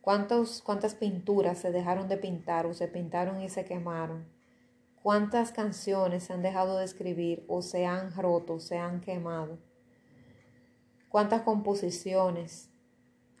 ¿Cuántas 0.00 0.96
pinturas 0.98 1.58
se 1.58 1.70
dejaron 1.70 2.08
de 2.08 2.16
pintar 2.16 2.66
o 2.66 2.74
se 2.74 2.88
pintaron 2.88 3.40
y 3.40 3.48
se 3.48 3.64
quemaron? 3.64 4.26
¿Cuántas 5.04 5.52
canciones 5.52 6.24
se 6.24 6.32
han 6.32 6.42
dejado 6.42 6.78
de 6.78 6.84
escribir 6.84 7.44
o 7.46 7.62
se 7.62 7.86
han 7.86 8.12
roto, 8.12 8.58
se 8.58 8.76
han 8.76 9.00
quemado? 9.00 9.60
¿Cuántas 11.08 11.42
composiciones? 11.42 12.70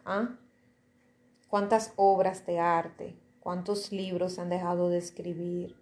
¿Ah? 0.04 0.36
¿Cuántas 1.48 1.92
obras 1.96 2.46
de 2.46 2.60
arte? 2.60 3.18
¿Cuántos 3.40 3.90
libros 3.90 4.34
se 4.34 4.42
han 4.42 4.48
dejado 4.48 4.90
de 4.90 4.98
escribir? 4.98 5.74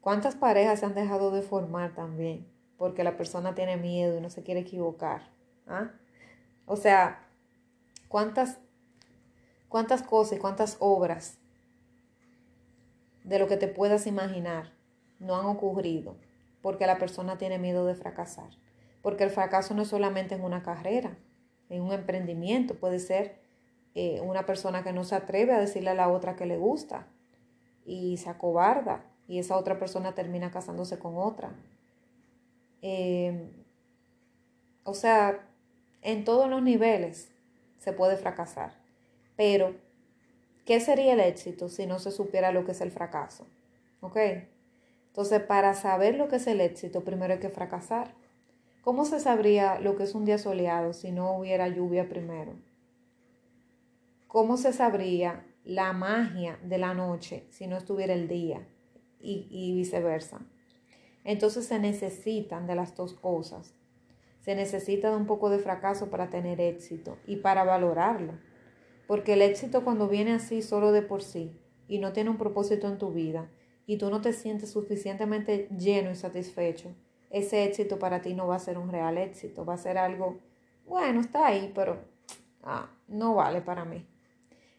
¿Cuántas 0.00 0.36
parejas 0.36 0.80
se 0.80 0.86
han 0.86 0.94
dejado 0.94 1.30
de 1.30 1.42
formar 1.42 1.94
también? 1.94 2.50
Porque 2.78 3.04
la 3.04 3.18
persona 3.18 3.54
tiene 3.54 3.76
miedo 3.76 4.16
y 4.16 4.22
no 4.22 4.30
se 4.30 4.42
quiere 4.42 4.60
equivocar. 4.60 5.41
¿Ah? 5.66 5.90
O 6.66 6.76
sea, 6.76 7.26
¿cuántas 8.08 8.58
cuántas 9.72 10.02
cosas 10.02 10.36
y 10.36 10.40
cuántas 10.40 10.76
obras 10.80 11.38
de 13.24 13.38
lo 13.38 13.48
que 13.48 13.56
te 13.56 13.68
puedas 13.68 14.06
imaginar 14.06 14.74
no 15.18 15.36
han 15.36 15.46
ocurrido 15.46 16.16
porque 16.60 16.86
la 16.86 16.98
persona 16.98 17.38
tiene 17.38 17.58
miedo 17.58 17.86
de 17.86 17.94
fracasar. 17.94 18.50
Porque 19.00 19.24
el 19.24 19.30
fracaso 19.30 19.74
no 19.74 19.82
es 19.82 19.88
solamente 19.88 20.34
en 20.34 20.44
una 20.44 20.62
carrera, 20.62 21.16
en 21.70 21.80
un 21.80 21.92
emprendimiento, 21.92 22.74
puede 22.74 22.98
ser 22.98 23.40
eh, 23.94 24.20
una 24.20 24.44
persona 24.44 24.84
que 24.84 24.92
no 24.92 25.04
se 25.04 25.14
atreve 25.14 25.54
a 25.54 25.58
decirle 25.58 25.90
a 25.90 25.94
la 25.94 26.08
otra 26.08 26.36
que 26.36 26.44
le 26.44 26.58
gusta 26.58 27.06
y 27.86 28.18
se 28.18 28.28
acobarda 28.28 29.06
y 29.26 29.38
esa 29.38 29.56
otra 29.56 29.78
persona 29.78 30.14
termina 30.14 30.50
casándose 30.50 30.98
con 30.98 31.16
otra. 31.16 31.54
Em, 32.82 33.50
o 34.84 34.92
sea, 34.92 35.48
en 36.02 36.24
todos 36.24 36.50
los 36.50 36.62
niveles 36.62 37.30
se 37.78 37.92
puede 37.92 38.16
fracasar. 38.16 38.74
Pero, 39.36 39.74
¿qué 40.66 40.80
sería 40.80 41.14
el 41.14 41.20
éxito 41.20 41.68
si 41.68 41.86
no 41.86 41.98
se 41.98 42.10
supiera 42.10 42.52
lo 42.52 42.64
que 42.64 42.72
es 42.72 42.80
el 42.80 42.90
fracaso? 42.90 43.46
¿Ok? 44.00 44.18
Entonces, 45.08 45.42
para 45.42 45.74
saber 45.74 46.16
lo 46.16 46.28
que 46.28 46.36
es 46.36 46.46
el 46.46 46.60
éxito, 46.60 47.02
primero 47.04 47.34
hay 47.34 47.38
que 47.40 47.50
fracasar. 47.50 48.14
¿Cómo 48.82 49.04
se 49.04 49.20
sabría 49.20 49.78
lo 49.78 49.96
que 49.96 50.04
es 50.04 50.14
un 50.14 50.24
día 50.24 50.38
soleado 50.38 50.92
si 50.92 51.12
no 51.12 51.36
hubiera 51.36 51.68
lluvia 51.68 52.08
primero? 52.08 52.54
¿Cómo 54.26 54.56
se 54.56 54.72
sabría 54.72 55.46
la 55.64 55.92
magia 55.92 56.58
de 56.64 56.78
la 56.78 56.94
noche 56.94 57.46
si 57.50 57.66
no 57.66 57.76
estuviera 57.76 58.14
el 58.14 58.26
día? 58.26 58.66
Y, 59.20 59.46
y 59.50 59.72
viceversa. 59.74 60.40
Entonces 61.22 61.66
se 61.66 61.78
necesitan 61.78 62.66
de 62.66 62.74
las 62.74 62.96
dos 62.96 63.14
cosas. 63.14 63.74
Se 64.42 64.56
necesita 64.56 65.10
de 65.10 65.16
un 65.16 65.26
poco 65.26 65.50
de 65.50 65.60
fracaso 65.60 66.10
para 66.10 66.28
tener 66.28 66.60
éxito 66.60 67.16
y 67.26 67.36
para 67.36 67.62
valorarlo. 67.62 68.34
Porque 69.06 69.34
el 69.34 69.42
éxito 69.42 69.84
cuando 69.84 70.08
viene 70.08 70.32
así 70.32 70.62
solo 70.62 70.90
de 70.90 71.02
por 71.02 71.22
sí 71.22 71.58
y 71.86 71.98
no 71.98 72.12
tiene 72.12 72.30
un 72.30 72.38
propósito 72.38 72.88
en 72.88 72.98
tu 72.98 73.12
vida 73.12 73.48
y 73.86 73.98
tú 73.98 74.10
no 74.10 74.20
te 74.20 74.32
sientes 74.32 74.72
suficientemente 74.72 75.68
lleno 75.68 76.10
y 76.10 76.16
satisfecho, 76.16 76.92
ese 77.30 77.64
éxito 77.64 78.00
para 78.00 78.20
ti 78.20 78.34
no 78.34 78.48
va 78.48 78.56
a 78.56 78.60
ser 78.60 78.78
un 78.78 78.90
real 78.90 79.16
éxito, 79.16 79.64
va 79.64 79.74
a 79.74 79.78
ser 79.78 79.96
algo, 79.96 80.40
bueno, 80.86 81.20
está 81.20 81.46
ahí, 81.46 81.70
pero 81.72 82.00
ah, 82.62 82.90
no 83.06 83.36
vale 83.36 83.60
para 83.60 83.84
mí. 83.84 84.06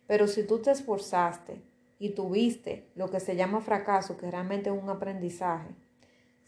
Pero 0.07 0.28
si 0.28 0.45
tú 0.45 0.59
te 0.59 0.72
esforzaste 0.72 1.61
y 1.99 2.09
tuviste 2.09 2.91
lo 2.95 3.09
que 3.09 3.22
se 3.22 3.38
llama 3.38 3.61
fracaso, 3.61 4.18
que 4.18 4.30
realmente 4.30 4.70
es 4.70 4.76
un 4.76 4.89
aprendizaje, 4.89 5.70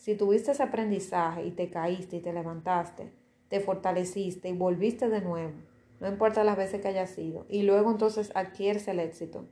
si 0.06 0.14
tuviste 0.14 0.52
ese 0.52 0.62
aprendizaje 0.62 1.44
y 1.48 1.50
te 1.50 1.72
caíste 1.72 2.18
y 2.18 2.20
te 2.20 2.32
levantaste, 2.32 3.12
te 3.50 3.60
fortaleciste 3.60 4.50
y 4.50 4.54
volviste 4.54 5.10
de 5.10 5.20
nuevo, 5.20 5.54
no 6.00 6.08
importa 6.08 6.44
las 6.44 6.56
veces 6.56 6.80
que 6.80 6.90
haya 6.90 7.08
sido, 7.08 7.48
y 7.50 7.64
luego 7.64 7.90
entonces 7.90 8.32
adquieres 8.36 8.88
el 8.88 9.00
éxito, 9.00 9.48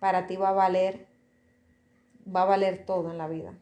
para 0.00 0.26
ti 0.26 0.36
va 0.36 0.50
a 0.50 0.52
valer, 0.52 1.06
va 2.28 2.42
a 2.42 2.44
valer 2.44 2.84
todo 2.84 3.10
en 3.12 3.16
la 3.16 3.28
vida. 3.28 3.58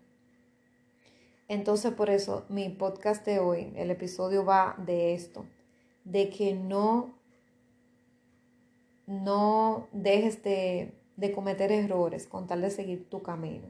Entonces 1.47 1.93
por 1.93 2.11
eso 2.11 2.45
mi 2.49 2.70
podcast 2.70 3.24
de 3.24 3.38
hoy, 3.38 3.72
el 3.76 3.93
episodio 3.93 4.45
va 4.45 4.74
de 4.84 5.14
esto, 5.14 5.45
de 6.03 6.28
que 6.28 6.55
no, 6.55 7.14
no 9.07 9.86
dejes 9.93 10.43
de, 10.43 10.93
de 11.16 11.30
cometer 11.30 11.70
errores 11.70 12.26
con 12.26 12.49
tal 12.49 12.62
de 12.62 12.70
seguir 12.70 13.09
tu 13.09 13.22
camino. 13.22 13.68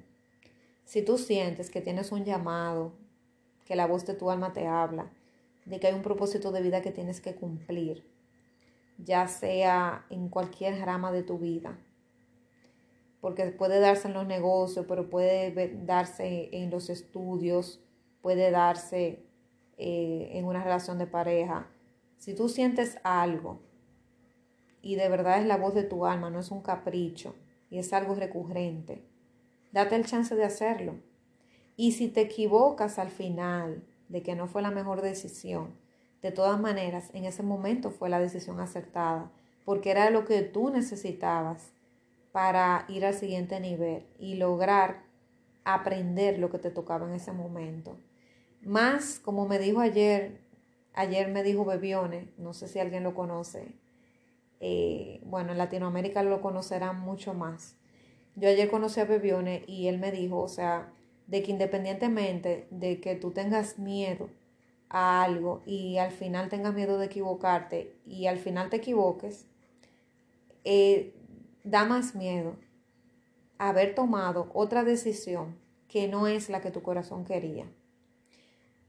Si 0.85 1.03
tú 1.03 1.19
sientes 1.19 1.71
que 1.71 1.81
tienes 1.81 2.13
un 2.13 2.25
llamado, 2.25 2.93
que 3.65 3.77
la 3.77 3.87
voz 3.87 4.05
de 4.07 4.15
tu 4.15 4.31
alma 4.31 4.53
te 4.53 4.67
habla, 4.67 5.11
de 5.65 5.79
que 5.79 5.87
hay 5.87 5.95
un 5.95 6.03
propósito 6.03 6.53
de 6.53 6.63
vida 6.63 6.83
que 6.83 6.91
tienes 6.91 7.21
que 7.21 7.35
cumplir, 7.35 8.05
ya 8.99 9.29
sea 9.29 10.05
en 10.11 10.29
cualquier 10.29 10.79
rama 10.85 11.13
de 11.13 11.23
tu 11.23 11.39
vida, 11.39 11.79
porque 13.21 13.47
puede 13.47 13.79
darse 13.79 14.09
en 14.09 14.15
los 14.15 14.27
negocios, 14.27 14.85
pero 14.89 15.09
puede 15.09 15.53
darse 15.85 16.49
en 16.53 16.71
los 16.71 16.91
estudios, 16.91 17.81
puede 18.21 18.51
darse 18.51 19.25
eh, 19.79 20.31
en 20.33 20.45
una 20.45 20.63
relación 20.63 20.99
de 20.99 21.07
pareja, 21.07 21.69
si 22.19 22.35
tú 22.35 22.49
sientes 22.49 22.99
algo 23.03 23.61
y 24.81 24.97
de 24.97 25.09
verdad 25.09 25.41
es 25.41 25.47
la 25.47 25.57
voz 25.57 25.75
de 25.75 25.83
tu 25.83 26.07
alma, 26.07 26.31
no 26.31 26.39
es 26.39 26.51
un 26.51 26.63
capricho 26.63 27.35
y 27.71 27.79
es 27.79 27.93
algo 27.93 28.15
recurrente, 28.15 29.05
date 29.73 29.97
el 29.97 30.07
chance 30.07 30.35
de 30.35 30.45
hacerlo. 30.45 30.95
Y 31.77 31.93
si 31.93 32.09
te 32.09 32.21
equivocas 32.21 32.99
al 32.99 33.11
final 33.11 33.83
de 34.09 34.23
que 34.23 34.37
no 34.37 34.47
fue 34.47 34.63
la 34.63 34.71
mejor 34.71 35.01
decisión, 35.01 35.75
de 36.23 36.31
todas 36.31 36.61
maneras, 36.61 37.11
en 37.15 37.25
ese 37.25 37.43
momento 37.43 37.91
fue 37.91 38.09
la 38.09 38.21
decisión 38.21 38.61
acertada, 38.61 39.33
porque 39.65 39.91
era 39.91 40.11
lo 40.11 40.25
que 40.25 40.43
tú 40.43 40.71
necesitabas 40.71 41.73
para 42.31 42.85
ir 42.89 43.05
al 43.05 43.15
siguiente 43.15 43.59
nivel 43.59 44.07
y 44.19 44.37
lograr 44.37 45.03
aprender 45.65 46.39
lo 46.39 46.51
que 46.51 46.59
te 46.59 46.71
tocaba 46.71 47.07
en 47.07 47.15
ese 47.15 47.33
momento. 47.33 47.99
Más, 48.63 49.19
como 49.19 49.47
me 49.47 49.59
dijo 49.59 49.81
ayer, 49.81 50.41
ayer 50.95 51.29
me 51.29 51.43
dijo 51.43 51.65
Bebione, 51.65 52.33
no 52.39 52.55
sé 52.55 52.69
si 52.69 52.79
alguien 52.79 53.03
lo 53.03 53.15
conoce, 53.15 53.75
eh, 54.61 55.21
bueno, 55.25 55.51
en 55.53 55.59
Latinoamérica 55.59 56.23
lo 56.23 56.41
conocerán 56.41 57.01
mucho 57.01 57.35
más. 57.35 57.77
Yo 58.35 58.49
ayer 58.49 58.71
conocí 58.71 58.99
a 59.01 59.05
Bebione 59.05 59.65
y 59.67 59.89
él 59.89 59.99
me 59.99 60.11
dijo, 60.11 60.39
o 60.39 60.49
sea, 60.49 60.91
de 61.27 61.43
que 61.43 61.51
independientemente 61.51 62.67
de 62.71 63.01
que 63.01 63.15
tú 63.15 63.31
tengas 63.31 63.79
miedo 63.79 64.31
a 64.89 65.23
algo 65.23 65.63
y 65.67 65.99
al 65.99 66.13
final 66.13 66.49
tengas 66.49 66.75
miedo 66.75 66.99
de 66.99 67.07
equivocarte 67.07 67.95
y 68.07 68.27
al 68.27 68.39
final 68.39 68.71
te 68.71 68.77
equivoques, 68.77 69.47
eh, 70.65 71.15
da 71.65 71.85
más 71.85 72.15
miedo 72.15 72.57
haber 73.59 73.95
tomado 73.95 74.51
otra 74.55 74.83
decisión 74.83 75.57
que 75.89 76.09
no 76.09 76.27
es 76.27 76.49
la 76.49 76.61
que 76.61 76.71
tu 76.71 76.83
corazón 76.83 77.25
quería. 77.25 77.67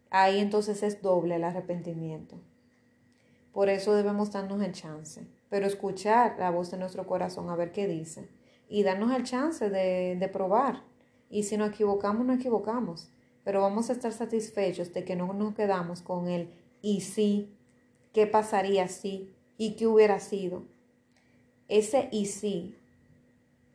Ahí 0.09 0.39
entonces 0.39 0.83
es 0.83 1.01
doble 1.01 1.35
el 1.35 1.43
arrepentimiento. 1.43 2.39
Por 3.51 3.69
eso 3.69 3.93
debemos 3.93 4.31
darnos 4.31 4.61
el 4.61 4.71
chance, 4.71 5.27
pero 5.49 5.67
escuchar 5.67 6.37
la 6.39 6.49
voz 6.49 6.71
de 6.71 6.77
nuestro 6.77 7.05
corazón 7.05 7.49
a 7.49 7.55
ver 7.55 7.71
qué 7.71 7.87
dice 7.87 8.29
y 8.73 8.81
darnos 8.81 9.15
el 9.15 9.21
chance 9.21 9.69
de, 9.69 10.15
de 10.19 10.27
probar. 10.29 10.81
Y 11.29 11.43
si 11.43 11.57
nos 11.57 11.69
equivocamos, 11.69 12.25
nos 12.25 12.39
equivocamos. 12.39 13.11
Pero 13.43 13.61
vamos 13.61 13.91
a 13.91 13.93
estar 13.93 14.11
satisfechos 14.11 14.91
de 14.95 15.05
que 15.05 15.15
no 15.15 15.31
nos 15.31 15.53
quedamos 15.53 16.01
con 16.01 16.27
el 16.27 16.49
y 16.81 17.01
sí, 17.01 17.53
qué 18.13 18.25
pasaría 18.25 18.87
si 18.87 19.31
y 19.59 19.75
qué 19.75 19.85
hubiera 19.85 20.19
sido. 20.19 20.63
Ese 21.67 22.09
y 22.11 22.25
sí 22.25 22.75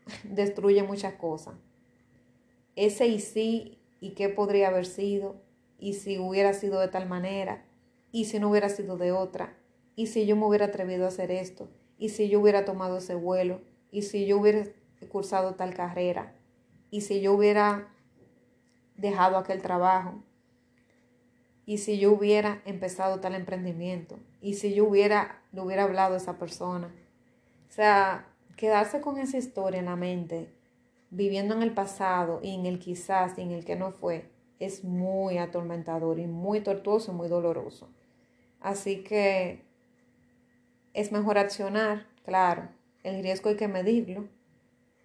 destruye 0.24 0.82
muchas 0.82 1.14
cosas. 1.14 1.54
Ese 2.74 3.06
y 3.06 3.20
sí 3.20 3.78
y 4.00 4.16
qué 4.16 4.28
podría 4.28 4.66
haber 4.66 4.84
sido 4.84 5.36
y 5.78 5.92
si 5.92 6.18
hubiera 6.18 6.54
sido 6.54 6.80
de 6.80 6.88
tal 6.88 7.08
manera 7.08 7.64
y 8.10 8.24
si 8.24 8.40
no 8.40 8.50
hubiera 8.50 8.68
sido 8.68 8.96
de 8.96 9.12
otra 9.12 9.56
y 9.94 10.08
si 10.08 10.26
yo 10.26 10.34
me 10.34 10.44
hubiera 10.44 10.66
atrevido 10.66 11.04
a 11.04 11.08
hacer 11.08 11.30
esto 11.30 11.68
y 12.00 12.08
si 12.08 12.28
yo 12.28 12.40
hubiera 12.40 12.64
tomado 12.64 12.98
ese 12.98 13.14
vuelo 13.14 13.60
y 13.92 14.02
si 14.02 14.26
yo 14.26 14.38
hubiera 14.38 14.64
cursado 15.06 15.54
tal 15.54 15.74
carrera 15.74 16.34
y 16.90 17.02
si 17.02 17.20
yo 17.20 17.34
hubiera 17.34 17.88
dejado 18.98 19.38
aquel 19.38 19.62
trabajo. 19.62 20.22
Y 21.64 21.78
si 21.78 21.98
yo 21.98 22.12
hubiera 22.12 22.62
empezado 22.64 23.20
tal 23.20 23.34
emprendimiento. 23.34 24.18
Y 24.40 24.54
si 24.54 24.74
yo 24.74 24.84
hubiera, 24.84 25.42
le 25.52 25.60
hubiera 25.62 25.84
hablado 25.84 26.14
a 26.14 26.16
esa 26.16 26.38
persona. 26.38 26.88
O 27.68 27.72
sea, 27.72 28.26
quedarse 28.56 29.00
con 29.00 29.18
esa 29.18 29.38
historia 29.38 29.78
en 29.78 29.86
la 29.86 29.96
mente, 29.96 30.50
viviendo 31.10 31.54
en 31.54 31.62
el 31.62 31.72
pasado 31.72 32.40
y 32.42 32.54
en 32.54 32.66
el 32.66 32.78
quizás 32.78 33.38
y 33.38 33.42
en 33.42 33.52
el 33.52 33.64
que 33.64 33.76
no 33.76 33.92
fue, 33.92 34.30
es 34.58 34.82
muy 34.82 35.38
atormentador 35.38 36.18
y 36.18 36.26
muy 36.26 36.60
tortuoso 36.60 37.12
y 37.12 37.14
muy 37.14 37.28
doloroso. 37.28 37.88
Así 38.60 39.04
que 39.04 39.62
es 40.94 41.12
mejor 41.12 41.38
accionar, 41.38 42.06
claro, 42.24 42.68
el 43.04 43.22
riesgo 43.22 43.50
hay 43.50 43.56
que 43.56 43.68
medirlo. 43.68 44.26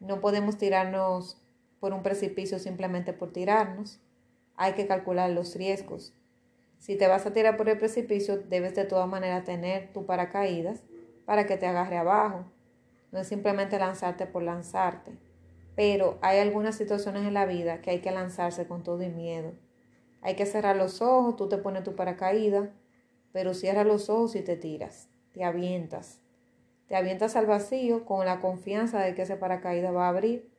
No 0.04 0.20
podemos 0.20 0.58
tirarnos 0.58 1.42
por 1.80 1.94
un 1.94 2.04
precipicio 2.04 2.60
simplemente 2.60 3.14
por 3.14 3.32
tirarnos. 3.32 4.02
Hay 4.58 4.74
que 4.74 4.86
calcular 4.86 5.30
los 5.30 5.56
riesgos. 5.56 6.14
Si 6.78 6.98
te 6.98 7.08
vas 7.08 7.26
a 7.26 7.32
tirar 7.32 7.56
por 7.56 7.70
el 7.70 7.78
precipicio, 7.78 8.38
debes 8.38 8.76
de 8.76 8.84
todas 8.84 9.08
maneras 9.08 9.46
tener 9.46 9.94
tu 9.94 10.06
paracaídas 10.06 10.84
para 11.24 11.46
que 11.46 11.56
te 11.56 11.68
agarre 11.68 11.96
abajo. 11.96 12.44
No 13.14 13.20
es 13.20 13.28
simplemente 13.28 13.80
lanzarte 13.80 14.26
por 14.26 14.44
lanzarte. 14.44 15.18
Pero 15.74 16.20
hay 16.22 16.40
algunas 16.40 16.76
situaciones 16.76 17.26
en 17.26 17.34
la 17.34 17.46
vida 17.46 17.80
que 17.82 17.92
hay 17.92 18.02
que 18.02 18.12
lanzarse 18.12 18.68
con 18.68 18.84
todo 18.84 19.04
y 19.04 19.10
miedo. 19.10 19.54
Hay 20.22 20.36
que 20.36 20.46
cerrar 20.46 20.76
los 20.76 21.02
ojos, 21.02 21.38
tú 21.38 21.48
te 21.48 21.58
pones 21.58 21.86
tu 21.86 21.96
paracaídas, 21.96 22.68
pero 23.32 23.54
cierra 23.54 23.86
los 23.86 24.10
ojos 24.10 24.36
y 24.36 24.42
te 24.42 24.58
tiras, 24.58 25.08
te 25.32 25.46
avientas. 25.46 26.23
Te 26.88 26.96
avientas 26.96 27.36
al 27.36 27.46
vacío 27.46 28.06
con 28.06 28.26
la 28.26 28.40
confianza 28.40 29.00
de 29.00 29.16
que 29.16 29.24
ese 29.24 29.38
paracaídas 29.38 29.96
va 29.96 30.06
a 30.06 30.10
abrir 30.10 30.54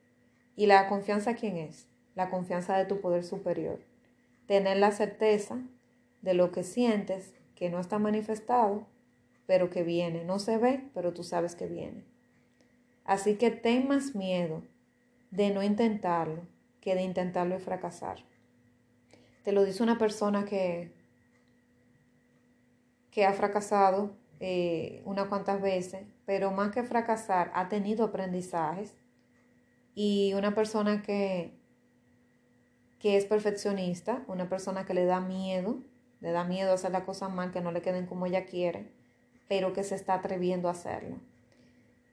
¿Y 0.55 0.67
la 0.67 0.87
confianza 0.87 1.35
quién 1.35 1.57
es? 1.57 1.87
La 2.15 2.29
confianza 2.29 2.77
de 2.77 2.85
tu 2.85 3.01
poder 3.01 3.23
superior. 3.23 3.79
Tener 4.47 4.77
la 4.77 4.91
certeza 4.91 5.59
de 6.21 6.33
lo 6.33 6.51
que 6.51 6.63
sientes, 6.63 7.33
que 7.55 7.69
no 7.69 7.79
está 7.79 7.99
manifestado, 7.99 8.87
pero 9.47 9.69
que 9.69 9.83
viene. 9.83 10.23
No 10.23 10.39
se 10.39 10.57
ve, 10.57 10.89
pero 10.93 11.13
tú 11.13 11.23
sabes 11.23 11.55
que 11.55 11.67
viene. 11.67 12.05
Así 13.03 13.35
que 13.35 13.51
ten 13.51 13.87
más 13.87 14.15
miedo 14.15 14.63
de 15.29 15.51
no 15.51 15.61
intentarlo 15.61 16.47
que 16.79 16.95
de 16.95 17.01
intentarlo 17.01 17.55
y 17.55 17.59
fracasar. 17.59 18.23
Te 19.43 19.51
lo 19.51 19.63
dice 19.63 19.83
una 19.83 19.97
persona 19.97 20.45
que, 20.45 20.91
que 23.11 23.25
ha 23.25 23.33
fracasado 23.33 24.15
eh, 24.39 25.01
unas 25.05 25.27
cuantas 25.27 25.61
veces, 25.61 26.03
pero 26.25 26.51
más 26.51 26.71
que 26.71 26.83
fracasar, 26.83 27.51
ha 27.53 27.69
tenido 27.69 28.05
aprendizajes 28.05 28.95
y 29.93 30.33
una 30.33 30.53
persona 30.53 31.01
que, 31.01 31.57
que 32.99 33.17
es 33.17 33.25
perfeccionista, 33.25 34.23
una 34.27 34.49
persona 34.49 34.85
que 34.85 34.93
le 34.93 35.05
da 35.05 35.21
miedo, 35.21 35.79
le 36.19 36.31
da 36.31 36.43
miedo 36.43 36.73
hacer 36.73 36.91
las 36.91 37.03
cosas 37.03 37.33
mal, 37.33 37.51
que 37.51 37.61
no 37.61 37.71
le 37.71 37.81
queden 37.81 38.05
como 38.05 38.25
ella 38.25 38.45
quiere, 38.45 38.91
pero 39.47 39.73
que 39.73 39.83
se 39.83 39.95
está 39.95 40.15
atreviendo 40.15 40.67
a 40.67 40.71
hacerlo. 40.71 41.17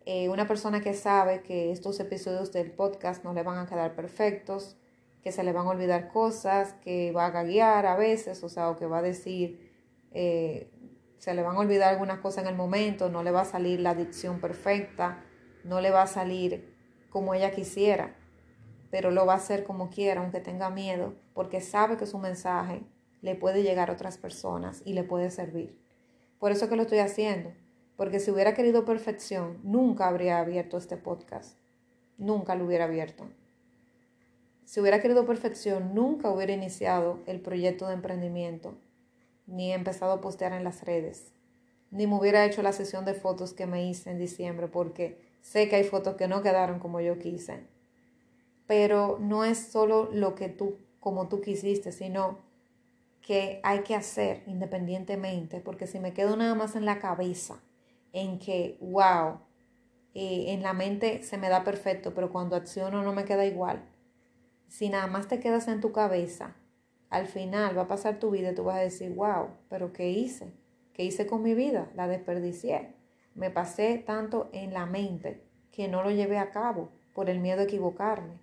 Eh, 0.04 0.28
una 0.28 0.46
persona 0.46 0.80
que 0.80 0.94
sabe 0.94 1.42
que 1.42 1.70
estos 1.72 1.98
episodios 2.00 2.52
del 2.52 2.72
podcast 2.72 3.24
no 3.24 3.32
le 3.32 3.42
van 3.42 3.58
a 3.58 3.66
quedar 3.66 3.94
perfectos, 3.94 4.76
que 5.22 5.30
se 5.30 5.44
le 5.44 5.52
van 5.52 5.66
a 5.66 5.70
olvidar 5.70 6.08
cosas, 6.08 6.74
que 6.84 7.12
va 7.12 7.26
a 7.26 7.30
gaguear 7.30 7.86
a 7.86 7.96
veces, 7.96 8.42
o 8.42 8.48
sea, 8.48 8.70
o 8.70 8.76
que 8.76 8.86
va 8.86 8.98
a 8.98 9.02
decir, 9.02 9.70
eh, 10.10 10.68
se 11.22 11.34
le 11.34 11.42
van 11.44 11.54
a 11.54 11.60
olvidar 11.60 11.88
algunas 11.88 12.18
cosas 12.18 12.42
en 12.42 12.50
el 12.50 12.56
momento, 12.56 13.08
no 13.08 13.22
le 13.22 13.30
va 13.30 13.42
a 13.42 13.44
salir 13.44 13.78
la 13.78 13.94
dicción 13.94 14.40
perfecta, 14.40 15.22
no 15.62 15.80
le 15.80 15.92
va 15.92 16.02
a 16.02 16.08
salir 16.08 16.74
como 17.10 17.32
ella 17.32 17.52
quisiera, 17.52 18.16
pero 18.90 19.12
lo 19.12 19.24
va 19.24 19.34
a 19.34 19.36
hacer 19.36 19.62
como 19.62 19.88
quiera, 19.88 20.20
aunque 20.20 20.40
tenga 20.40 20.68
miedo, 20.68 21.14
porque 21.32 21.60
sabe 21.60 21.96
que 21.96 22.06
su 22.06 22.18
mensaje 22.18 22.82
le 23.20 23.36
puede 23.36 23.62
llegar 23.62 23.88
a 23.88 23.92
otras 23.92 24.18
personas 24.18 24.82
y 24.84 24.94
le 24.94 25.04
puede 25.04 25.30
servir. 25.30 25.78
Por 26.40 26.50
eso 26.50 26.68
que 26.68 26.74
lo 26.74 26.82
estoy 26.82 26.98
haciendo, 26.98 27.52
porque 27.96 28.18
si 28.18 28.32
hubiera 28.32 28.54
querido 28.54 28.84
perfección, 28.84 29.60
nunca 29.62 30.08
habría 30.08 30.40
abierto 30.40 30.76
este 30.76 30.96
podcast, 30.96 31.56
nunca 32.18 32.56
lo 32.56 32.64
hubiera 32.64 32.86
abierto. 32.86 33.30
Si 34.64 34.80
hubiera 34.80 35.00
querido 35.00 35.24
perfección, 35.24 35.94
nunca 35.94 36.30
hubiera 36.30 36.52
iniciado 36.52 37.20
el 37.26 37.40
proyecto 37.40 37.86
de 37.86 37.94
emprendimiento, 37.94 38.76
ni 39.52 39.72
empezado 39.72 40.12
a 40.12 40.20
postear 40.20 40.52
en 40.52 40.64
las 40.64 40.82
redes, 40.84 41.32
ni 41.90 42.06
me 42.06 42.16
hubiera 42.16 42.44
hecho 42.44 42.62
la 42.62 42.72
sesión 42.72 43.04
de 43.04 43.14
fotos 43.14 43.52
que 43.52 43.66
me 43.66 43.86
hice 43.88 44.10
en 44.10 44.18
diciembre, 44.18 44.66
porque 44.66 45.32
Sé 45.42 45.68
que 45.68 45.76
hay 45.76 45.84
fotos 45.84 46.14
que 46.14 46.28
no 46.28 46.40
quedaron 46.40 46.78
como 46.78 47.00
yo 47.00 47.18
quise, 47.18 47.66
pero 48.66 49.18
no 49.20 49.44
es 49.44 49.58
solo 49.58 50.08
lo 50.12 50.34
que 50.36 50.48
tú, 50.48 50.78
como 51.00 51.28
tú 51.28 51.40
quisiste, 51.40 51.90
sino 51.90 52.38
que 53.20 53.60
hay 53.64 53.80
que 53.80 53.96
hacer 53.96 54.44
independientemente, 54.46 55.60
porque 55.60 55.86
si 55.86 55.98
me 55.98 56.14
quedo 56.14 56.36
nada 56.36 56.54
más 56.54 56.76
en 56.76 56.86
la 56.86 57.00
cabeza, 57.00 57.60
en 58.12 58.38
que, 58.38 58.78
wow, 58.80 59.40
eh, 60.14 60.52
en 60.52 60.62
la 60.62 60.72
mente 60.74 61.22
se 61.24 61.38
me 61.38 61.48
da 61.48 61.64
perfecto, 61.64 62.14
pero 62.14 62.30
cuando 62.30 62.56
acciono 62.56 63.02
no 63.02 63.12
me 63.12 63.24
queda 63.24 63.44
igual. 63.44 63.84
Si 64.68 64.88
nada 64.88 65.08
más 65.08 65.26
te 65.28 65.40
quedas 65.40 65.66
en 65.68 65.80
tu 65.80 65.92
cabeza, 65.92 66.54
al 67.12 67.26
final 67.26 67.76
va 67.76 67.82
a 67.82 67.88
pasar 67.88 68.18
tu 68.18 68.30
vida 68.30 68.50
y 68.50 68.54
tú 68.54 68.64
vas 68.64 68.78
a 68.78 68.80
decir, 68.80 69.14
wow, 69.14 69.48
pero 69.68 69.92
¿qué 69.92 70.08
hice? 70.08 70.50
¿Qué 70.94 71.04
hice 71.04 71.26
con 71.26 71.42
mi 71.42 71.54
vida? 71.54 71.90
La 71.94 72.08
desperdicié. 72.08 72.94
Me 73.34 73.50
pasé 73.50 73.98
tanto 73.98 74.48
en 74.52 74.72
la 74.72 74.86
mente 74.86 75.44
que 75.72 75.88
no 75.88 76.02
lo 76.02 76.10
llevé 76.10 76.38
a 76.38 76.50
cabo 76.50 76.88
por 77.14 77.28
el 77.28 77.38
miedo 77.38 77.60
a 77.60 77.64
equivocarme. 77.64 78.38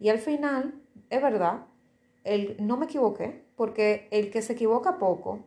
Y 0.00 0.08
al 0.08 0.18
final, 0.18 0.80
es 1.10 1.20
verdad, 1.20 1.66
el, 2.24 2.56
no 2.58 2.78
me 2.78 2.86
equivoqué, 2.86 3.44
porque 3.56 4.08
el 4.10 4.30
que 4.30 4.40
se 4.40 4.54
equivoca 4.54 4.96
poco, 4.96 5.40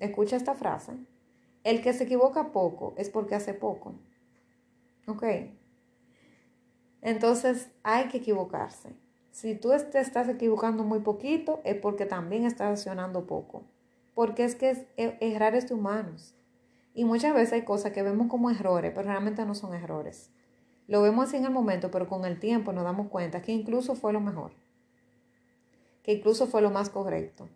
escucha 0.00 0.34
esta 0.34 0.54
frase, 0.54 0.94
el 1.62 1.80
que 1.80 1.92
se 1.92 2.04
equivoca 2.04 2.50
poco 2.50 2.94
es 2.96 3.08
porque 3.08 3.36
hace 3.36 3.54
poco. 3.54 3.94
¿Ok? 5.06 5.22
Entonces 7.02 7.70
hay 7.84 8.08
que 8.08 8.18
equivocarse. 8.18 8.96
Si 9.36 9.54
tú 9.54 9.70
te 9.92 10.00
estás 10.00 10.30
equivocando 10.30 10.82
muy 10.82 11.00
poquito, 11.00 11.60
es 11.62 11.76
porque 11.76 12.06
también 12.06 12.46
estás 12.46 12.70
accionando 12.70 13.26
poco. 13.26 13.64
porque 14.14 14.44
es 14.44 14.54
que 14.54 14.88
e, 14.96 15.18
errar 15.20 15.54
es 15.54 15.68
de 15.68 15.74
humanos. 15.74 16.34
Y 16.94 17.04
muchas 17.04 17.34
veces 17.34 17.52
hay 17.52 17.62
cosas 17.66 17.92
que 17.92 18.02
vemos 18.02 18.28
como 18.28 18.50
errores, 18.50 18.92
pero 18.94 19.08
realmente 19.08 19.44
no 19.44 19.54
son 19.54 19.74
errores. 19.74 20.30
Lo 20.88 21.02
vemos 21.02 21.28
así 21.28 21.36
en 21.36 21.44
el 21.44 21.50
momento, 21.50 21.90
pero 21.90 22.08
con 22.08 22.24
el 22.24 22.40
tiempo 22.40 22.72
nos 22.72 22.84
damos 22.84 23.08
cuenta 23.08 23.42
que 23.42 23.52
incluso 23.52 23.94
fue 23.94 24.14
lo 24.14 24.20
mejor, 24.20 24.52
que 26.02 26.14
incluso 26.14 26.46
fue 26.46 26.62
lo 26.62 26.70
más 26.70 26.88
correcto 26.88 27.46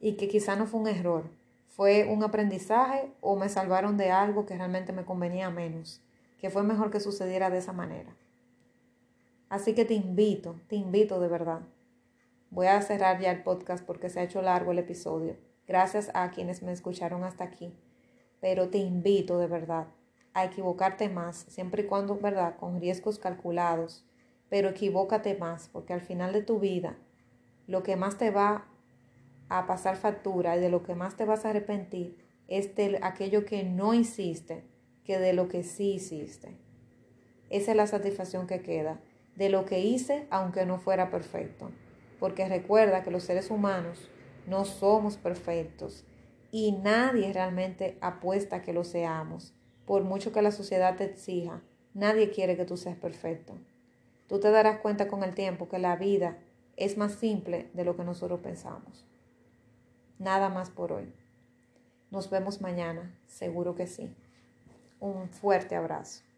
y 0.00 0.14
que 0.14 0.26
quizá 0.26 0.56
no 0.56 0.64
fue 0.64 0.80
un 0.80 0.88
error, 0.88 1.24
fue 1.68 2.08
un 2.10 2.22
aprendizaje 2.22 3.12
o 3.20 3.36
me 3.36 3.50
salvaron 3.50 3.98
de 3.98 4.10
algo 4.10 4.46
que 4.46 4.56
realmente 4.56 4.94
me 4.94 5.04
convenía 5.04 5.50
menos, 5.50 6.00
que 6.38 6.48
fue 6.48 6.62
mejor 6.62 6.90
que 6.90 6.98
sucediera 6.98 7.50
de 7.50 7.58
esa 7.58 7.74
manera. 7.74 8.16
Así 9.50 9.74
que 9.74 9.84
te 9.84 9.92
invito, 9.92 10.58
te 10.68 10.76
invito 10.76 11.20
de 11.20 11.28
verdad. 11.28 11.60
Voy 12.48 12.68
a 12.68 12.80
cerrar 12.80 13.20
ya 13.20 13.30
el 13.30 13.42
podcast 13.42 13.84
porque 13.84 14.08
se 14.08 14.20
ha 14.20 14.22
hecho 14.22 14.40
largo 14.40 14.72
el 14.72 14.78
episodio. 14.78 15.36
Gracias 15.68 16.10
a 16.14 16.30
quienes 16.30 16.62
me 16.62 16.72
escucharon 16.72 17.22
hasta 17.22 17.44
aquí 17.44 17.76
pero 18.40 18.70
te 18.70 18.78
invito 18.78 19.38
de 19.38 19.46
verdad 19.46 19.86
a 20.32 20.44
equivocarte 20.44 21.08
más, 21.08 21.44
siempre 21.48 21.82
y 21.82 21.86
cuando, 21.86 22.16
¿verdad?, 22.16 22.56
con 22.56 22.80
riesgos 22.80 23.18
calculados, 23.18 24.06
pero 24.48 24.68
equivócate 24.68 25.36
más, 25.36 25.68
porque 25.68 25.92
al 25.92 26.00
final 26.00 26.32
de 26.32 26.42
tu 26.42 26.60
vida, 26.60 26.96
lo 27.66 27.82
que 27.82 27.96
más 27.96 28.16
te 28.16 28.30
va 28.30 28.66
a 29.48 29.66
pasar 29.66 29.96
factura 29.96 30.56
y 30.56 30.60
de 30.60 30.70
lo 30.70 30.82
que 30.82 30.94
más 30.94 31.16
te 31.16 31.24
vas 31.24 31.44
a 31.44 31.50
arrepentir 31.50 32.16
es 32.46 32.74
de 32.74 32.98
aquello 33.02 33.44
que 33.44 33.64
no 33.64 33.94
hiciste 33.94 34.64
que 35.04 35.18
de 35.18 35.32
lo 35.32 35.48
que 35.48 35.64
sí 35.64 35.94
hiciste. 35.94 36.56
Esa 37.48 37.72
es 37.72 37.76
la 37.76 37.88
satisfacción 37.88 38.46
que 38.46 38.62
queda, 38.62 39.00
de 39.40 39.48
lo 39.48 39.64
que 39.64 39.80
hice 39.80 40.26
aunque 40.28 40.66
no 40.66 40.78
fuera 40.78 41.10
perfecto, 41.10 41.70
porque 42.18 42.46
recuerda 42.46 43.02
que 43.02 43.10
los 43.10 43.22
seres 43.22 43.50
humanos 43.50 44.10
no 44.46 44.66
somos 44.66 45.16
perfectos 45.16 46.04
y 46.52 46.72
nadie 46.72 47.32
realmente 47.32 47.96
apuesta 48.02 48.56
a 48.56 48.62
que 48.62 48.74
lo 48.74 48.84
seamos. 48.84 49.54
Por 49.86 50.04
mucho 50.04 50.30
que 50.30 50.42
la 50.42 50.50
sociedad 50.50 50.94
te 50.96 51.04
exija, 51.04 51.62
nadie 51.94 52.28
quiere 52.28 52.54
que 52.54 52.66
tú 52.66 52.76
seas 52.76 52.98
perfecto. 52.98 53.54
Tú 54.28 54.40
te 54.40 54.50
darás 54.50 54.80
cuenta 54.80 55.08
con 55.08 55.22
el 55.22 55.34
tiempo 55.34 55.70
que 55.70 55.78
la 55.78 55.96
vida 55.96 56.36
es 56.76 56.98
más 56.98 57.12
simple 57.12 57.70
de 57.72 57.86
lo 57.86 57.96
que 57.96 58.04
nosotros 58.04 58.40
pensamos. 58.40 59.06
Nada 60.18 60.50
más 60.50 60.68
por 60.68 60.92
hoy. 60.92 61.10
Nos 62.10 62.28
vemos 62.28 62.60
mañana, 62.60 63.18
seguro 63.26 63.74
que 63.74 63.86
sí. 63.86 64.14
Un 65.00 65.30
fuerte 65.30 65.76
abrazo. 65.76 66.29